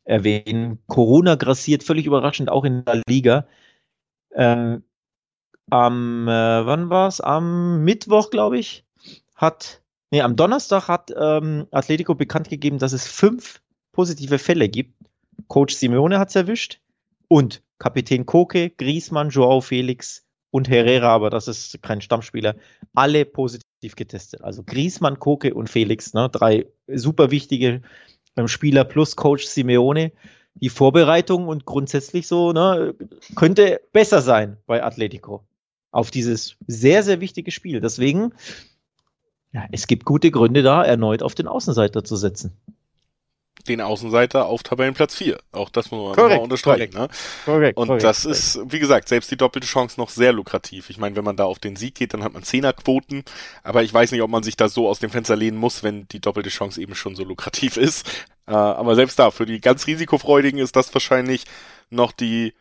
erwähnen. 0.05 0.79
Corona 0.87 1.35
grassiert 1.35 1.83
völlig 1.83 2.05
überraschend 2.05 2.49
auch 2.49 2.63
in 2.63 2.85
der 2.85 3.01
Liga. 3.07 3.47
Ähm, 4.33 4.83
am, 5.69 6.27
äh, 6.27 6.31
wann 6.31 6.89
war's? 6.89 7.21
Am 7.21 7.83
Mittwoch, 7.83 8.31
glaube 8.31 8.57
ich, 8.57 8.85
hat 9.35 9.81
Nee, 10.11 10.21
am 10.21 10.35
Donnerstag 10.35 10.87
hat 10.87 11.13
ähm, 11.15 11.67
Atletico 11.71 12.15
bekannt 12.15 12.49
gegeben, 12.49 12.79
dass 12.79 12.93
es 12.93 13.07
fünf 13.07 13.61
positive 13.91 14.39
Fälle 14.39 14.67
gibt. 14.67 14.95
Coach 15.47 15.75
Simeone 15.75 16.19
hat 16.19 16.29
es 16.29 16.35
erwischt 16.35 16.79
und 17.27 17.61
Kapitän 17.77 18.25
Koke, 18.25 18.71
Griezmann, 18.71 19.29
Joao 19.29 19.61
Felix 19.61 20.25
und 20.51 20.69
Herrera, 20.69 21.09
aber 21.09 21.29
das 21.29 21.47
ist 21.47 21.81
kein 21.81 22.01
Stammspieler, 22.01 22.55
alle 22.93 23.25
positiv 23.25 23.95
getestet. 23.95 24.41
Also 24.41 24.63
Griezmann, 24.63 25.19
Koke 25.19 25.53
und 25.53 25.69
Felix, 25.69 26.13
ne, 26.13 26.29
drei 26.29 26.65
super 26.87 27.31
wichtige 27.31 27.81
ähm, 28.35 28.47
Spieler 28.47 28.83
plus 28.83 29.15
Coach 29.15 29.45
Simeone. 29.45 30.11
Die 30.55 30.69
Vorbereitung 30.69 31.47
und 31.47 31.65
grundsätzlich 31.65 32.27
so 32.27 32.51
ne, 32.51 32.95
könnte 33.35 33.81
besser 33.93 34.21
sein 34.21 34.57
bei 34.65 34.83
Atletico 34.83 35.45
auf 35.91 36.11
dieses 36.11 36.57
sehr, 36.67 37.03
sehr 37.03 37.21
wichtige 37.21 37.51
Spiel. 37.51 37.79
Deswegen 37.79 38.33
ja, 39.51 39.65
es 39.71 39.87
gibt 39.87 40.05
gute 40.05 40.29
Gründe 40.31 40.61
da, 40.61 40.83
erneut 40.83 41.23
auf 41.23 41.33
den 41.33 41.47
Außenseiter 41.47 42.03
zu 42.03 42.15
setzen. 42.15 42.53
Den 43.67 43.81
Außenseiter 43.81 44.45
auf 44.45 44.63
Tabellenplatz 44.63 45.15
4. 45.15 45.37
Auch 45.51 45.69
das 45.69 45.91
muss 45.91 46.03
man 46.03 46.15
korrekt, 46.15 46.37
mal 46.37 46.43
unterstreichen. 46.43 46.93
Korrekt, 46.93 47.13
ne? 47.13 47.19
korrekt, 47.45 47.77
Und 47.77 47.87
korrekt, 47.87 48.03
das 48.03 48.25
ist, 48.25 48.59
wie 48.65 48.79
gesagt, 48.79 49.09
selbst 49.09 49.29
die 49.31 49.37
doppelte 49.37 49.67
Chance 49.67 49.99
noch 49.99 50.09
sehr 50.09 50.33
lukrativ. 50.33 50.89
Ich 50.89 50.97
meine, 50.97 51.15
wenn 51.15 51.23
man 51.23 51.35
da 51.35 51.45
auf 51.45 51.59
den 51.59 51.75
Sieg 51.75 51.95
geht, 51.95 52.13
dann 52.13 52.23
hat 52.23 52.33
man 52.33 52.43
Zehnerquoten. 52.43 53.23
Aber 53.63 53.83
ich 53.83 53.93
weiß 53.93 54.11
nicht, 54.11 54.21
ob 54.21 54.29
man 54.29 54.43
sich 54.43 54.55
da 54.55 54.69
so 54.69 54.87
aus 54.87 54.99
dem 54.99 55.09
Fenster 55.09 55.35
lehnen 55.35 55.57
muss, 55.57 55.83
wenn 55.83 56.07
die 56.07 56.21
doppelte 56.21 56.49
Chance 56.49 56.81
eben 56.81 56.95
schon 56.95 57.15
so 57.15 57.23
lukrativ 57.23 57.77
ist. 57.77 58.07
Äh, 58.47 58.53
aber 58.53 58.95
selbst 58.95 59.19
da, 59.19 59.31
für 59.31 59.45
die 59.45 59.61
ganz 59.61 59.87
Risikofreudigen 59.87 60.59
ist 60.59 60.75
das 60.75 60.93
wahrscheinlich 60.93 61.45
noch 61.89 62.11
die, 62.11 62.53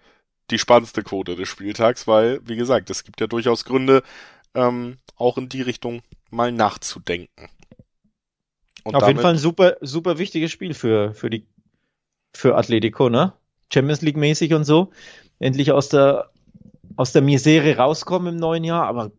die 0.50 0.58
spannendste 0.58 1.02
Quote 1.02 1.36
des 1.36 1.48
Spieltags, 1.48 2.06
weil, 2.06 2.40
wie 2.44 2.56
gesagt, 2.56 2.90
es 2.90 3.04
gibt 3.04 3.20
ja 3.20 3.26
durchaus 3.26 3.64
Gründe, 3.64 4.02
ähm, 4.54 4.98
auch 5.16 5.38
in 5.38 5.48
die 5.48 5.62
Richtung 5.62 6.02
mal 6.30 6.52
nachzudenken. 6.52 7.48
Und 8.88 8.94
Auf 8.94 9.06
jeden 9.06 9.20
Fall 9.20 9.32
ein 9.32 9.38
super, 9.38 9.76
super 9.82 10.18
wichtiges 10.18 10.50
Spiel 10.50 10.72
für, 10.72 11.12
für 11.12 11.28
die, 11.28 11.46
für 12.34 12.56
Atletico, 12.56 13.10
ne? 13.10 13.34
Champions 13.72 14.00
League 14.00 14.16
mäßig 14.16 14.54
und 14.54 14.64
so. 14.64 14.90
Endlich 15.38 15.72
aus 15.72 15.90
der, 15.90 16.30
aus 16.96 17.12
der 17.12 17.20
Misere 17.20 17.76
rauskommen 17.76 18.34
im 18.34 18.40
neuen 18.40 18.64
Jahr, 18.64 18.86
aber, 18.86 19.12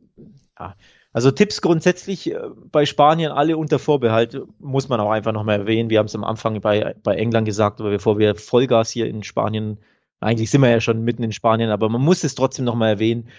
ja. 0.59 0.75
Also 1.11 1.31
Tipps 1.31 1.61
grundsätzlich 1.61 2.31
äh, 2.31 2.39
bei 2.71 2.85
Spanien 2.85 3.31
alle 3.31 3.57
unter 3.57 3.79
Vorbehalt, 3.79 4.41
muss 4.59 4.89
man 4.89 4.99
auch 4.99 5.11
einfach 5.11 5.31
nochmal 5.31 5.59
erwähnen. 5.61 5.89
Wir 5.89 5.99
haben 5.99 6.05
es 6.05 6.15
am 6.15 6.23
Anfang 6.23 6.61
bei, 6.61 6.95
bei 7.03 7.15
England 7.15 7.45
gesagt, 7.45 7.79
aber 7.79 7.89
bevor 7.89 8.17
wir 8.19 8.35
Vollgas 8.35 8.89
hier 8.89 9.07
in 9.07 9.23
Spanien, 9.23 9.79
eigentlich 10.19 10.51
sind 10.51 10.61
wir 10.61 10.69
ja 10.69 10.81
schon 10.81 11.03
mitten 11.03 11.23
in 11.23 11.31
Spanien, 11.31 11.69
aber 11.69 11.89
man 11.89 12.01
muss 12.01 12.23
es 12.23 12.35
trotzdem 12.35 12.65
nochmal 12.65 12.89
erwähnen. 12.89 13.29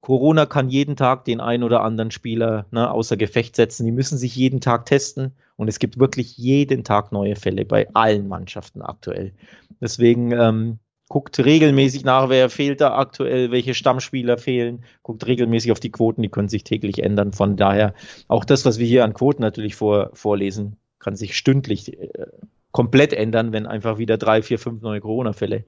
Corona 0.00 0.46
kann 0.46 0.70
jeden 0.70 0.96
Tag 0.96 1.24
den 1.24 1.40
einen 1.40 1.64
oder 1.64 1.82
anderen 1.82 2.10
Spieler 2.10 2.66
ne, 2.70 2.90
außer 2.90 3.16
Gefecht 3.16 3.56
setzen. 3.56 3.84
Die 3.84 3.92
müssen 3.92 4.16
sich 4.16 4.34
jeden 4.36 4.60
Tag 4.60 4.86
testen 4.86 5.32
und 5.56 5.68
es 5.68 5.78
gibt 5.78 5.98
wirklich 5.98 6.36
jeden 6.38 6.84
Tag 6.84 7.12
neue 7.12 7.36
Fälle 7.36 7.64
bei 7.64 7.88
allen 7.94 8.28
Mannschaften 8.28 8.80
aktuell. 8.80 9.32
Deswegen 9.80 10.32
ähm, 10.32 10.78
guckt 11.08 11.38
regelmäßig 11.38 12.04
nach, 12.04 12.28
wer 12.28 12.48
fehlt 12.50 12.80
da 12.80 12.96
aktuell, 12.96 13.50
welche 13.50 13.74
Stammspieler 13.74 14.38
fehlen, 14.38 14.84
guckt 15.02 15.26
regelmäßig 15.26 15.72
auf 15.72 15.80
die 15.80 15.90
Quoten, 15.90 16.22
die 16.22 16.28
können 16.28 16.48
sich 16.48 16.64
täglich 16.64 17.02
ändern. 17.02 17.32
Von 17.32 17.56
daher 17.56 17.94
auch 18.28 18.44
das, 18.44 18.64
was 18.64 18.78
wir 18.78 18.86
hier 18.86 19.04
an 19.04 19.14
Quoten 19.14 19.42
natürlich 19.42 19.74
vor, 19.74 20.10
vorlesen, 20.12 20.76
kann 20.98 21.16
sich 21.16 21.36
stündlich 21.36 21.98
äh, 21.98 22.26
komplett 22.72 23.12
ändern, 23.12 23.52
wenn 23.52 23.66
einfach 23.66 23.98
wieder 23.98 24.18
drei, 24.18 24.42
vier, 24.42 24.58
fünf 24.58 24.82
neue 24.82 25.00
Corona-Fälle 25.00 25.64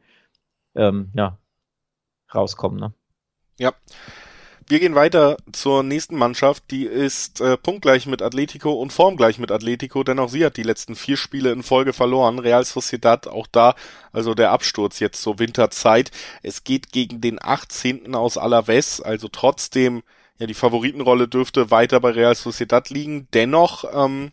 ähm, 0.77 1.11
ja, 1.15 1.39
rauskommen. 2.35 2.79
Ne? 2.79 2.93
Ja. 3.59 3.73
Wir 4.71 4.79
gehen 4.79 4.95
weiter 4.95 5.37
zur 5.51 5.83
nächsten 5.83 6.17
Mannschaft, 6.17 6.71
die 6.71 6.85
ist 6.85 7.41
äh, 7.41 7.57
punktgleich 7.57 8.07
mit 8.07 8.23
Atletico 8.23 8.71
und 8.71 8.93
formgleich 8.93 9.41
mit 9.41 9.51
Atletico, 9.51 10.05
denn 10.05 10.21
auch 10.21 10.29
sie 10.29 10.45
hat 10.45 10.57
die 10.57 10.63
letzten 10.63 10.95
vier 10.95 11.17
Spiele 11.17 11.51
in 11.51 11.65
Folge 11.65 11.93
verloren. 11.93 12.39
Real 12.39 12.65
Sociedad 12.65 13.27
auch 13.27 13.49
da, 13.49 13.75
also 14.13 14.33
der 14.33 14.53
Absturz 14.53 15.01
jetzt 15.01 15.23
zur 15.23 15.41
Winterzeit. 15.41 16.13
Es 16.45 16.63
geht 16.63 16.93
gegen 16.93 17.21
den 17.21 17.43
18. 17.43 18.15
aus 18.15 18.39
Alaves, 18.39 19.01
also 19.01 19.27
trotzdem, 19.27 20.05
ja, 20.39 20.47
die 20.47 20.55
Favoritenrolle 20.55 21.27
dürfte 21.27 21.73
weiter 21.73 21.99
bei 21.99 22.11
Real 22.11 22.37
Sociedad 22.37 22.91
liegen. 22.91 23.27
Dennoch, 23.35 23.83
ähm, 23.93 24.31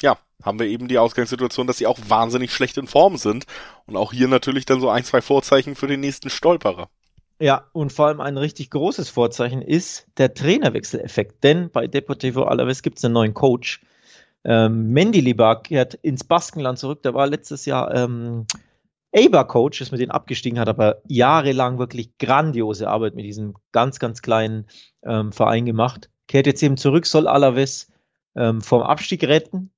ja, 0.00 0.16
haben 0.42 0.60
wir 0.60 0.66
eben 0.66 0.88
die 0.88 0.96
Ausgangssituation, 0.96 1.66
dass 1.66 1.76
sie 1.76 1.86
auch 1.86 1.98
wahnsinnig 2.08 2.54
schlecht 2.54 2.78
in 2.78 2.86
Form 2.86 3.18
sind. 3.18 3.44
Und 3.84 3.98
auch 3.98 4.14
hier 4.14 4.28
natürlich 4.28 4.64
dann 4.64 4.80
so 4.80 4.88
ein, 4.88 5.04
zwei 5.04 5.20
Vorzeichen 5.20 5.76
für 5.76 5.88
den 5.88 6.00
nächsten 6.00 6.30
Stolperer. 6.30 6.88
Ja, 7.40 7.68
und 7.72 7.92
vor 7.92 8.06
allem 8.06 8.20
ein 8.20 8.38
richtig 8.38 8.70
großes 8.70 9.08
Vorzeichen 9.08 9.60
ist 9.60 10.06
der 10.18 10.34
Trainerwechseleffekt. 10.34 11.42
Denn 11.42 11.70
bei 11.70 11.86
Deportivo 11.86 12.44
Alaves 12.44 12.82
gibt 12.82 12.98
es 12.98 13.04
einen 13.04 13.14
neuen 13.14 13.34
Coach. 13.34 13.82
Ähm, 14.44 14.90
Mendilibar 14.90 15.62
kehrt 15.62 15.94
ins 15.94 16.24
Baskenland 16.24 16.78
zurück. 16.78 17.02
Der 17.02 17.14
war 17.14 17.26
letztes 17.26 17.66
Jahr 17.66 17.92
ähm, 17.94 18.46
Eibar-Coach, 19.12 19.80
ist 19.80 19.92
mit 19.92 20.00
denen 20.00 20.10
abgestiegen, 20.10 20.58
hat 20.58 20.68
aber 20.68 21.00
jahrelang 21.06 21.78
wirklich 21.78 22.18
grandiose 22.18 22.88
Arbeit 22.88 23.14
mit 23.14 23.24
diesem 23.24 23.54
ganz, 23.72 23.98
ganz 23.98 24.22
kleinen 24.22 24.66
ähm, 25.04 25.32
Verein 25.32 25.64
gemacht. 25.66 26.10
Kehrt 26.26 26.46
jetzt 26.46 26.62
eben 26.62 26.76
zurück, 26.76 27.06
soll 27.06 27.28
Alaves 27.28 27.90
ähm, 28.36 28.60
vom 28.60 28.82
Abstieg 28.82 29.24
retten. 29.24 29.70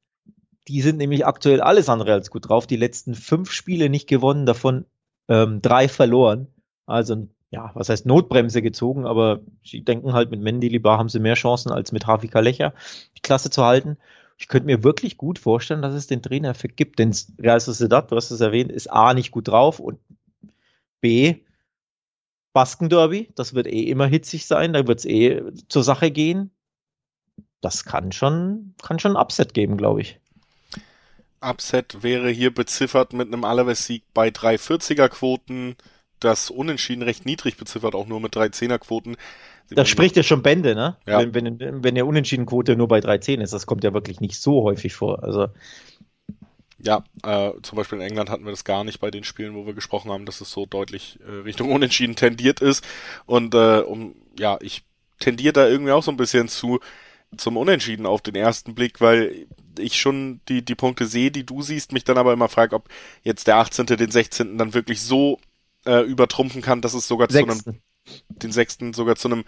Die 0.69 0.81
sind 0.81 0.97
nämlich 0.97 1.27
aktuell 1.27 1.61
alles 1.61 1.89
andere 1.89 2.13
als 2.13 2.31
gut 2.31 2.49
drauf. 2.49 2.67
Die 2.67 2.77
letzten 2.77 3.15
fünf 3.15 3.53
Spiele 3.53 3.89
nicht 3.89 4.09
gewonnen, 4.09 4.47
davon 4.47 4.87
ähm, 5.29 5.63
drei 5.63 5.89
verloren. 5.89 6.49
Also 6.87 7.15
ein 7.15 7.36
ja, 7.51 7.71
was 7.75 7.89
heißt 7.89 8.07
Notbremse 8.07 8.63
gezogen, 8.63 9.07
aber 9.07 9.41
sie 9.65 9.85
denken 9.85 10.13
halt, 10.13 10.31
mit 10.31 10.41
Mendy 10.41 10.69
Libar 10.69 10.99
haben 10.99 11.09
sie 11.09 11.21
mehr 11.21 11.35
Chancen 11.35 11.71
als 11.71 11.93
mit 11.93 12.07
Rafika 12.07 12.41
Lecher, 12.41 12.75
die 13.17 13.23
Klasse 13.23 13.51
zu 13.51 13.65
halten. 13.65 13.97
Ich 14.39 14.49
könnte 14.49 14.67
mir 14.67 14.85
wirklich 14.85 15.17
gut 15.17 15.39
vorstellen, 15.39 15.83
dass 15.83 15.95
es 15.95 16.07
den 16.07 16.23
Trainereffekt 16.23 16.77
gibt, 16.77 16.99
denn 16.99 17.15
Real 17.39 17.61
Sociedad, 17.61 18.11
du 18.11 18.17
hast 18.17 18.31
es 18.31 18.41
erwähnt, 18.41 18.71
ist 18.71 18.91
A, 18.91 19.15
nicht 19.15 19.31
gut 19.31 19.49
drauf 19.49 19.81
und 19.81 19.99
B, 21.01 21.37
Baskenderby, 22.53 23.31
das 23.35 23.55
wird 23.55 23.67
eh 23.67 23.83
immer 23.83 24.07
hitzig 24.07 24.47
sein, 24.47 24.73
da 24.73 24.87
wird 24.87 25.01
es 25.01 25.05
eh 25.05 25.43
zur 25.69 25.83
Sache 25.83 26.11
gehen. 26.11 26.51
Das 27.61 27.85
kann 27.85 28.13
schon, 28.13 28.75
kann 28.83 28.99
schon 28.99 29.17
ein 29.17 29.23
Upset 29.23 29.53
geben, 29.55 29.77
glaube 29.77 30.01
ich. 30.01 30.21
Upset 31.43 32.03
wäre 32.03 32.31
hier 32.31 32.53
beziffert 32.53 33.13
mit 33.13 33.29
einem 33.29 33.45
Alaves-Sieg 33.45 34.05
bei 34.15 34.29
340er 34.29 35.09
Quoten, 35.09 35.77
das 36.21 36.51
Unentschieden 36.51 37.03
recht 37.03 37.27
niedrig 37.27 37.57
beziffert, 37.57 37.95
auch 37.95 38.07
nur 38.07 38.21
mit 38.21 38.35
drei 38.35 38.49
Zehnerquoten. 38.49 39.17
Das 39.71 39.89
spricht 39.89 40.17
ja 40.17 40.23
schon 40.23 40.43
Bände, 40.43 40.75
ne? 40.75 40.97
Ja. 41.07 41.21
Wenn, 41.33 41.59
wenn, 41.61 41.83
wenn 41.85 41.95
der 41.95 42.07
Unentschiedenquote 42.07 42.77
nur 42.77 42.89
bei 42.89 43.01
3,10 43.01 43.43
ist, 43.43 43.53
das 43.53 43.67
kommt 43.67 43.83
ja 43.85 43.93
wirklich 43.93 44.21
nicht 44.21 44.41
so 44.41 44.63
häufig 44.63 44.95
vor. 44.95 45.25
Also 45.25 45.49
Ja, 46.79 47.05
äh, 47.25 47.53
zum 47.63 47.77
Beispiel 47.77 47.99
in 47.99 48.05
England 48.05 48.29
hatten 48.31 48.45
wir 48.45 48.51
das 48.51 48.65
gar 48.65 48.85
nicht 48.85 49.01
bei 49.01 49.11
den 49.11 49.25
Spielen, 49.25 49.55
wo 49.55 49.67
wir 49.67 49.75
gesprochen 49.75 50.11
haben, 50.11 50.27
dass 50.27 50.41
es 50.41 50.51
so 50.51 50.67
deutlich 50.67 51.19
äh, 51.27 51.31
Richtung 51.43 51.73
Unentschieden 51.73 52.17
tendiert 52.17 52.61
ist. 52.61 52.87
Und 53.25 53.55
äh, 53.55 53.81
um, 53.81 54.15
ja, 54.39 54.59
ich 54.61 54.85
tendiere 55.19 55.55
da 55.55 55.67
irgendwie 55.67 55.93
auch 55.93 56.03
so 56.03 56.11
ein 56.11 56.17
bisschen 56.19 56.49
zu 56.49 56.81
zum 57.37 57.57
Unentschieden 57.57 58.07
auf 58.07 58.23
den 58.23 58.37
ersten 58.37 58.75
Blick, 58.75 59.01
weil 59.01 59.47
ich 59.79 60.01
schon 60.01 60.41
die, 60.49 60.65
die 60.65 60.75
Punkte 60.77 61.07
sehe, 61.07 61.31
die 61.31 61.45
du 61.45 61.63
siehst, 61.63 61.93
mich 61.93 62.05
dann 62.05 62.19
aber 62.19 62.33
immer 62.33 62.49
frage, 62.49 62.77
ob 62.77 62.89
jetzt 63.25 63.47
der 63.49 63.57
18. 63.57 63.87
den 63.87 64.11
16. 64.11 64.59
dann 64.59 64.75
wirklich 64.75 65.03
so 65.03 65.41
äh, 65.87 66.01
übertrumpfen 66.01 66.63
kann, 66.63 66.81
dass 66.81 66.95
es 66.95 67.09
sogar 67.09 67.31
Sechsten. 67.31 67.63
zu 67.63 67.71
einem, 67.71 67.81
den 68.29 68.53
6. 68.53 68.79
sogar 68.93 69.17
zu 69.17 69.29
einem, 69.29 69.45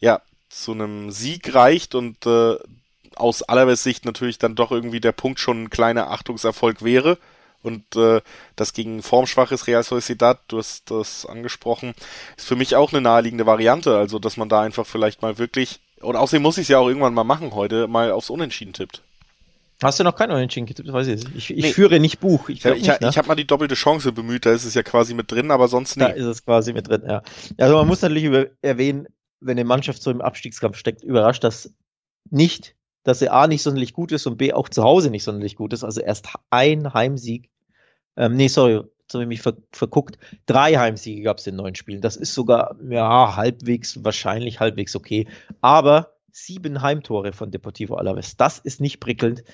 ja, 0.00 0.22
zu 0.48 0.72
einem 0.72 1.10
Sieg 1.10 1.54
reicht 1.54 1.94
und 1.94 2.26
äh, 2.26 2.56
aus 3.16 3.42
Alaves 3.42 3.82
Sicht 3.82 4.04
natürlich 4.04 4.38
dann 4.38 4.54
doch 4.54 4.70
irgendwie 4.70 5.00
der 5.00 5.12
Punkt 5.12 5.40
schon 5.40 5.64
ein 5.64 5.70
kleiner 5.70 6.10
Achtungserfolg 6.10 6.82
wäre. 6.82 7.18
Und 7.62 7.94
äh, 7.94 8.20
das 8.56 8.72
gegen 8.72 9.02
formschwaches 9.02 9.68
Real 9.68 9.84
Sociedad, 9.84 10.40
du 10.48 10.58
hast 10.58 10.90
das 10.90 11.26
angesprochen, 11.26 11.94
ist 12.36 12.46
für 12.46 12.56
mich 12.56 12.74
auch 12.74 12.92
eine 12.92 13.00
naheliegende 13.00 13.46
Variante. 13.46 13.96
Also, 13.96 14.18
dass 14.18 14.36
man 14.36 14.48
da 14.48 14.62
einfach 14.62 14.84
vielleicht 14.84 15.22
mal 15.22 15.38
wirklich, 15.38 15.80
und 16.00 16.16
außerdem 16.16 16.42
muss 16.42 16.58
ich 16.58 16.62
es 16.62 16.68
ja 16.68 16.78
auch 16.78 16.88
irgendwann 16.88 17.14
mal 17.14 17.22
machen 17.22 17.54
heute, 17.54 17.86
mal 17.86 18.10
aufs 18.10 18.30
Unentschieden 18.30 18.72
tippt. 18.72 19.02
Hast 19.82 20.00
du 20.00 20.04
noch 20.04 20.14
kein 20.14 20.30
Unentschieden 20.30 20.66
getippt? 20.66 20.92
Weiß 20.92 21.06
ich 21.06 21.24
Ich, 21.34 21.50
ich 21.50 21.64
nee. 21.64 21.72
führe 21.72 22.00
nicht 22.00 22.20
Buch. 22.20 22.48
Ich, 22.48 22.64
ich, 22.64 22.76
ich, 22.76 22.86
ne? 22.86 22.96
habe 23.00 23.28
mal 23.28 23.34
die 23.34 23.46
doppelte 23.46 23.74
Chance 23.74 24.12
bemüht, 24.12 24.46
da 24.46 24.52
ist 24.52 24.64
es 24.64 24.74
ja 24.74 24.82
quasi 24.82 25.14
mit 25.14 25.30
drin, 25.30 25.50
aber 25.50 25.68
sonst 25.68 25.96
nicht. 25.96 26.08
Da 26.08 26.12
ist 26.12 26.26
es 26.26 26.44
quasi 26.44 26.72
mit 26.72 26.88
drin, 26.88 27.02
ja. 27.06 27.22
Also 27.58 27.76
man 27.76 27.86
muss 27.86 28.02
natürlich 28.02 28.24
über, 28.24 28.46
erwähnen, 28.62 29.08
wenn 29.40 29.58
eine 29.58 29.64
Mannschaft 29.64 30.02
so 30.02 30.10
im 30.10 30.20
Abstiegskampf 30.20 30.76
steckt, 30.76 31.02
überrascht 31.02 31.44
das 31.44 31.74
nicht 32.30 32.74
dass 33.04 33.22
er 33.22 33.32
A 33.32 33.46
nicht 33.46 33.62
sonderlich 33.62 33.92
gut 33.92 34.12
ist 34.12 34.26
und 34.26 34.38
B 34.38 34.52
auch 34.52 34.68
zu 34.68 34.82
Hause 34.82 35.10
nicht 35.10 35.24
sonderlich 35.24 35.56
gut 35.56 35.72
ist. 35.72 35.84
Also 35.84 36.00
erst 36.00 36.28
ein 36.50 36.94
Heimsieg. 36.94 37.50
Ähm, 38.16 38.36
nee, 38.36 38.48
sorry, 38.48 38.74
jetzt 38.74 39.14
habe 39.14 39.24
ich 39.24 39.28
mich 39.28 39.42
ver 39.42 39.56
verguckt. 39.72 40.18
Drei 40.46 40.74
Heimsiege 40.76 41.22
gab 41.22 41.38
es 41.38 41.46
in 41.46 41.56
neun 41.56 41.74
Spielen. 41.74 42.00
Das 42.00 42.16
ist 42.16 42.34
sogar, 42.34 42.76
ja, 42.88 43.36
halbwegs, 43.36 44.04
wahrscheinlich 44.04 44.60
halbwegs 44.60 44.94
okay. 44.94 45.26
Aber 45.60 46.11
sieben 46.32 46.82
Heimtore 46.82 47.32
von 47.32 47.50
Deportivo 47.50 47.94
Alaves. 47.94 48.36
Das 48.36 48.58
ist 48.58 48.80
nicht 48.80 48.98
prickelnd. 48.98 49.44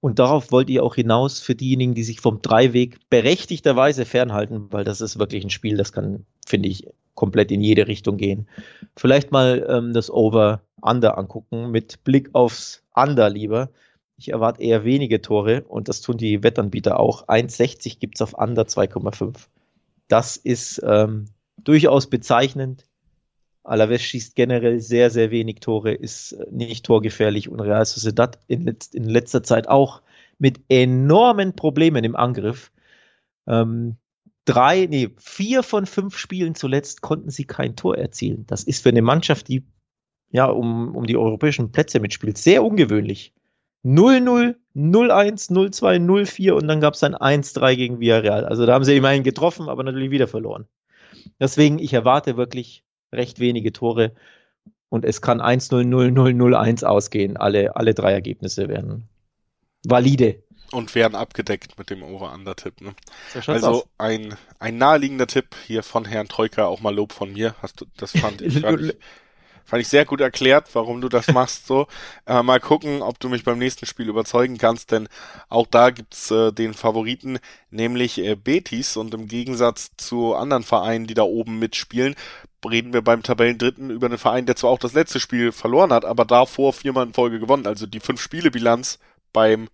Und 0.00 0.18
darauf 0.18 0.52
wollt 0.52 0.70
ihr 0.70 0.84
auch 0.84 0.94
hinaus 0.94 1.40
für 1.40 1.54
diejenigen, 1.54 1.94
die 1.94 2.04
sich 2.04 2.20
vom 2.20 2.40
Dreiweg 2.42 2.98
berechtigterweise 3.10 4.04
fernhalten, 4.04 4.70
weil 4.70 4.84
das 4.84 5.00
ist 5.00 5.18
wirklich 5.18 5.44
ein 5.44 5.50
Spiel, 5.50 5.76
das 5.76 5.92
kann, 5.92 6.24
finde 6.46 6.68
ich, 6.68 6.86
komplett 7.14 7.50
in 7.50 7.60
jede 7.60 7.88
Richtung 7.88 8.16
gehen. 8.16 8.48
Vielleicht 8.96 9.32
mal 9.32 9.66
ähm, 9.68 9.92
das 9.92 10.08
Over-Under 10.08 11.18
angucken 11.18 11.72
mit 11.72 12.04
Blick 12.04 12.30
aufs 12.32 12.84
Under 12.94 13.28
lieber. 13.28 13.70
Ich 14.16 14.30
erwarte 14.30 14.62
eher 14.62 14.84
wenige 14.84 15.20
Tore 15.20 15.62
und 15.62 15.88
das 15.88 16.00
tun 16.00 16.16
die 16.16 16.44
Wettanbieter 16.44 17.00
auch. 17.00 17.26
1,60 17.26 17.98
gibt 17.98 18.16
es 18.16 18.22
auf 18.22 18.34
Under 18.38 18.62
2,5. 18.62 19.34
Das 20.06 20.36
ist 20.36 20.80
ähm, 20.84 21.26
durchaus 21.56 22.08
bezeichnend. 22.08 22.84
Alaves 23.68 24.02
schießt 24.02 24.34
generell 24.34 24.80
sehr, 24.80 25.10
sehr 25.10 25.30
wenig 25.30 25.60
Tore, 25.60 25.92
ist 25.92 26.32
äh, 26.32 26.46
nicht 26.50 26.86
torgefährlich 26.86 27.48
und 27.48 27.60
Real 27.60 27.84
Sociedad 27.84 28.38
in, 28.46 28.64
letz 28.64 28.88
in 28.88 29.04
letzter 29.04 29.42
Zeit 29.42 29.68
auch 29.68 30.02
mit 30.38 30.60
enormen 30.68 31.54
Problemen 31.54 32.04
im 32.04 32.16
Angriff. 32.16 32.72
Ähm, 33.46 33.96
drei, 34.44 34.86
nee, 34.86 35.10
vier 35.18 35.62
von 35.62 35.86
fünf 35.86 36.16
Spielen 36.16 36.54
zuletzt 36.54 37.02
konnten 37.02 37.30
sie 37.30 37.44
kein 37.44 37.76
Tor 37.76 37.98
erzielen. 37.98 38.46
Das 38.46 38.64
ist 38.64 38.82
für 38.82 38.88
eine 38.88 39.02
Mannschaft, 39.02 39.48
die 39.48 39.66
ja 40.30 40.46
um, 40.46 40.94
um 40.94 41.06
die 41.06 41.16
europäischen 41.16 41.72
Plätze 41.72 42.00
mitspielt, 42.00 42.38
sehr 42.38 42.64
ungewöhnlich. 42.64 43.34
0-0, 43.84 44.56
0-1, 44.74 45.52
0-2, 45.52 46.04
0-4 46.04 46.52
und 46.52 46.68
dann 46.68 46.80
gab 46.80 46.94
es 46.94 47.02
ein 47.02 47.14
1-3 47.14 47.76
gegen 47.76 48.00
Villarreal. 48.00 48.44
Also 48.44 48.66
da 48.66 48.74
haben 48.74 48.84
sie 48.84 48.96
immerhin 48.96 49.22
getroffen, 49.22 49.68
aber 49.68 49.84
natürlich 49.84 50.10
wieder 50.10 50.28
verloren. 50.28 50.66
Deswegen, 51.40 51.78
ich 51.78 51.92
erwarte 51.92 52.36
wirklich 52.36 52.84
recht 53.12 53.40
wenige 53.40 53.72
Tore 53.72 54.12
und 54.88 55.04
es 55.04 55.20
kann 55.20 55.40
1-0, 55.40 55.84
0-0, 55.84 56.12
0-1 56.34 56.84
ausgehen. 56.84 57.36
Alle, 57.36 57.76
alle 57.76 57.94
drei 57.94 58.12
Ergebnisse 58.12 58.68
werden 58.68 59.08
valide. 59.84 60.42
Und 60.70 60.94
werden 60.94 61.14
abgedeckt 61.14 61.78
mit 61.78 61.88
dem 61.88 62.02
Over-Under-Tipp. 62.02 62.80
Ne? 62.82 62.94
Also 63.46 63.86
ein, 63.96 64.34
ein 64.58 64.76
naheliegender 64.76 65.26
Tipp 65.26 65.56
hier 65.66 65.82
von 65.82 66.04
Herrn 66.04 66.28
Troika, 66.28 66.66
auch 66.66 66.80
mal 66.80 66.94
Lob 66.94 67.12
von 67.12 67.32
mir. 67.32 67.54
Hast 67.62 67.80
du, 67.80 67.86
das 67.96 68.12
fand 68.12 68.42
ich, 68.42 68.60
fand 68.60 68.82
ich, 68.82 68.94
fand 69.64 69.80
ich 69.80 69.88
sehr 69.88 70.04
gut 70.04 70.20
erklärt, 70.20 70.68
warum 70.74 71.00
du 71.00 71.08
das 71.08 71.28
machst 71.32 71.66
so. 71.66 71.86
Äh, 72.26 72.42
mal 72.42 72.60
gucken, 72.60 73.00
ob 73.00 73.18
du 73.18 73.30
mich 73.30 73.44
beim 73.44 73.58
nächsten 73.58 73.86
Spiel 73.86 74.08
überzeugen 74.08 74.58
kannst, 74.58 74.92
denn 74.92 75.08
auch 75.48 75.66
da 75.66 75.88
gibt's 75.88 76.30
äh, 76.30 76.52
den 76.52 76.74
Favoriten, 76.74 77.38
nämlich 77.70 78.18
äh, 78.18 78.34
Betis. 78.34 78.98
Und 78.98 79.14
im 79.14 79.26
Gegensatz 79.26 79.92
zu 79.96 80.34
anderen 80.34 80.64
Vereinen, 80.64 81.06
die 81.06 81.14
da 81.14 81.22
oben 81.22 81.58
mitspielen, 81.58 82.14
reden 82.68 82.92
wir 82.92 83.02
beim 83.02 83.22
Tabellendritten 83.22 83.90
über 83.90 84.06
einen 84.06 84.18
Verein, 84.18 84.46
der 84.46 84.56
zwar 84.56 84.70
auch 84.70 84.78
das 84.78 84.94
letzte 84.94 85.20
Spiel 85.20 85.52
verloren 85.52 85.92
hat, 85.92 86.04
aber 86.04 86.24
davor 86.24 86.72
viermal 86.72 87.06
in 87.06 87.12
Folge 87.12 87.38
gewonnen. 87.38 87.66
Also 87.66 87.86
die 87.86 88.00
fünf 88.00 88.20
Spiele 88.20 88.50
Bilanz 88.50 88.98
beim 89.32 89.68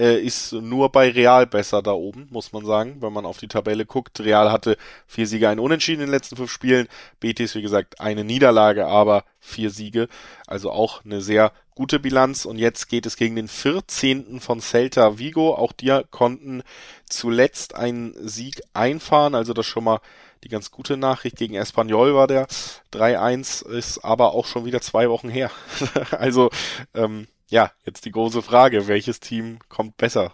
äh, 0.00 0.18
ist 0.20 0.52
nur 0.52 0.90
bei 0.90 1.10
Real 1.10 1.46
besser 1.46 1.82
da 1.82 1.92
oben, 1.92 2.26
muss 2.30 2.52
man 2.52 2.64
sagen, 2.64 2.96
wenn 3.00 3.12
man 3.12 3.26
auf 3.26 3.38
die 3.38 3.48
Tabelle 3.48 3.84
guckt. 3.84 4.20
Real 4.20 4.50
hatte 4.50 4.76
vier 5.06 5.26
Siege, 5.26 5.48
ein 5.48 5.58
Unentschieden 5.58 6.00
in 6.00 6.06
den 6.06 6.12
letzten 6.12 6.36
fünf 6.36 6.50
Spielen. 6.50 6.88
Betis, 7.20 7.54
wie 7.54 7.62
gesagt, 7.62 8.00
eine 8.00 8.24
Niederlage, 8.24 8.86
aber 8.86 9.24
vier 9.38 9.70
Siege. 9.70 10.08
Also 10.46 10.70
auch 10.70 11.04
eine 11.04 11.20
sehr 11.20 11.52
gute 11.74 11.98
Bilanz. 11.98 12.46
Und 12.46 12.58
jetzt 12.58 12.88
geht 12.88 13.04
es 13.04 13.16
gegen 13.16 13.36
den 13.36 13.48
14. 13.48 14.40
von 14.40 14.60
Celta 14.60 15.18
Vigo. 15.18 15.54
Auch 15.54 15.72
die 15.72 16.00
konnten 16.10 16.62
zuletzt 17.06 17.74
einen 17.74 18.14
Sieg 18.26 18.62
einfahren. 18.72 19.34
Also 19.34 19.52
das 19.52 19.66
schon 19.66 19.84
mal 19.84 20.00
die 20.44 20.48
ganz 20.48 20.70
gute 20.70 20.96
Nachricht. 20.96 21.36
Gegen 21.36 21.54
Espanyol 21.54 22.14
war 22.14 22.26
der 22.26 22.46
3-1, 22.92 23.66
ist 23.68 23.98
aber 23.98 24.34
auch 24.34 24.46
schon 24.46 24.64
wieder 24.64 24.80
zwei 24.80 25.08
Wochen 25.10 25.28
her. 25.28 25.50
also 26.12 26.50
ähm, 26.94 27.26
ja, 27.48 27.72
jetzt 27.84 28.04
die 28.04 28.12
große 28.12 28.42
Frage, 28.42 28.86
welches 28.88 29.20
Team 29.20 29.58
kommt 29.68 29.96
besser, 29.96 30.32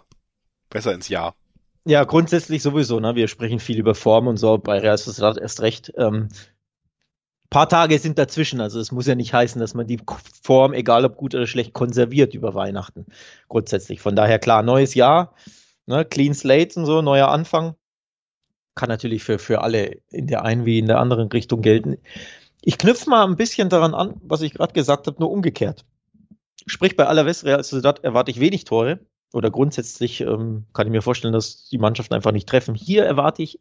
besser 0.70 0.92
ins 0.92 1.09
Jahr? 1.09 1.34
Ja, 1.84 2.04
grundsätzlich 2.04 2.62
sowieso, 2.62 2.98
ne? 3.00 3.14
Wir 3.14 3.28
sprechen 3.28 3.61
viel 3.61 3.78
über 3.78 3.94
Form 3.94 4.26
und 4.26 4.36
so, 4.36 4.59
bei 4.59 4.78
Real 4.78 4.98
Sociedad 4.98 5.38
erst 5.38 5.61
recht. 5.61 5.92
Ähm, 5.96 6.28
paar 7.48 7.68
Tage 7.68 7.98
sind 7.98 8.18
dazwischen, 8.18 8.61
also 8.61 8.80
es 8.80 8.90
muss 8.90 9.07
ja 9.07 9.14
nicht 9.14 9.32
heißen, 9.32 9.61
dass 9.61 9.74
man 9.74 9.86
die 9.86 10.00
Form, 10.42 10.72
egal 10.72 11.04
ob 11.04 11.16
gut 11.16 11.34
oder 11.34 11.46
schlecht, 11.46 11.72
konserviert 11.72 12.34
über 12.34 12.54
Weihnachten. 12.54 13.07
Grundsätzlich. 13.48 14.00
Von 14.00 14.16
daher 14.16 14.38
klar, 14.38 14.62
neues 14.62 14.94
Jahr, 14.94 15.34
ne? 15.86 16.04
Clean 16.04 16.34
Slate 16.34 16.78
und 16.78 16.86
so, 16.86 17.02
neuer 17.02 17.28
Anfang. 17.28 17.76
Kann 18.77 18.89
natürlich 18.89 19.24
für, 19.24 19.41
für 19.41 19.62
alle 19.62 19.99
in 20.11 20.29
der 20.29 20.45
einen 20.45 20.64
wie 20.64 20.79
in 20.79 20.87
der 20.87 21.01
anderen 21.01 21.29
Richtung 21.29 21.62
gelten. 21.62 21.97
Ich 22.62 22.79
knüpfe 22.79 23.11
mal 23.11 23.27
ein 23.27 23.37
bisschen 23.37 23.68
daran 23.68 23.95
an, 23.95 24.20
was 24.22 24.43
ich 24.43 24.55
gerade 24.55 24.72
gesagt 24.72 25.09
habe, 25.09 25.18
nur 25.18 25.31
umgekehrt. 25.33 25.85
Sprich, 26.66 26.97
bei 26.97 27.07
Alaves 27.07 27.45
Real 27.45 27.62
Sociedad 27.64 28.05
erwarte 28.05 28.31
ich 28.31 28.39
wenig 28.39 28.64
Tore. 28.64 29.01
Oder 29.33 29.51
grundsätzlich 29.51 30.20
ähm, 30.20 30.66
kann 30.72 30.87
ich 30.87 30.93
mir 30.93 31.03
vorstellen, 31.03 31.33
dass 31.33 31.68
die 31.68 31.79
Mannschaften 31.79 32.14
einfach 32.14 32.33
nicht 32.33 32.49
treffen. 32.49 32.74
Hier 32.74 33.05
erwarte 33.05 33.43
ich 33.43 33.61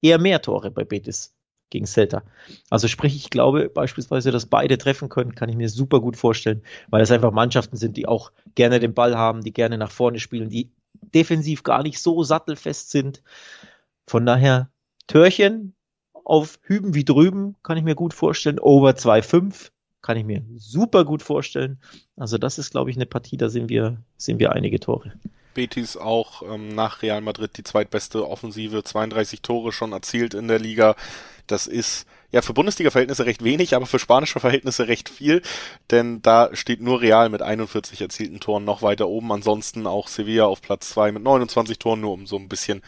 eher 0.00 0.18
mehr 0.18 0.40
Tore 0.40 0.70
bei 0.70 0.84
Betis 0.84 1.34
gegen 1.70 1.86
Celta. 1.86 2.22
Also 2.70 2.88
sprich, 2.88 3.16
ich 3.16 3.30
glaube 3.30 3.68
beispielsweise, 3.68 4.30
dass 4.30 4.46
beide 4.46 4.78
treffen 4.78 5.08
können, 5.08 5.34
kann 5.34 5.48
ich 5.48 5.56
mir 5.56 5.68
super 5.68 6.00
gut 6.00 6.16
vorstellen, 6.16 6.62
weil 6.88 7.02
es 7.02 7.10
einfach 7.10 7.32
Mannschaften 7.32 7.76
sind, 7.76 7.96
die 7.96 8.06
auch 8.06 8.32
gerne 8.54 8.78
den 8.78 8.94
Ball 8.94 9.16
haben, 9.16 9.42
die 9.42 9.52
gerne 9.52 9.78
nach 9.78 9.90
vorne 9.90 10.20
spielen, 10.20 10.48
die 10.50 10.70
defensiv 10.92 11.62
gar 11.62 11.82
nicht 11.82 12.00
so 12.00 12.22
sattelfest 12.22 12.90
sind. 12.90 13.22
Von 14.06 14.26
daher 14.26 14.70
Törchen 15.06 15.74
auf 16.24 16.58
Hüben 16.62 16.94
wie 16.94 17.04
drüben 17.04 17.56
kann 17.62 17.76
ich 17.76 17.84
mir 17.84 17.94
gut 17.94 18.14
vorstellen. 18.14 18.58
Over 18.58 18.90
2,5 18.90 19.70
kann 20.02 20.16
ich 20.16 20.24
mir 20.24 20.42
super 20.56 21.04
gut 21.04 21.22
vorstellen. 21.22 21.80
Also 22.16 22.38
das 22.38 22.58
ist, 22.58 22.70
glaube 22.70 22.90
ich, 22.90 22.96
eine 22.96 23.06
Partie, 23.06 23.36
da 23.36 23.48
sehen 23.48 23.68
wir, 23.68 24.02
sehen 24.16 24.38
wir 24.38 24.52
einige 24.52 24.80
Tore. 24.80 25.12
Betis 25.54 25.96
auch 25.96 26.42
ähm, 26.42 26.74
nach 26.74 27.02
Real 27.02 27.20
Madrid 27.20 27.56
die 27.56 27.62
zweitbeste 27.62 28.28
Offensive, 28.28 28.82
32 28.82 29.40
Tore 29.40 29.72
schon 29.72 29.92
erzielt 29.92 30.34
in 30.34 30.48
der 30.48 30.58
Liga. 30.58 30.96
Das 31.46 31.66
ist 31.66 32.06
ja 32.32 32.42
für 32.42 32.52
Bundesliga-Verhältnisse 32.52 33.26
recht 33.26 33.44
wenig, 33.44 33.74
aber 33.74 33.86
für 33.86 33.98
spanische 33.98 34.40
Verhältnisse 34.40 34.88
recht 34.88 35.08
viel, 35.08 35.42
denn 35.90 36.20
da 36.20 36.50
steht 36.54 36.80
nur 36.80 37.00
Real 37.00 37.28
mit 37.28 37.42
41 37.42 38.00
erzielten 38.00 38.40
Toren 38.40 38.64
noch 38.64 38.82
weiter 38.82 39.08
oben. 39.08 39.30
Ansonsten 39.30 39.86
auch 39.86 40.08
Sevilla 40.08 40.46
auf 40.46 40.60
Platz 40.60 40.90
2 40.90 41.12
mit 41.12 41.22
29 41.22 41.78
Toren, 41.78 42.00
nur 42.00 42.12
um 42.12 42.26
so 42.26 42.36
ein 42.36 42.48
bisschen 42.48 42.82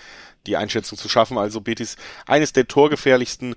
die 0.47 0.57
Einschätzung 0.57 0.99
zu 0.99 1.09
schaffen. 1.09 1.38
Also 1.38 1.61
Betis 1.61 1.97
eines 2.26 2.53
der 2.53 2.68
torgefährlichsten 2.68 3.55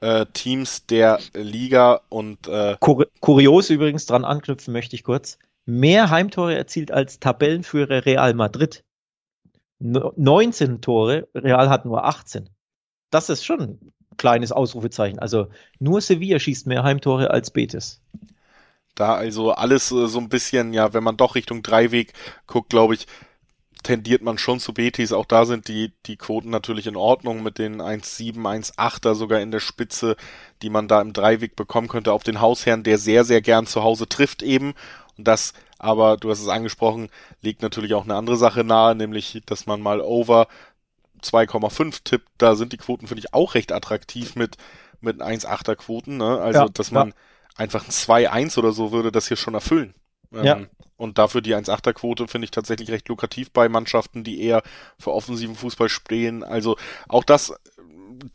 äh, 0.00 0.26
Teams 0.32 0.86
der 0.86 1.20
Liga 1.34 2.00
und 2.08 2.48
äh, 2.48 2.76
Kur 2.80 3.06
kurios 3.20 3.70
übrigens 3.70 4.06
dran 4.06 4.24
anknüpfen 4.24 4.72
möchte 4.72 4.96
ich 4.96 5.04
kurz. 5.04 5.38
Mehr 5.64 6.10
Heimtore 6.10 6.56
erzielt 6.56 6.90
als 6.90 7.20
Tabellenführer 7.20 8.04
Real 8.04 8.34
Madrid. 8.34 8.84
No 9.78 10.12
19 10.16 10.80
Tore, 10.80 11.28
Real 11.34 11.68
hat 11.68 11.84
nur 11.84 12.04
18. 12.04 12.48
Das 13.10 13.28
ist 13.28 13.44
schon 13.44 13.60
ein 13.60 13.92
kleines 14.16 14.52
Ausrufezeichen. 14.52 15.18
Also 15.18 15.48
nur 15.78 16.00
Sevilla 16.00 16.38
schießt 16.38 16.66
mehr 16.66 16.82
Heimtore 16.82 17.30
als 17.30 17.50
Betis. 17.50 18.00
Da 18.94 19.14
also 19.14 19.52
alles 19.52 19.90
äh, 19.92 20.06
so 20.06 20.18
ein 20.18 20.28
bisschen, 20.28 20.72
ja, 20.72 20.92
wenn 20.92 21.04
man 21.04 21.16
doch 21.16 21.34
Richtung 21.34 21.62
Dreiweg 21.62 22.12
guckt, 22.46 22.70
glaube 22.70 22.94
ich, 22.94 23.06
tendiert 23.82 24.22
man 24.22 24.38
schon 24.38 24.60
zu 24.60 24.74
Betis. 24.74 25.12
Auch 25.12 25.26
da 25.26 25.44
sind 25.44 25.68
die, 25.68 25.92
die 26.06 26.16
Quoten 26.16 26.50
natürlich 26.50 26.86
in 26.86 26.96
Ordnung 26.96 27.42
mit 27.42 27.58
den 27.58 27.80
1,7, 27.80 28.36
1,8er 28.40 29.14
sogar 29.14 29.40
in 29.40 29.50
der 29.50 29.60
Spitze, 29.60 30.16
die 30.62 30.70
man 30.70 30.88
da 30.88 31.00
im 31.00 31.12
Dreiweg 31.12 31.56
bekommen 31.56 31.88
könnte 31.88 32.12
auf 32.12 32.22
den 32.22 32.40
Hausherrn, 32.40 32.82
der 32.82 32.98
sehr, 32.98 33.24
sehr 33.24 33.40
gern 33.40 33.66
zu 33.66 33.82
Hause 33.82 34.08
trifft 34.08 34.42
eben. 34.42 34.74
Und 35.16 35.28
das 35.28 35.52
aber, 35.78 36.16
du 36.16 36.30
hast 36.30 36.40
es 36.40 36.48
angesprochen, 36.48 37.08
liegt 37.40 37.60
natürlich 37.60 37.94
auch 37.94 38.04
eine 38.04 38.14
andere 38.14 38.36
Sache 38.36 38.62
nahe, 38.62 38.94
nämlich, 38.94 39.42
dass 39.46 39.66
man 39.66 39.80
mal 39.80 40.00
over 40.00 40.46
2,5 41.22 42.04
tippt. 42.04 42.28
Da 42.38 42.54
sind 42.54 42.72
die 42.72 42.76
Quoten, 42.76 43.08
finde 43.08 43.20
ich, 43.20 43.34
auch 43.34 43.54
recht 43.54 43.72
attraktiv 43.72 44.36
mit, 44.36 44.56
mit 45.00 45.20
1,8er 45.20 45.74
Quoten. 45.74 46.18
Ne? 46.18 46.40
Also, 46.40 46.60
ja, 46.60 46.68
dass 46.68 46.92
man 46.92 47.08
ja. 47.08 47.14
einfach 47.56 47.84
ein 47.84 47.90
2-1 47.90 48.58
oder 48.58 48.72
so 48.72 48.92
würde 48.92 49.10
das 49.10 49.28
hier 49.28 49.36
schon 49.36 49.54
erfüllen. 49.54 49.94
Ähm, 50.32 50.44
ja. 50.44 50.60
Und 50.96 51.18
dafür 51.18 51.40
die 51.40 51.54
1,8er 51.54 51.92
Quote 51.92 52.28
finde 52.28 52.44
ich 52.44 52.52
tatsächlich 52.52 52.90
recht 52.90 53.08
lukrativ 53.08 53.50
bei 53.50 53.68
Mannschaften, 53.68 54.22
die 54.22 54.42
eher 54.42 54.62
für 54.98 55.12
offensiven 55.12 55.56
Fußball 55.56 55.88
stehen. 55.88 56.44
Also 56.44 56.76
auch 57.08 57.24
das, 57.24 57.54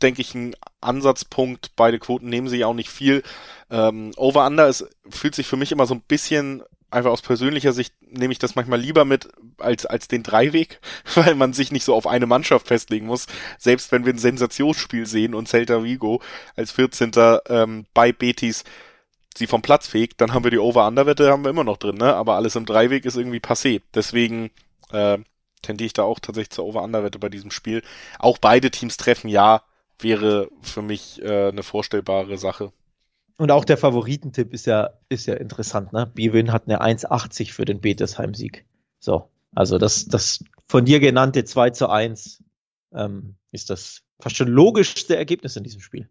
denke 0.02 0.20
ich, 0.20 0.34
ein 0.34 0.54
Ansatzpunkt. 0.80 1.72
Beide 1.76 1.98
Quoten 1.98 2.28
nehmen 2.28 2.48
sich 2.48 2.64
auch 2.64 2.74
nicht 2.74 2.90
viel. 2.90 3.22
Ähm, 3.70 4.12
Over-Under 4.16 4.72
fühlt 5.08 5.34
sich 5.34 5.46
für 5.46 5.56
mich 5.56 5.72
immer 5.72 5.86
so 5.86 5.94
ein 5.94 6.02
bisschen 6.02 6.62
einfach 6.90 7.10
aus 7.10 7.22
persönlicher 7.22 7.72
Sicht 7.72 7.94
nehme 8.00 8.32
ich 8.32 8.38
das 8.38 8.54
manchmal 8.54 8.80
lieber 8.80 9.04
mit 9.04 9.28
als, 9.58 9.84
als 9.86 10.08
den 10.08 10.22
Dreiweg, 10.22 10.80
weil 11.14 11.34
man 11.34 11.52
sich 11.52 11.72
nicht 11.72 11.84
so 11.84 11.94
auf 11.94 12.06
eine 12.06 12.26
Mannschaft 12.26 12.68
festlegen 12.68 13.06
muss. 13.06 13.26
Selbst 13.58 13.92
wenn 13.92 14.04
wir 14.04 14.12
ein 14.12 14.18
Sensationsspiel 14.18 15.06
sehen 15.06 15.34
und 15.34 15.48
Celta 15.48 15.84
Vigo 15.84 16.22
als 16.56 16.72
14. 16.72 17.12
Ähm, 17.48 17.86
bei 17.94 18.12
Betis 18.12 18.64
sie 19.38 19.46
vom 19.46 19.62
Platz 19.62 19.86
fegt, 19.86 20.20
dann 20.20 20.32
haben 20.34 20.44
wir 20.44 20.50
die 20.50 20.58
Over-Under-Wette 20.58 21.30
haben 21.30 21.44
wir 21.44 21.50
immer 21.50 21.64
noch 21.64 21.76
drin, 21.76 21.96
ne? 21.96 22.14
Aber 22.14 22.34
alles 22.34 22.56
im 22.56 22.66
Dreiweg 22.66 23.04
ist 23.04 23.16
irgendwie 23.16 23.38
passé. 23.38 23.82
Deswegen 23.94 24.50
äh, 24.90 25.18
tendiere 25.62 25.86
ich 25.86 25.92
da 25.92 26.02
auch 26.02 26.20
tatsächlich 26.20 26.50
zur 26.50 26.66
Over-Under-Wette 26.66 27.18
bei 27.18 27.28
diesem 27.28 27.50
Spiel. 27.50 27.82
Auch 28.18 28.38
beide 28.38 28.70
Teams 28.70 28.96
treffen, 28.96 29.28
ja, 29.28 29.62
wäre 29.98 30.50
für 30.62 30.82
mich 30.82 31.22
äh, 31.22 31.48
eine 31.48 31.62
vorstellbare 31.62 32.38
Sache. 32.38 32.72
Und 33.36 33.50
auch 33.50 33.64
der 33.64 33.78
Favoritentipp 33.78 34.52
ist 34.52 34.66
ja, 34.66 34.90
ist 35.08 35.26
ja 35.26 35.34
interessant, 35.34 35.92
ne? 35.92 36.06
Bwin 36.06 36.52
hat 36.52 36.64
eine 36.66 36.80
1,80 36.80 37.52
für 37.52 37.64
den 37.64 37.80
Betesheim-Sieg. 37.80 38.66
So. 38.98 39.30
Also 39.54 39.78
das, 39.78 40.06
das 40.06 40.44
von 40.66 40.84
dir 40.84 41.00
genannte 41.00 41.44
2 41.44 41.70
zu 41.70 41.88
1 41.88 42.42
ähm, 42.92 43.36
ist 43.52 43.70
das 43.70 44.02
fast 44.20 44.36
schon 44.36 44.48
logischste 44.48 45.16
Ergebnis 45.16 45.56
in 45.56 45.64
diesem 45.64 45.80
Spiel. 45.80 46.08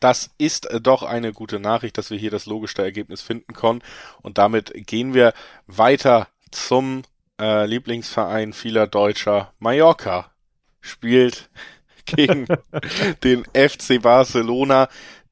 Das 0.00 0.30
ist 0.38 0.66
äh, 0.66 0.80
doch 0.80 1.02
eine 1.02 1.32
gute 1.32 1.60
Nachricht, 1.60 1.98
dass 1.98 2.10
wir 2.10 2.18
hier 2.18 2.30
das 2.30 2.46
logischste 2.46 2.82
Ergebnis 2.82 3.22
finden 3.22 3.54
konnten. 3.54 3.86
Und 4.22 4.38
damit 4.38 4.72
gehen 4.86 5.14
wir 5.14 5.32
weiter 5.66 6.28
zum 6.50 7.02
äh, 7.40 7.66
Lieblingsverein 7.66 8.52
vieler 8.52 8.86
Deutscher. 8.86 9.52
Mallorca 9.58 10.32
spielt 10.80 11.50
gegen 12.06 12.46
den 13.24 13.44
FC 13.54 14.00
Barcelona, 14.02 14.88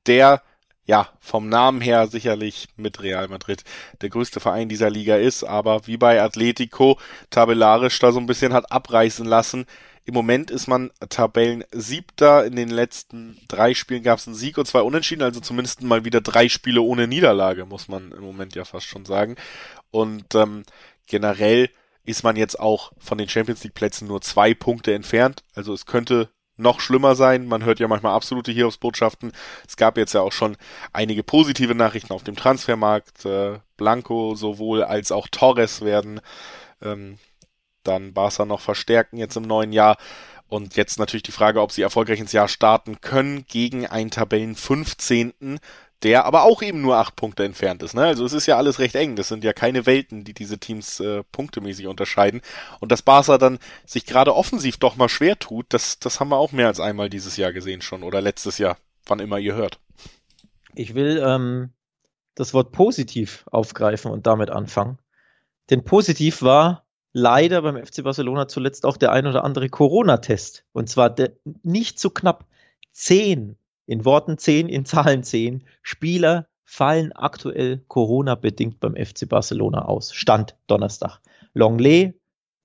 der 0.07 0.43
ja, 0.89 1.07
vom 1.21 1.51
Namen 1.51 1.83
her 1.83 2.07
sicherlich 2.07 2.69
mit 2.77 3.03
Real 3.03 3.29
Madrid 3.29 3.63
der 4.01 4.09
größte 4.09 4.41
Verein 4.41 4.71
dieser 4.71 4.89
Liga 4.89 5.17
ist, 5.17 5.45
aber 5.45 5.87
wie 5.87 5.99
bei 5.99 6.23
Atletico 6.23 6.99
tabellarisch 7.29 7.99
da 7.99 8.11
so 8.11 8.19
ein 8.19 8.25
bisschen 8.25 8.55
hat 8.55 8.73
abreißen 8.73 9.27
lassen. 9.27 9.67
Im 10.09 10.15
Moment 10.15 10.51
ist 10.51 10.69
man 10.69 10.91
Tabellen-Siebter. 11.07 12.47
In 12.47 12.57
den 12.57 12.71
letzten 12.71 13.39
drei 13.47 13.75
Spielen 13.75 14.03
gab 14.03 14.19
es 14.19 14.27
einen 14.27 14.37
Sieg 14.37 14.57
und 14.57 14.67
zwei 14.67 14.81
Unentschieden, 14.81 15.21
also 15.21 15.39
zumindest 15.39 15.83
mal 15.83 16.07
wieder 16.07 16.23
drei 16.23 16.49
Spiele 16.49 16.81
ohne 16.81 17.07
Niederlage, 17.07 17.67
muss 17.67 17.89
man 17.89 18.13
im 18.13 18.23
Moment 18.23 18.55
ja 18.55 18.65
fast 18.65 18.87
schon 18.87 19.05
sagen. 19.05 19.37
Und 19.91 20.35
ähm, 20.35 20.63
generell 21.07 21.69
ist 22.07 22.23
man 22.23 22.37
jetzt 22.37 22.59
auch 22.59 22.93
von 22.97 23.19
den 23.19 23.29
Champions 23.29 23.63
League 23.65 23.75
Plätzen 23.75 24.09
nur 24.09 24.23
zwei 24.23 24.55
Punkte 24.55 24.95
entfernt. 24.95 25.43
Also 25.55 25.75
es 25.75 25.85
könnte 25.85 26.31
noch 26.57 26.81
schlimmer 26.81 27.15
sein. 27.15 27.47
Man 27.47 27.67
hört 27.67 27.79
ja 27.79 27.87
manchmal 27.87 28.15
absolute 28.15 28.51
Hiobsbotschaften. 28.51 29.33
Es 29.69 29.77
gab 29.77 29.99
jetzt 29.99 30.15
ja 30.15 30.23
auch 30.23 30.33
schon 30.33 30.57
einige 30.95 31.23
positive 31.23 31.75
Nachrichten 31.75 32.15
auf 32.15 32.25
dem 32.25 32.35
Transfermarkt. 32.35 33.27
Äh, 33.27 33.59
Blanco 33.77 34.35
sowohl 34.37 34.85
als 34.85 35.13
auch 35.13 35.29
Torres 35.29 35.83
werden 35.83 36.23
ähm, 36.81 37.19
dann 37.83 38.13
Barca 38.13 38.45
noch 38.45 38.61
verstärken 38.61 39.17
jetzt 39.17 39.37
im 39.37 39.45
neuen 39.45 39.73
Jahr. 39.73 39.97
Und 40.49 40.77
jetzt 40.77 40.99
natürlich 40.99 41.25
die 41.25 41.33
Frage, 41.33 41.61
ob 41.61 41.73
sie 41.73 41.83
erfolgreich 41.83 42.21
ins 42.21 42.33
Jahr 42.33 42.49
starten 42.49 43.01
können 43.01 43.45
gegen 43.47 43.87
einen 43.87 44.11
Tabellen 44.11 44.55
15 44.55 45.61
der 46.03 46.25
aber 46.27 46.45
auch 46.45 46.63
eben 46.63 46.81
nur 46.81 46.97
acht 46.97 47.17
Punkte 47.17 47.45
entfernt 47.45 47.83
ist. 47.83 47.95
Ne? 47.95 48.05
Also 48.05 48.25
es 48.25 48.33
ist 48.33 48.47
ja 48.47 48.57
alles 48.57 48.79
recht 48.79 48.95
eng. 48.95 49.17
Das 49.17 49.29
sind 49.29 49.43
ja 49.43 49.53
keine 49.53 49.85
Welten, 49.87 50.25
die 50.25 50.35
diese 50.35 50.59
Teams 50.59 51.01
äh, 51.01 51.25
punktemäßig 51.33 51.87
unterscheiden. 51.87 52.41
Und 52.81 52.93
dass 52.93 53.03
Barca 53.03 53.39
dann 53.39 53.59
sich 53.85 54.07
gerade 54.07 54.35
offensiv 54.35 54.77
doch 54.77 54.97
mal 54.97 55.09
schwer 55.09 55.39
tut, 55.39 55.67
das, 55.71 55.99
das 55.99 56.21
haben 56.21 56.29
wir 56.29 56.37
auch 56.37 56.53
mehr 56.53 56.69
als 56.69 56.81
einmal 56.81 57.11
dieses 57.11 57.37
Jahr 57.37 57.53
gesehen 57.53 57.83
schon 57.83 58.05
oder 58.05 58.21
letztes 58.21 58.59
Jahr, 58.59 58.77
wann 59.07 59.19
immer 59.19 59.39
ihr 59.39 59.55
hört. 59.55 59.81
Ich 60.75 60.95
will 60.95 61.21
ähm, 61.25 61.73
das 62.37 62.55
Wort 62.55 62.71
positiv 62.71 63.45
aufgreifen 63.51 64.13
und 64.13 64.27
damit 64.27 64.51
anfangen. 64.51 64.99
Denn 65.71 65.85
positiv 65.85 66.43
war 66.43 66.87
leider 67.19 67.63
beim 67.63 67.85
FC 67.85 68.03
Barcelona 68.03 68.49
zuletzt 68.49 68.87
auch 68.87 68.97
der 68.97 69.13
ein 69.13 69.27
oder 69.27 69.45
andere 69.45 69.69
Corona-Test. 69.69 70.65
Und 70.73 70.89
zwar 70.89 71.11
der, 71.11 71.33
nicht 71.63 71.99
so 71.99 72.11
knapp. 72.11 72.47
Zehn 72.93 73.57
in 73.87 74.05
Worten 74.05 74.39
10, 74.39 74.69
in 74.69 74.85
Zahlen 74.85 75.23
10 75.23 75.65
Spieler 75.83 76.47
fallen 76.65 77.13
aktuell 77.13 77.83
Corona-bedingt 77.89 78.81
beim 78.81 78.95
FC 78.95 79.29
Barcelona 79.29 79.87
aus. 79.87 80.13
Stand 80.13 80.57
Donnerstag. 80.67 81.21
Longley, 81.55 82.15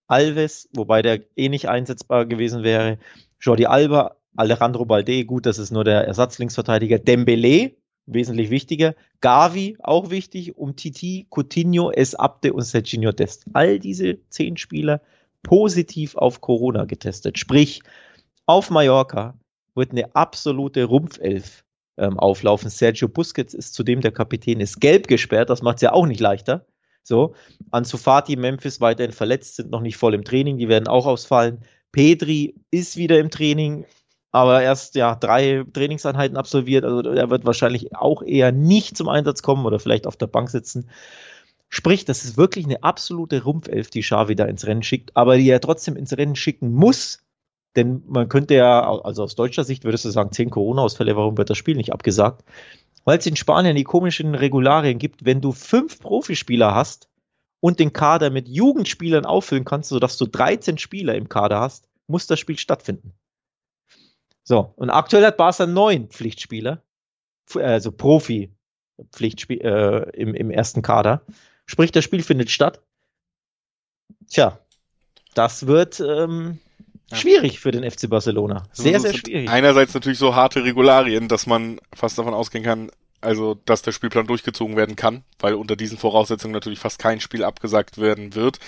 Alves, 0.07 0.69
wobei 0.73 1.01
der 1.01 1.21
eh 1.35 1.49
nicht 1.49 1.69
einsetzbar 1.69 2.25
gewesen 2.25 2.63
wäre, 2.63 2.99
Jordi 3.39 3.65
Alba, 3.65 4.17
Alejandro 4.35 4.85
Balde, 4.85 5.25
gut, 5.25 5.45
das 5.45 5.57
ist 5.57 5.71
nur 5.71 5.83
der 5.83 6.05
Ersatzlinksverteidiger, 6.05 6.99
Dembele, 6.99 7.75
wesentlich 8.05 8.49
wichtiger, 8.49 8.95
Gavi, 9.21 9.77
auch 9.79 10.09
wichtig, 10.09 10.57
um 10.57 10.75
Titi, 10.75 11.27
Coutinho, 11.29 11.91
Es 11.91 12.15
Abde 12.15 12.53
und 12.53 12.63
Serginho 12.63 13.11
Dest. 13.11 13.45
All 13.53 13.79
diese 13.79 14.17
zehn 14.29 14.57
Spieler 14.57 15.01
positiv 15.43 16.15
auf 16.15 16.41
Corona 16.41 16.85
getestet. 16.85 17.37
Sprich, 17.37 17.81
auf 18.45 18.69
Mallorca 18.69 19.37
wird 19.75 19.91
eine 19.91 20.15
absolute 20.15 20.85
Rumpfelf 20.85 21.63
ähm, 21.97 22.19
auflaufen. 22.19 22.69
Sergio 22.69 23.07
Busquets 23.07 23.53
ist 23.53 23.73
zudem 23.73 24.01
der 24.01 24.11
Kapitän, 24.11 24.59
ist 24.59 24.81
gelb 24.81 25.07
gesperrt, 25.07 25.49
das 25.49 25.61
macht 25.61 25.77
es 25.77 25.81
ja 25.83 25.93
auch 25.93 26.05
nicht 26.05 26.19
leichter. 26.19 26.65
So, 27.03 27.35
Anzufati, 27.71 28.35
Memphis 28.37 28.79
weiterhin 28.79 29.11
verletzt, 29.11 29.57
sind 29.57 29.69
noch 29.69 29.81
nicht 29.81 29.97
voll 29.97 30.13
im 30.13 30.23
Training, 30.23 30.57
die 30.57 30.69
werden 30.69 30.87
auch 30.87 31.05
ausfallen. 31.05 31.63
Pedri 31.91 32.55
ist 32.71 32.95
wieder 32.97 33.19
im 33.19 33.29
Training, 33.29 33.85
aber 34.33 34.63
erst 34.63 34.95
ja 34.95 35.15
drei 35.15 35.63
Trainingseinheiten 35.73 36.37
absolviert, 36.37 36.83
also 36.83 37.07
er 37.11 37.29
wird 37.29 37.45
wahrscheinlich 37.45 37.95
auch 37.95 38.23
eher 38.23 38.51
nicht 38.51 38.97
zum 38.97 39.07
Einsatz 39.07 39.43
kommen 39.43 39.65
oder 39.65 39.79
vielleicht 39.79 40.07
auf 40.07 40.17
der 40.17 40.27
Bank 40.27 40.49
sitzen. 40.49 40.89
Sprich, 41.69 42.03
das 42.03 42.25
ist 42.25 42.35
wirklich 42.35 42.65
eine 42.65 42.83
absolute 42.83 43.43
Rumpfelf, 43.43 43.91
die 43.91 44.01
Xavi 44.01 44.35
da 44.35 44.45
ins 44.45 44.65
Rennen 44.65 44.81
schickt, 44.81 45.15
aber 45.15 45.37
die 45.37 45.47
er 45.49 45.61
trotzdem 45.61 45.95
ins 45.95 46.17
Rennen 46.17 46.35
schicken 46.35 46.73
muss, 46.73 47.19
denn 47.75 48.03
man 48.07 48.27
könnte 48.27 48.55
ja, 48.55 48.81
also 49.03 49.23
aus 49.23 49.35
deutscher 49.35 49.63
Sicht 49.63 49.83
würdest 49.83 50.05
du 50.05 50.09
sagen, 50.09 50.31
zehn 50.31 50.49
Corona-Ausfälle, 50.49 51.15
warum 51.15 51.37
wird 51.37 51.51
das 51.51 51.57
Spiel 51.57 51.75
nicht 51.75 51.93
abgesagt? 51.93 52.43
Weil 53.05 53.19
es 53.19 53.27
in 53.27 53.35
Spanien 53.35 53.75
die 53.75 53.83
komischen 53.83 54.33
Regularien 54.33 54.97
gibt, 54.97 55.25
wenn 55.25 55.41
du 55.41 55.51
fünf 55.51 55.99
Profispieler 55.99 56.73
hast 56.73 57.07
und 57.59 57.79
den 57.79 57.93
Kader 57.93 58.31
mit 58.31 58.47
Jugendspielern 58.47 59.25
auffüllen 59.25 59.65
kannst, 59.65 59.89
sodass 59.89 60.17
du 60.17 60.25
13 60.25 60.79
Spieler 60.79 61.13
im 61.13 61.29
Kader 61.29 61.59
hast, 61.59 61.87
muss 62.07 62.25
das 62.25 62.39
Spiel 62.39 62.57
stattfinden. 62.57 63.13
So, 64.43 64.73
und 64.75 64.89
aktuell 64.89 65.25
hat 65.25 65.37
Barca 65.37 65.65
neun 65.65 66.09
Pflichtspieler, 66.09 66.81
also 67.55 67.91
Profi-Pflichtspiel 67.91 69.61
äh, 69.61 70.09
im, 70.19 70.35
im 70.35 70.51
ersten 70.51 70.81
Kader. 70.81 71.21
Sprich, 71.65 71.91
das 71.91 72.03
Spiel 72.03 72.23
findet 72.23 72.51
statt. 72.51 72.81
Tja, 74.29 74.59
das 75.33 75.65
wird 75.67 75.99
ähm, 76.01 76.59
schwierig 77.11 77.59
für 77.59 77.71
den 77.71 77.89
FC 77.89 78.09
Barcelona. 78.09 78.63
Sehr, 78.73 78.99
sehr 78.99 79.13
schwierig. 79.13 79.49
Einerseits 79.49 79.93
natürlich 79.93 80.19
so 80.19 80.35
harte 80.35 80.63
Regularien, 80.63 81.27
dass 81.27 81.47
man 81.47 81.79
fast 81.93 82.17
davon 82.17 82.33
ausgehen 82.33 82.63
kann, 82.63 82.91
also 83.21 83.55
dass 83.65 83.81
der 83.81 83.93
Spielplan 83.93 84.27
durchgezogen 84.27 84.75
werden 84.75 84.97
kann, 84.97 85.23
weil 85.39 85.53
unter 85.53 85.77
diesen 85.77 85.97
Voraussetzungen 85.97 86.53
natürlich 86.53 86.79
fast 86.79 86.99
kein 86.99 87.21
Spiel 87.21 87.43
abgesagt 87.45 87.97
werden 87.97 88.35
wird. 88.35 88.59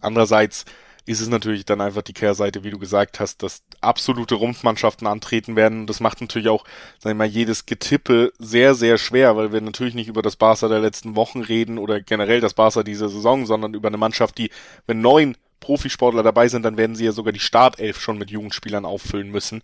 Andererseits 0.00 0.66
ist 1.06 1.20
es 1.20 1.28
natürlich 1.28 1.64
dann 1.64 1.80
einfach 1.80 2.02
die 2.02 2.12
Kehrseite, 2.12 2.64
wie 2.64 2.70
du 2.70 2.78
gesagt 2.78 3.20
hast, 3.20 3.42
dass 3.42 3.62
absolute 3.80 4.36
Rumpfmannschaften 4.36 5.06
antreten 5.06 5.54
werden. 5.54 5.86
Das 5.86 6.00
macht 6.00 6.20
natürlich 6.20 6.48
auch, 6.48 6.64
sagen 6.98 7.18
wir 7.18 7.26
mal, 7.26 7.30
jedes 7.30 7.66
Getippe 7.66 8.32
sehr, 8.38 8.74
sehr 8.74 8.96
schwer, 8.96 9.36
weil 9.36 9.52
wir 9.52 9.60
natürlich 9.60 9.94
nicht 9.94 10.08
über 10.08 10.22
das 10.22 10.36
Barca 10.36 10.68
der 10.68 10.80
letzten 10.80 11.14
Wochen 11.14 11.42
reden 11.42 11.78
oder 11.78 12.00
generell 12.00 12.40
das 12.40 12.54
Barca 12.54 12.82
dieser 12.82 13.08
Saison, 13.08 13.44
sondern 13.44 13.74
über 13.74 13.88
eine 13.88 13.98
Mannschaft, 13.98 14.38
die, 14.38 14.50
wenn 14.86 15.02
neun 15.02 15.36
Profisportler 15.60 16.22
dabei 16.22 16.48
sind, 16.48 16.62
dann 16.62 16.76
werden 16.76 16.96
sie 16.96 17.04
ja 17.04 17.12
sogar 17.12 17.32
die 17.32 17.40
Startelf 17.40 18.00
schon 18.00 18.18
mit 18.18 18.30
Jugendspielern 18.30 18.84
auffüllen 18.84 19.30
müssen. 19.30 19.62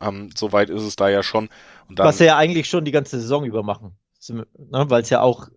Ähm, 0.00 0.30
Soweit 0.34 0.70
ist 0.70 0.82
es 0.82 0.96
da 0.96 1.08
ja 1.08 1.22
schon. 1.22 1.48
Dann, 1.90 2.06
Was 2.06 2.18
sie 2.18 2.26
ja 2.26 2.36
eigentlich 2.36 2.68
schon 2.68 2.84
die 2.84 2.92
ganze 2.92 3.20
Saison 3.20 3.44
über 3.44 3.62
machen. 3.62 3.96
Ne? 4.28 4.46
Weil 4.56 5.02
es 5.02 5.10
ja 5.10 5.20
auch 5.20 5.48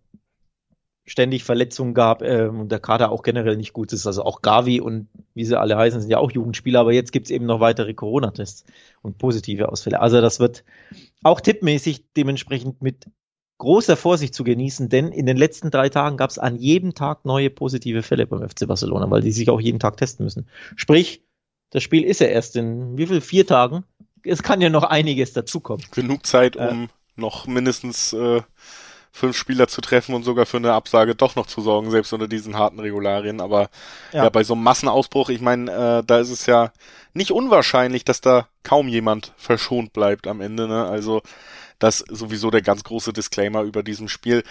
ständig 1.06 1.44
Verletzungen 1.44 1.94
gab 1.94 2.22
äh, 2.22 2.48
und 2.48 2.72
der 2.72 2.80
Kader 2.80 3.12
auch 3.12 3.24
generell 3.24 3.58
nicht 3.58 3.74
gut 3.74 3.92
ist. 3.94 4.06
Also 4.08 4.24
auch 4.24 4.42
Gavi 4.42 4.80
und 4.80 5.08
wie 5.34 5.46
sie 5.46 5.60
alle 5.60 5.78
heißen, 5.78 6.02
sind 6.02 6.10
ja 6.10 6.20
auch 6.20 6.32
Jugendspieler, 6.32 6.82
aber 6.82 6.94
jetzt 6.94 7.12
gibt 7.12 7.28
es 7.28 7.32
eben 7.32 7.46
noch 7.46 7.60
weitere 7.60 7.94
Corona-Tests 7.94 8.66
und 9.02 9.18
positive 9.18 9.70
Ausfälle. 9.70 10.00
Also 10.00 10.22
das 10.22 10.40
wird 10.40 10.64
auch 11.24 11.42
tippmäßig 11.42 12.06
dementsprechend 12.16 12.82
mit 12.82 13.08
großer 13.58 13.96
Vorsicht 13.96 14.34
zu 14.34 14.44
genießen, 14.44 14.90
denn 14.90 15.12
in 15.12 15.28
den 15.28 15.38
letzten 15.38 15.70
drei 15.70 15.90
Tagen 15.90 16.18
gab 16.18 16.32
es 16.32 16.40
an 16.40 16.56
jedem 16.56 16.96
Tag 16.96 17.26
neue 17.26 17.52
positive 17.52 18.02
Fälle 18.02 18.26
beim 18.26 18.48
FC 18.48 18.68
Barcelona, 18.68 19.10
weil 19.12 19.22
die 19.22 19.32
sich 19.32 19.50
auch 19.50 19.62
jeden 19.62 19.80
Tag 19.80 19.98
testen 19.98 20.24
müssen. 20.24 20.48
Sprich, 20.76 21.24
das 21.70 21.84
Spiel 21.84 22.04
ist 22.04 22.22
ja 22.22 22.28
erst 22.28 22.56
in 22.56 22.98
wie 22.98 23.08
viel? 23.08 23.22
Vier 23.22 23.46
Tagen. 23.46 23.84
Es 24.24 24.44
kann 24.44 24.62
ja 24.62 24.70
noch 24.70 24.84
einiges 24.84 25.34
dazukommen. 25.34 25.86
Genug 25.92 26.26
Zeit, 26.26 26.56
um 26.56 26.86
äh, 26.86 26.88
noch 27.16 27.48
mindestens 27.48 28.14
äh, 28.14 28.42
fünf 29.12 29.36
Spieler 29.36 29.68
zu 29.68 29.82
treffen 29.82 30.16
und 30.16 30.24
sogar 30.24 30.46
für 30.46 30.58
eine 30.58 30.74
Absage 30.74 31.16
doch 31.16 31.36
noch 31.36 31.46
zu 31.46 31.62
sorgen, 31.62 31.92
selbst 31.92 32.14
unter 32.14 32.28
diesen 32.28 32.58
harten 32.58 32.80
Regularien. 32.80 33.42
Aber 33.42 33.70
ja, 34.14 34.24
ja 34.24 34.30
bei 34.30 34.44
so 34.44 34.54
einem 34.54 34.64
Massenausbruch, 34.64 35.30
ich 35.30 35.42
meine, 35.42 35.72
äh, 35.72 36.04
da 36.06 36.20
ist 36.20 36.30
es 36.30 36.46
ja 36.46 36.72
nicht 37.14 37.32
unwahrscheinlich, 37.32 38.06
dass 38.06 38.22
da 38.22 38.48
kaum 38.64 38.88
jemand 38.88 39.34
verschont 39.38 39.94
bleibt 39.94 40.28
am 40.28 40.42
Ende. 40.42 40.68
Ne? 40.68 40.86
Also 40.86 41.22
das 41.78 42.00
sowieso 42.10 42.52
der 42.52 42.62
ganz 42.62 42.84
große 42.84 43.12
Disclaimer 43.12 43.64
über 43.64 43.84
diesem 43.84 44.08
Spiel. 44.08 44.44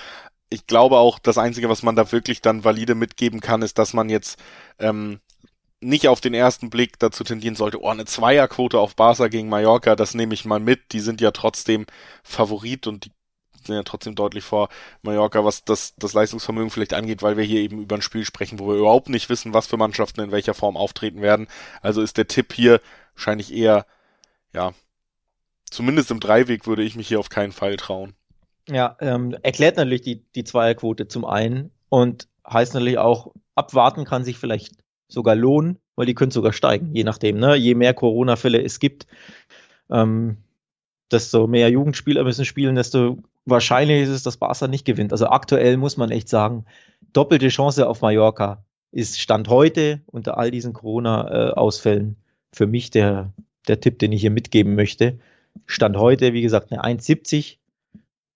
Ich 0.51 0.67
glaube 0.67 0.99
auch, 0.99 1.19
das 1.19 1.39
Einzige, 1.39 1.69
was 1.69 1.83
man 1.83 1.97
da 1.97 2.11
wirklich 2.13 2.43
dann 2.43 2.65
valide 2.65 2.95
mitgeben 2.95 3.41
kann, 3.41 3.63
ist, 3.63 3.79
dass 3.79 3.95
man 3.95 4.11
jetzt 4.11 4.39
ähm, 4.79 5.21
nicht 5.81 6.09
auf 6.09 6.21
den 6.21 6.35
ersten 6.35 6.69
Blick 6.69 6.99
dazu 6.99 7.25
tendieren 7.25 7.57
sollte, 7.57 7.83
oh, 7.83 7.89
eine 7.89 8.05
Zweierquote 8.05 8.79
auf 8.79 8.97
Barca 8.97 9.29
gegen 9.29 9.49
Mallorca, 9.49 9.97
das 9.97 10.15
nehme 10.15 10.35
ich 10.35 10.45
mal 10.45 10.61
mit. 10.61 10.93
Die 10.93 11.01
sind 11.01 11.21
ja 11.21 11.31
trotzdem 11.31 11.87
Favorit 12.23 12.87
und 12.87 13.07
die 13.07 13.13
sind 13.65 13.75
ja 13.75 13.83
trotzdem 13.83 14.15
deutlich 14.15 14.45
vor 14.45 14.69
Mallorca, 15.03 15.45
was 15.45 15.65
das, 15.65 15.95
das 15.97 16.13
Leistungsvermögen 16.13 16.71
vielleicht 16.71 16.95
angeht, 16.95 17.23
weil 17.23 17.37
wir 17.37 17.45
hier 17.45 17.61
eben 17.61 17.83
über 17.83 17.97
ein 17.97 18.03
Spiel 18.03 18.25
sprechen, 18.25 18.59
wo 18.59 18.69
wir 18.69 18.77
überhaupt 18.77 19.09
nicht 19.09 19.29
wissen, 19.29 19.55
was 19.55 19.67
für 19.67 19.77
Mannschaften 19.77 20.21
in 20.21 20.31
welcher 20.31 20.55
Form 20.55 20.77
auftreten 20.77 21.23
werden. 21.23 21.49
Also 21.83 22.03
ist 22.03 22.17
der 22.17 22.29
Tipp 22.29 22.53
hier 22.53 22.81
wahrscheinlich 23.15 23.53
eher, 23.53 23.87
ja, 24.53 24.73
zumindest 25.71 26.11
im 26.11 26.21
Dreiweg 26.21 26.67
würde 26.67 26.83
ich 26.83 26.97
mich 26.97 27.09
hier 27.09 27.21
auf 27.21 27.29
keinen 27.29 27.53
Fall 27.53 27.77
trauen. 27.77 28.15
Ja, 28.69 28.97
ähm, 29.01 29.37
erklärt 29.43 29.77
natürlich 29.77 30.03
die, 30.03 30.25
die 30.35 30.45
Zweierquote 30.45 31.09
zum 31.09 31.25
einen 31.25 31.71
und 31.89 32.29
heißt 32.49 32.75
natürlich 32.75 32.99
auch, 32.99 33.33
abwarten 33.55 34.05
kann 34.05 34.25
sich 34.25 34.39
vielleicht 34.39 34.75
sogar 35.09 35.35
lohnen, 35.35 35.79
weil 35.97 36.07
die 36.07 36.15
können 36.15 36.31
sogar 36.31 36.53
steigen, 36.53 36.95
je 36.95 37.05
nachdem. 37.05 37.39
Ne? 37.39 37.57
Je 37.57 37.75
mehr 37.75 37.95
Corona-Fälle 37.95 38.63
es 38.63 38.79
gibt, 38.79 39.07
ähm, 39.91 40.39
desto 41.11 41.47
mehr 41.47 41.71
Jugendspieler 41.71 42.25
müssen 42.25 42.45
spielen, 42.45 42.75
desto 42.75 43.19
wahrscheinlich 43.45 44.03
ist 44.03 44.11
es, 44.11 44.23
dass 44.23 44.37
Barca 44.37 44.69
nicht 44.69 44.85
gewinnt. 44.85 45.13
Also 45.13 45.27
aktuell 45.29 45.77
muss 45.77 45.97
man 45.97 46.11
echt 46.11 46.29
sagen, 46.29 46.65
doppelte 47.13 47.49
Chance 47.49 47.89
auf 47.89 48.01
Mallorca 48.01 48.65
ist 48.93 49.21
Stand 49.21 49.49
heute 49.49 50.01
unter 50.07 50.39
all 50.39 50.51
diesen 50.51 50.73
Corona-Ausfällen 50.73 52.17
für 52.53 52.67
mich 52.67 52.91
der, 52.91 53.33
der 53.69 53.81
Tipp, 53.81 53.99
den 53.99 54.13
ich 54.13 54.21
hier 54.21 54.31
mitgeben 54.31 54.75
möchte. 54.75 55.19
Stand 55.67 55.97
heute, 55.97 56.33
wie 56.33 56.43
gesagt, 56.43 56.73
eine 56.73 56.83
1,70 56.83 57.57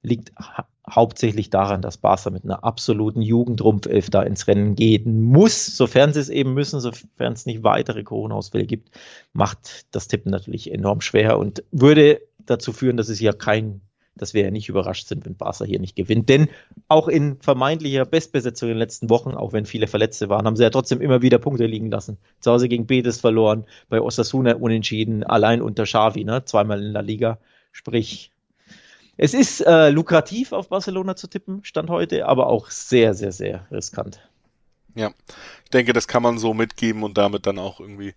liegt 0.02 0.32
ha 0.38 0.66
hauptsächlich 0.86 1.48
daran, 1.48 1.80
dass 1.80 1.96
Barca 1.96 2.28
mit 2.28 2.44
einer 2.44 2.62
absoluten 2.62 3.22
Jugendrumpfelf 3.22 4.10
da 4.10 4.22
ins 4.22 4.46
Rennen 4.46 4.74
gehen 4.74 5.22
muss, 5.22 5.64
sofern 5.64 6.12
sie 6.12 6.20
es 6.20 6.28
eben 6.28 6.52
müssen, 6.52 6.78
sofern 6.78 7.32
es 7.32 7.46
nicht 7.46 7.62
weitere 7.62 8.02
Corona-Ausfälle 8.02 8.66
gibt, 8.66 8.90
macht 9.32 9.86
das 9.92 10.08
Tippen 10.08 10.30
natürlich 10.30 10.70
enorm 10.70 11.00
schwer 11.00 11.38
und 11.38 11.64
würde 11.70 12.20
dazu 12.46 12.72
führen, 12.72 12.96
dass 12.96 13.08
es 13.08 13.20
ja 13.20 13.32
kein 13.32 13.80
dass 14.16 14.34
wir 14.34 14.42
ja 14.44 14.50
nicht 14.50 14.68
überrascht 14.68 15.08
sind, 15.08 15.24
wenn 15.24 15.36
Barca 15.36 15.64
hier 15.64 15.80
nicht 15.80 15.96
gewinnt. 15.96 16.28
Denn 16.28 16.48
auch 16.88 17.08
in 17.08 17.40
vermeintlicher 17.40 18.04
Bestbesetzung 18.04 18.68
in 18.68 18.74
den 18.74 18.78
letzten 18.78 19.10
Wochen, 19.10 19.32
auch 19.32 19.52
wenn 19.52 19.66
viele 19.66 19.86
Verletzte 19.86 20.28
waren, 20.28 20.46
haben 20.46 20.56
sie 20.56 20.62
ja 20.62 20.70
trotzdem 20.70 21.00
immer 21.00 21.22
wieder 21.22 21.38
Punkte 21.38 21.66
liegen 21.66 21.90
lassen. 21.90 22.18
Zu 22.40 22.52
Hause 22.52 22.68
gegen 22.68 22.86
Betis 22.86 23.20
verloren, 23.20 23.64
bei 23.88 24.00
Osasuna 24.00 24.54
unentschieden, 24.54 25.24
allein 25.24 25.62
unter 25.62 25.84
Xavi, 25.84 26.24
ne? 26.24 26.44
zweimal 26.44 26.82
in 26.82 26.92
der 26.92 27.02
Liga. 27.02 27.38
Sprich, 27.72 28.30
es 29.16 29.34
ist 29.34 29.60
äh, 29.60 29.90
lukrativ 29.90 30.52
auf 30.52 30.68
Barcelona 30.68 31.16
zu 31.16 31.26
tippen, 31.26 31.64
Stand 31.64 31.90
heute, 31.90 32.26
aber 32.26 32.46
auch 32.48 32.70
sehr, 32.70 33.14
sehr, 33.14 33.32
sehr 33.32 33.66
riskant. 33.70 34.20
Ja, 34.96 35.12
ich 35.64 35.70
denke, 35.70 35.92
das 35.92 36.06
kann 36.06 36.22
man 36.22 36.38
so 36.38 36.54
mitgeben 36.54 37.02
und 37.02 37.18
damit 37.18 37.46
dann 37.46 37.58
auch 37.58 37.80
irgendwie 37.80 38.14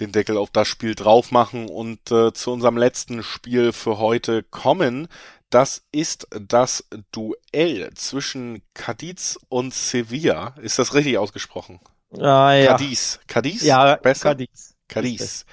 den 0.00 0.12
Deckel 0.12 0.36
auf 0.36 0.50
das 0.50 0.68
Spiel 0.68 0.94
drauf 0.94 1.30
machen 1.30 1.68
und 1.68 2.10
äh, 2.10 2.32
zu 2.32 2.52
unserem 2.52 2.76
letzten 2.76 3.22
Spiel 3.22 3.72
für 3.72 3.98
heute 3.98 4.42
kommen. 4.42 5.08
Das 5.50 5.82
ist 5.92 6.26
das 6.30 6.84
Duell 7.12 7.92
zwischen 7.94 8.62
Cadiz 8.74 9.38
und 9.48 9.72
Sevilla. 9.74 10.54
Ist 10.60 10.78
das 10.78 10.94
richtig 10.94 11.18
ausgesprochen? 11.18 11.80
Ah, 12.18 12.52
ja. 12.52 12.72
Cadiz. 12.72 13.20
Cadiz? 13.26 13.62
Ja, 13.62 13.96
besser? 13.96 14.30
Cadiz. 14.30 14.74
Cadiz. 14.88 15.46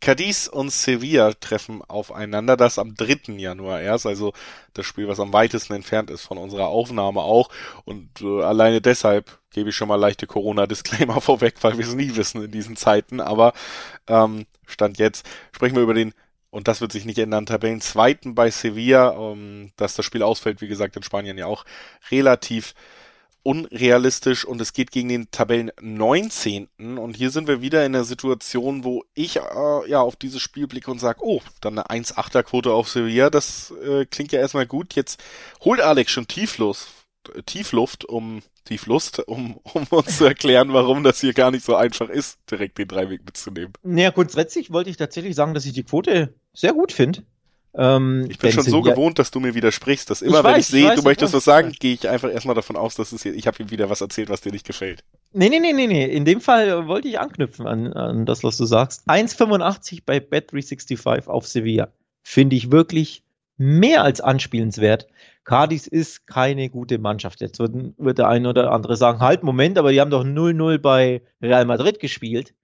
Cadiz 0.00 0.46
und 0.46 0.70
Sevilla 0.72 1.34
treffen 1.34 1.82
aufeinander, 1.86 2.56
das 2.56 2.78
am 2.78 2.94
3. 2.94 3.34
Januar 3.36 3.80
erst, 3.80 4.06
also 4.06 4.32
das 4.72 4.86
Spiel, 4.86 5.08
was 5.08 5.20
am 5.20 5.32
weitesten 5.32 5.74
entfernt 5.74 6.10
ist 6.10 6.22
von 6.22 6.38
unserer 6.38 6.68
Aufnahme 6.68 7.20
auch. 7.20 7.50
Und 7.84 8.08
äh, 8.22 8.42
alleine 8.42 8.80
deshalb 8.80 9.38
gebe 9.50 9.70
ich 9.70 9.76
schon 9.76 9.88
mal 9.88 9.96
leichte 9.96 10.26
Corona-Disclaimer 10.26 11.20
vorweg, 11.20 11.56
weil 11.60 11.76
wir 11.76 11.84
es 11.84 11.94
nie 11.94 12.16
wissen 12.16 12.42
in 12.42 12.50
diesen 12.50 12.76
Zeiten. 12.76 13.20
Aber 13.20 13.52
ähm, 14.06 14.46
Stand 14.66 14.98
jetzt 14.98 15.26
sprechen 15.52 15.76
wir 15.76 15.82
über 15.82 15.94
den, 15.94 16.14
und 16.50 16.66
das 16.66 16.80
wird 16.80 16.92
sich 16.92 17.04
nicht 17.04 17.18
ändern, 17.18 17.46
Tabellen 17.46 17.80
zweiten 17.82 18.34
bei 18.34 18.50
Sevilla, 18.50 19.12
ähm, 19.12 19.72
dass 19.76 19.94
das 19.94 20.06
Spiel 20.06 20.22
ausfällt, 20.22 20.62
wie 20.62 20.68
gesagt, 20.68 20.96
in 20.96 21.02
Spanien 21.02 21.36
ja 21.36 21.46
auch 21.46 21.64
relativ 22.10 22.74
unrealistisch 23.42 24.44
und 24.44 24.60
es 24.60 24.72
geht 24.72 24.90
gegen 24.90 25.08
den 25.08 25.30
Tabellen 25.30 25.70
19. 25.80 26.68
Und 26.78 27.16
hier 27.16 27.30
sind 27.30 27.48
wir 27.48 27.62
wieder 27.62 27.84
in 27.86 27.92
der 27.92 28.04
Situation, 28.04 28.84
wo 28.84 29.04
ich 29.14 29.36
äh, 29.36 29.40
ja 29.88 30.00
auf 30.00 30.16
dieses 30.16 30.42
Spiel 30.42 30.66
blicke 30.66 30.90
und 30.90 30.98
sage, 30.98 31.20
oh, 31.22 31.40
dann 31.60 31.78
eine 31.78 32.04
1-8er 32.04 32.42
Quote 32.42 32.72
auf 32.72 32.88
Sevilla, 32.88 33.30
das 33.30 33.72
äh, 33.84 34.06
klingt 34.06 34.32
ja 34.32 34.40
erstmal 34.40 34.66
gut. 34.66 34.94
Jetzt 34.94 35.22
holt 35.64 35.80
Alex 35.80 36.12
schon 36.12 36.28
Tiefluft, 36.28 36.88
Tiefluft, 37.46 38.04
um 38.04 38.42
Tieflust, 38.64 39.20
um, 39.20 39.56
um 39.74 39.86
uns 39.90 40.18
zu 40.18 40.24
erklären, 40.24 40.72
warum 40.72 41.02
das 41.02 41.20
hier 41.20 41.32
gar 41.32 41.50
nicht 41.50 41.64
so 41.64 41.74
einfach 41.74 42.08
ist, 42.08 42.38
direkt 42.50 42.78
den 42.78 42.88
Dreiweg 42.88 43.24
mitzunehmen. 43.24 43.72
Naja, 43.82 44.10
grundsätzlich 44.10 44.70
wollte 44.70 44.90
ich 44.90 44.96
tatsächlich 44.96 45.34
sagen, 45.34 45.54
dass 45.54 45.66
ich 45.66 45.72
die 45.72 45.84
Quote 45.84 46.34
sehr 46.52 46.72
gut 46.72 46.92
finde. 46.92 47.22
Ähm, 47.74 48.26
ich 48.28 48.38
bin 48.38 48.50
schon 48.50 48.64
so 48.64 48.84
ja, 48.84 48.92
gewohnt, 48.92 49.18
dass 49.18 49.30
du 49.30 49.38
mir 49.38 49.54
widersprichst, 49.54 50.10
dass 50.10 50.22
immer, 50.22 50.38
ich 50.38 50.44
wenn 50.44 50.52
weiß, 50.52 50.58
ich 50.58 50.66
sehe, 50.66 50.94
du 50.94 51.02
möchtest 51.02 51.32
was 51.32 51.44
sagen, 51.44 51.72
gehe 51.78 51.94
ich 51.94 52.08
einfach 52.08 52.30
erstmal 52.30 52.56
davon 52.56 52.76
aus, 52.76 52.96
dass 52.96 53.12
es 53.12 53.22
hier, 53.22 53.34
ich 53.34 53.46
habe 53.46 53.62
ihm 53.62 53.70
wieder 53.70 53.88
was 53.88 54.00
erzählt, 54.00 54.28
was 54.28 54.40
dir 54.40 54.50
nicht 54.50 54.66
gefällt. 54.66 55.04
Nee, 55.32 55.48
nee, 55.48 55.60
nee, 55.60 55.72
nee, 55.72 55.86
nee. 55.86 56.04
In 56.04 56.24
dem 56.24 56.40
Fall 56.40 56.88
wollte 56.88 57.06
ich 57.06 57.20
anknüpfen 57.20 57.66
an, 57.66 57.92
an 57.92 58.26
das, 58.26 58.42
was 58.42 58.56
du 58.56 58.64
sagst. 58.64 59.08
1,85 59.08 60.02
bei 60.04 60.18
Bet365 60.18 61.28
auf 61.28 61.46
Sevilla. 61.46 61.92
Finde 62.22 62.56
ich 62.56 62.72
wirklich 62.72 63.22
mehr 63.56 64.02
als 64.02 64.20
anspielenswert. 64.20 65.06
Cadiz 65.44 65.86
ist 65.86 66.26
keine 66.26 66.70
gute 66.70 66.98
Mannschaft. 66.98 67.40
Jetzt 67.40 67.60
wird, 67.60 67.74
wird 67.98 68.18
der 68.18 68.28
eine 68.28 68.48
oder 68.48 68.72
andere 68.72 68.96
sagen, 68.96 69.20
halt, 69.20 69.42
Moment, 69.44 69.78
aber 69.78 69.92
die 69.92 70.00
haben 70.00 70.10
doch 70.10 70.24
0-0 70.24 70.78
bei 70.78 71.22
Real 71.40 71.64
Madrid 71.66 72.00
gespielt. 72.00 72.54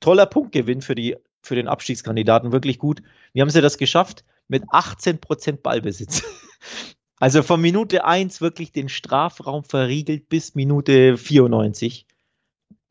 Toller 0.00 0.26
Punktgewinn 0.26 0.82
für 0.82 0.94
die 0.94 1.16
für 1.42 1.54
den 1.54 1.68
Abstiegskandidaten 1.68 2.52
wirklich 2.52 2.78
gut. 2.78 3.02
Wie 3.32 3.40
haben 3.40 3.50
sie 3.50 3.60
das 3.60 3.78
geschafft? 3.78 4.24
Mit 4.48 4.64
18% 4.64 5.62
Ballbesitz. 5.62 6.22
Also 7.22 7.42
von 7.42 7.60
Minute 7.60 8.06
1 8.06 8.40
wirklich 8.40 8.72
den 8.72 8.88
Strafraum 8.88 9.62
verriegelt 9.62 10.30
bis 10.30 10.54
Minute 10.54 11.18
94. 11.18 12.06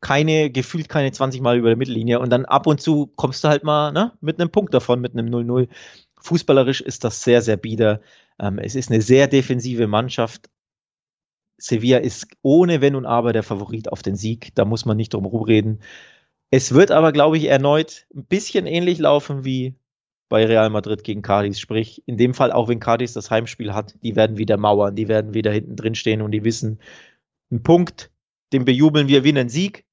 Keine, 0.00 0.50
gefühlt 0.50 0.88
keine 0.88 1.10
20 1.10 1.40
Mal 1.42 1.58
über 1.58 1.68
der 1.68 1.76
Mittellinie. 1.76 2.20
Und 2.20 2.30
dann 2.30 2.44
ab 2.44 2.68
und 2.68 2.80
zu 2.80 3.08
kommst 3.16 3.42
du 3.42 3.48
halt 3.48 3.64
mal 3.64 3.90
ne, 3.90 4.12
mit 4.20 4.40
einem 4.40 4.50
Punkt 4.50 4.72
davon, 4.72 5.00
mit 5.00 5.14
einem 5.14 5.34
0-0. 5.34 5.66
Fußballerisch 6.20 6.80
ist 6.80 7.02
das 7.02 7.24
sehr, 7.24 7.42
sehr 7.42 7.56
bieder. 7.56 8.02
Ähm, 8.38 8.58
es 8.60 8.76
ist 8.76 8.88
eine 8.90 9.02
sehr 9.02 9.26
defensive 9.26 9.88
Mannschaft. 9.88 10.48
Sevilla 11.58 11.98
ist 11.98 12.28
ohne 12.42 12.80
Wenn 12.80 12.94
und 12.94 13.06
Aber 13.06 13.32
der 13.32 13.42
Favorit 13.42 13.90
auf 13.90 14.02
den 14.02 14.14
Sieg. 14.14 14.54
Da 14.54 14.64
muss 14.64 14.84
man 14.84 14.96
nicht 14.96 15.12
drum 15.12 15.26
reden. 15.26 15.80
Es 16.50 16.74
wird 16.74 16.90
aber, 16.90 17.12
glaube 17.12 17.38
ich, 17.38 17.44
erneut 17.44 18.06
ein 18.14 18.24
bisschen 18.24 18.66
ähnlich 18.66 18.98
laufen 18.98 19.44
wie 19.44 19.76
bei 20.28 20.46
Real 20.46 20.70
Madrid 20.70 21.04
gegen 21.04 21.22
Cadiz. 21.22 21.58
Sprich, 21.58 22.02
in 22.06 22.16
dem 22.16 22.34
Fall, 22.34 22.50
auch 22.50 22.68
wenn 22.68 22.80
Cadiz 22.80 23.12
das 23.12 23.30
Heimspiel 23.30 23.72
hat, 23.72 23.94
die 24.02 24.16
werden 24.16 24.36
wieder 24.36 24.56
mauern, 24.56 24.96
die 24.96 25.08
werden 25.08 25.34
wieder 25.34 25.52
hinten 25.52 25.76
drin 25.76 25.94
stehen 25.94 26.22
und 26.22 26.32
die 26.32 26.44
wissen, 26.44 26.80
ein 27.52 27.62
Punkt, 27.62 28.10
den 28.52 28.64
bejubeln 28.64 29.08
wir 29.08 29.22
wie 29.24 29.28
einen 29.28 29.48
Sieg. 29.48 29.84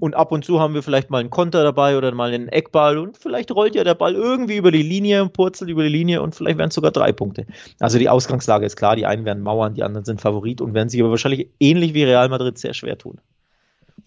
Und 0.00 0.16
ab 0.16 0.32
und 0.32 0.44
zu 0.44 0.58
haben 0.58 0.74
wir 0.74 0.82
vielleicht 0.82 1.10
mal 1.10 1.20
einen 1.20 1.30
Konter 1.30 1.62
dabei 1.62 1.96
oder 1.96 2.10
mal 2.12 2.32
einen 2.32 2.48
Eckball 2.48 2.98
und 2.98 3.16
vielleicht 3.16 3.52
rollt 3.52 3.76
ja 3.76 3.84
der 3.84 3.94
Ball 3.94 4.14
irgendwie 4.14 4.56
über 4.56 4.72
die 4.72 4.82
Linie 4.82 5.22
und 5.22 5.32
purzelt 5.32 5.70
über 5.70 5.84
die 5.84 5.88
Linie 5.90 6.22
und 6.22 6.34
vielleicht 6.34 6.58
werden 6.58 6.70
es 6.70 6.74
sogar 6.74 6.90
drei 6.90 7.12
Punkte. 7.12 7.46
Also 7.78 7.98
die 7.98 8.08
Ausgangslage 8.08 8.66
ist 8.66 8.74
klar, 8.76 8.96
die 8.96 9.06
einen 9.06 9.24
werden 9.24 9.44
mauern, 9.44 9.74
die 9.74 9.84
anderen 9.84 10.04
sind 10.04 10.20
Favorit 10.20 10.60
und 10.60 10.74
werden 10.74 10.88
sich 10.88 11.00
aber 11.00 11.10
wahrscheinlich 11.10 11.50
ähnlich 11.60 11.94
wie 11.94 12.02
Real 12.02 12.28
Madrid 12.28 12.58
sehr 12.58 12.74
schwer 12.74 12.98
tun. 12.98 13.20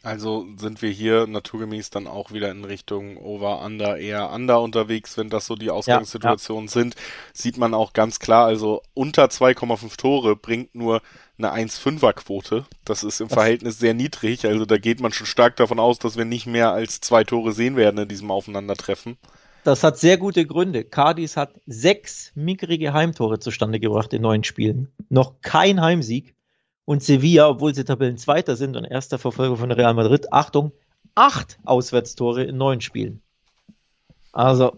Also 0.03 0.45
sind 0.57 0.81
wir 0.81 0.89
hier 0.89 1.27
naturgemäß 1.27 1.89
dann 1.89 2.07
auch 2.07 2.31
wieder 2.31 2.51
in 2.51 2.63
Richtung 2.63 3.17
Over-Under, 3.17 3.97
eher 3.97 4.31
Under 4.31 4.61
unterwegs, 4.61 5.17
wenn 5.17 5.29
das 5.29 5.47
so 5.47 5.55
die 5.55 5.71
Ausgangssituationen 5.71 6.67
ja, 6.67 6.69
ja. 6.69 6.73
sind. 6.73 6.95
Sieht 7.33 7.57
man 7.57 7.73
auch 7.73 7.93
ganz 7.93 8.19
klar, 8.19 8.45
also 8.45 8.81
unter 8.93 9.25
2,5 9.25 9.97
Tore 9.97 10.35
bringt 10.35 10.75
nur 10.75 11.01
eine 11.37 11.53
1,5er 11.53 12.13
Quote. 12.13 12.65
Das 12.85 13.03
ist 13.03 13.19
im 13.19 13.29
Verhältnis 13.29 13.79
sehr 13.79 13.93
niedrig. 13.93 14.45
Also 14.45 14.65
da 14.65 14.77
geht 14.77 14.99
man 14.99 15.11
schon 15.11 15.27
stark 15.27 15.55
davon 15.55 15.79
aus, 15.79 15.99
dass 15.99 16.17
wir 16.17 16.25
nicht 16.25 16.45
mehr 16.45 16.71
als 16.71 17.01
zwei 17.01 17.23
Tore 17.23 17.51
sehen 17.51 17.75
werden 17.75 17.99
in 17.99 18.07
diesem 18.07 18.31
Aufeinandertreffen. 18.31 19.17
Das 19.63 19.83
hat 19.83 19.97
sehr 19.97 20.17
gute 20.17 20.45
Gründe. 20.45 20.83
Cardis 20.83 21.37
hat 21.37 21.55
sechs 21.65 22.31
mickrige 22.35 22.93
Heimtore 22.93 23.39
zustande 23.39 23.79
gebracht 23.79 24.13
in 24.13 24.21
neun 24.21 24.43
Spielen. 24.43 24.93
Noch 25.09 25.41
kein 25.41 25.81
Heimsieg. 25.81 26.35
Und 26.85 27.03
Sevilla, 27.03 27.49
obwohl 27.49 27.73
sie 27.73 27.83
Tabellenzweiter 27.83 28.55
sind 28.55 28.77
und 28.77 28.85
erster 28.85 29.17
Verfolger 29.17 29.57
von 29.57 29.71
Real 29.71 29.93
Madrid, 29.93 30.31
Achtung, 30.31 30.71
acht 31.15 31.57
Auswärtstore 31.65 32.43
in 32.43 32.57
neun 32.57 32.81
Spielen. 32.81 33.21
Also, 34.31 34.77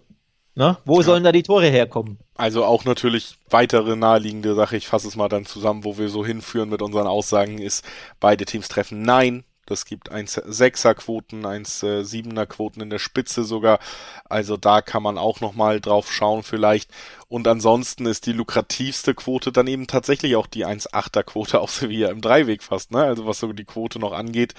ne, 0.56 0.78
wo 0.86 1.00
ja. 1.00 1.04
sollen 1.04 1.24
da 1.24 1.32
die 1.32 1.44
Tore 1.44 1.68
herkommen? 1.68 2.18
Also 2.36 2.64
auch 2.64 2.86
natürlich 2.86 3.38
weitere 3.50 3.96
naheliegende 3.96 4.54
Sache, 4.54 4.78
ich 4.78 4.88
fasse 4.88 5.08
es 5.08 5.16
mal 5.16 5.28
dann 5.28 5.46
zusammen, 5.46 5.84
wo 5.84 5.98
wir 5.98 6.10
so 6.10 6.26
hinführen 6.26 6.70
mit 6.70 6.82
unseren 6.82 7.08
Aussagen, 7.08 7.58
ist, 7.58 7.84
beide 8.20 8.46
Teams 8.46 8.70
treffen 8.70 9.02
Nein, 9.02 9.44
das 9.70 9.86
gibt 9.86 10.12
1,6er 10.12 10.96
Quoten, 10.96 11.46
1,7er 11.46 12.46
Quoten 12.46 12.82
in 12.82 12.90
der 12.90 13.00
Spitze 13.00 13.44
sogar. 13.44 13.80
Also 14.26 14.58
da 14.58 14.82
kann 14.82 15.04
man 15.04 15.18
auch 15.18 15.42
nochmal 15.42 15.80
drauf 15.80 16.12
schauen 16.12 16.44
vielleicht. 16.44 16.90
Und 17.28 17.48
ansonsten 17.48 18.06
ist 18.06 18.26
die 18.26 18.34
lukrativste 18.34 19.14
Quote 19.14 19.52
dann 19.52 19.68
eben 19.68 19.88
tatsächlich 19.88 20.36
auch 20.36 20.48
die 20.48 20.66
1,8er 20.66 21.24
Quote 21.24 21.60
auf 21.60 21.72
Sevilla 21.72 22.10
im 22.10 22.22
Dreiweg 22.22 22.64
fast, 22.64 22.92
ne? 22.92 23.04
Also 23.04 23.28
was 23.28 23.40
so 23.40 23.54
die 23.54 23.66
Quote 23.66 24.00
noch 24.00 24.14
angeht 24.14 24.54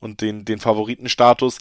und 0.00 0.20
den, 0.20 0.44
den 0.44 0.58
Favoritenstatus. 0.58 1.58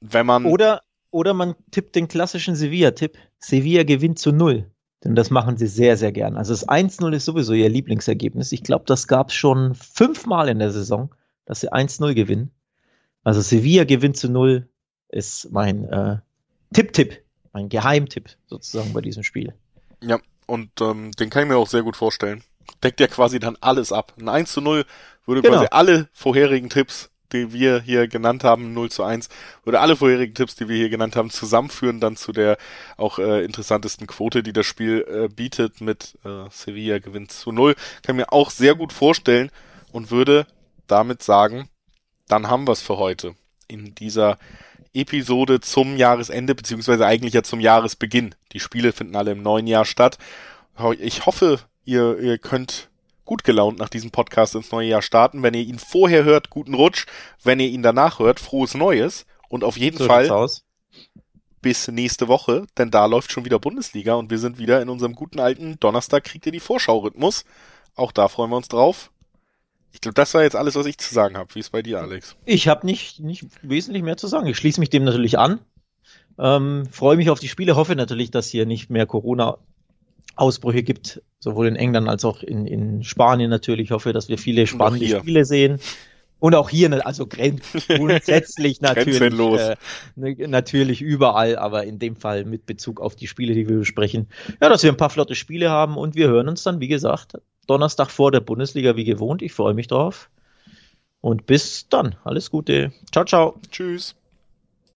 Wenn 0.00 0.26
man. 0.26 0.46
Oder, 0.46 0.82
oder 1.10 1.34
man 1.34 1.54
tippt 1.70 1.96
den 1.96 2.08
klassischen 2.08 2.54
Sevilla-Tipp. 2.54 3.18
Sevilla 3.38 3.82
gewinnt 3.82 4.18
zu 4.18 4.32
null. 4.32 4.70
Denn 5.04 5.16
das 5.16 5.30
machen 5.30 5.56
sie 5.56 5.66
sehr, 5.66 5.96
sehr 5.96 6.12
gern. 6.12 6.36
Also 6.36 6.52
das 6.52 6.68
1-0 6.68 7.12
ist 7.12 7.24
sowieso 7.24 7.54
ihr 7.54 7.68
Lieblingsergebnis. 7.68 8.52
Ich 8.52 8.62
glaube, 8.62 8.84
das 8.86 9.08
gab 9.08 9.30
es 9.30 9.34
schon 9.34 9.74
fünfmal 9.74 10.48
in 10.48 10.60
der 10.60 10.70
Saison 10.70 11.10
dass 11.44 11.60
sie 11.60 11.72
1-0 11.72 12.14
gewinnen. 12.14 12.50
Also 13.24 13.40
Sevilla 13.40 13.84
gewinnt 13.84 14.16
zu 14.16 14.28
0 14.28 14.68
ist 15.08 15.50
mein 15.52 15.84
äh, 15.84 16.18
Tipp-Tipp, 16.72 17.22
mein 17.52 17.68
Geheimtipp 17.68 18.30
sozusagen 18.46 18.92
bei 18.92 19.00
diesem 19.00 19.22
Spiel. 19.22 19.54
Ja, 20.00 20.18
und 20.46 20.80
ähm, 20.80 21.12
den 21.12 21.30
kann 21.30 21.44
ich 21.44 21.48
mir 21.48 21.56
auch 21.56 21.68
sehr 21.68 21.82
gut 21.82 21.96
vorstellen. 21.96 22.42
Deckt 22.82 23.00
ja 23.00 23.06
quasi 23.06 23.38
dann 23.38 23.56
alles 23.60 23.92
ab. 23.92 24.14
Ein 24.18 24.28
1 24.28 24.52
zu 24.52 24.60
0 24.60 24.84
würde 25.26 25.42
genau. 25.42 25.56
quasi 25.56 25.68
alle 25.70 26.08
vorherigen 26.12 26.70
Tipps, 26.70 27.10
die 27.32 27.52
wir 27.52 27.80
hier 27.80 28.08
genannt 28.08 28.44
haben, 28.44 28.72
0 28.72 28.90
zu 28.90 29.04
1, 29.04 29.28
würde 29.64 29.80
alle 29.80 29.96
vorherigen 29.96 30.34
Tipps, 30.34 30.54
die 30.56 30.68
wir 30.68 30.76
hier 30.76 30.90
genannt 30.90 31.16
haben, 31.16 31.30
zusammenführen 31.30 32.00
dann 32.00 32.16
zu 32.16 32.32
der 32.32 32.58
auch 32.96 33.18
äh, 33.18 33.44
interessantesten 33.44 34.06
Quote, 34.06 34.42
die 34.42 34.52
das 34.52 34.66
Spiel 34.66 35.06
äh, 35.08 35.28
bietet 35.28 35.80
mit 35.80 36.18
äh, 36.24 36.48
Sevilla 36.50 36.98
gewinnt 36.98 37.32
zu 37.32 37.52
0. 37.52 37.74
Kann 38.02 38.16
mir 38.16 38.32
auch 38.32 38.50
sehr 38.50 38.74
gut 38.74 38.92
vorstellen 38.92 39.50
und 39.92 40.10
würde 40.10 40.46
damit 40.92 41.22
sagen, 41.22 41.68
dann 42.28 42.48
haben 42.48 42.66
wir 42.66 42.72
es 42.72 42.82
für 42.82 42.98
heute. 42.98 43.34
In 43.66 43.94
dieser 43.94 44.38
Episode 44.94 45.60
zum 45.60 45.96
Jahresende, 45.96 46.54
beziehungsweise 46.54 47.06
eigentlich 47.06 47.32
ja 47.32 47.42
zum 47.42 47.60
Jahresbeginn. 47.60 48.34
Die 48.52 48.60
Spiele 48.60 48.92
finden 48.92 49.16
alle 49.16 49.32
im 49.32 49.42
neuen 49.42 49.66
Jahr 49.66 49.84
statt. 49.84 50.18
Ich 50.98 51.26
hoffe, 51.26 51.60
ihr, 51.84 52.18
ihr 52.18 52.38
könnt 52.38 52.90
gut 53.24 53.44
gelaunt 53.44 53.78
nach 53.78 53.88
diesem 53.88 54.10
Podcast 54.10 54.54
ins 54.54 54.70
neue 54.70 54.88
Jahr 54.88 55.02
starten. 55.02 55.42
Wenn 55.42 55.54
ihr 55.54 55.62
ihn 55.62 55.78
vorher 55.78 56.24
hört, 56.24 56.50
guten 56.50 56.74
Rutsch. 56.74 57.06
Wenn 57.42 57.60
ihr 57.60 57.68
ihn 57.68 57.82
danach 57.82 58.18
hört, 58.18 58.40
frohes 58.40 58.74
Neues. 58.74 59.26
Und 59.48 59.64
auf 59.64 59.76
jeden 59.76 59.98
so 59.98 60.06
Fall 60.06 60.48
bis 61.62 61.88
nächste 61.88 62.28
Woche, 62.28 62.66
denn 62.76 62.90
da 62.90 63.06
läuft 63.06 63.30
schon 63.30 63.44
wieder 63.44 63.60
Bundesliga 63.60 64.14
und 64.14 64.30
wir 64.30 64.38
sind 64.38 64.58
wieder 64.58 64.82
in 64.82 64.88
unserem 64.88 65.14
guten 65.14 65.38
alten 65.38 65.78
Donnerstag 65.78 66.24
kriegt 66.24 66.44
ihr 66.44 66.52
die 66.52 66.60
Vorschau-Rhythmus. 66.60 67.44
Auch 67.94 68.10
da 68.10 68.28
freuen 68.28 68.50
wir 68.50 68.56
uns 68.56 68.68
drauf. 68.68 69.12
Ich 69.92 70.00
glaube, 70.00 70.14
das 70.14 70.32
war 70.34 70.42
jetzt 70.42 70.56
alles, 70.56 70.74
was 70.74 70.86
ich 70.86 70.98
zu 70.98 71.12
sagen 71.12 71.36
habe. 71.36 71.54
Wie 71.54 71.60
ist 71.60 71.70
bei 71.70 71.82
dir, 71.82 72.00
Alex? 72.00 72.36
Ich 72.44 72.66
habe 72.68 72.86
nicht, 72.86 73.20
nicht 73.20 73.46
wesentlich 73.62 74.02
mehr 74.02 74.16
zu 74.16 74.26
sagen. 74.26 74.46
Ich 74.46 74.56
schließe 74.56 74.80
mich 74.80 74.90
dem 74.90 75.04
natürlich 75.04 75.38
an. 75.38 75.60
Ähm, 76.38 76.86
freue 76.90 77.16
mich 77.16 77.30
auf 77.30 77.40
die 77.40 77.48
Spiele, 77.48 77.76
hoffe 77.76 77.94
natürlich, 77.94 78.30
dass 78.30 78.48
hier 78.48 78.64
nicht 78.64 78.88
mehr 78.88 79.04
Corona-Ausbrüche 79.06 80.82
gibt, 80.82 81.22
sowohl 81.38 81.68
in 81.68 81.76
England 81.76 82.08
als 82.08 82.24
auch 82.24 82.42
in, 82.42 82.66
in 82.66 83.04
Spanien 83.04 83.50
natürlich. 83.50 83.88
Ich 83.88 83.90
hoffe, 83.90 84.12
dass 84.12 84.28
wir 84.28 84.38
viele 84.38 84.66
spannende 84.66 85.06
Spiele 85.06 85.44
sehen. 85.44 85.78
Und 86.38 86.56
auch 86.56 86.70
hier, 86.70 86.88
ne, 86.88 87.06
also 87.06 87.26
grundsätzlich 87.86 88.80
natürlich, 88.80 89.20
äh, 89.20 89.76
ne, 90.16 90.34
natürlich 90.48 91.00
überall, 91.00 91.56
aber 91.56 91.84
in 91.84 92.00
dem 92.00 92.16
Fall 92.16 92.44
mit 92.44 92.66
Bezug 92.66 93.00
auf 93.00 93.14
die 93.14 93.28
Spiele, 93.28 93.54
die 93.54 93.68
wir 93.68 93.78
besprechen. 93.78 94.26
Ja, 94.60 94.68
dass 94.68 94.82
wir 94.82 94.90
ein 94.90 94.96
paar 94.96 95.10
flotte 95.10 95.36
Spiele 95.36 95.70
haben 95.70 95.96
und 95.96 96.16
wir 96.16 96.26
hören 96.28 96.48
uns 96.48 96.64
dann, 96.64 96.80
wie 96.80 96.88
gesagt, 96.88 97.34
Donnerstag 97.66 98.10
vor 98.10 98.32
der 98.32 98.40
Bundesliga 98.40 98.96
wie 98.96 99.04
gewohnt. 99.04 99.42
Ich 99.42 99.52
freue 99.52 99.74
mich 99.74 99.88
drauf. 99.88 100.30
Und 101.20 101.46
bis 101.46 101.88
dann. 101.88 102.16
Alles 102.24 102.50
Gute. 102.50 102.92
Ciao, 103.12 103.24
ciao. 103.24 103.60
Tschüss. 103.70 104.14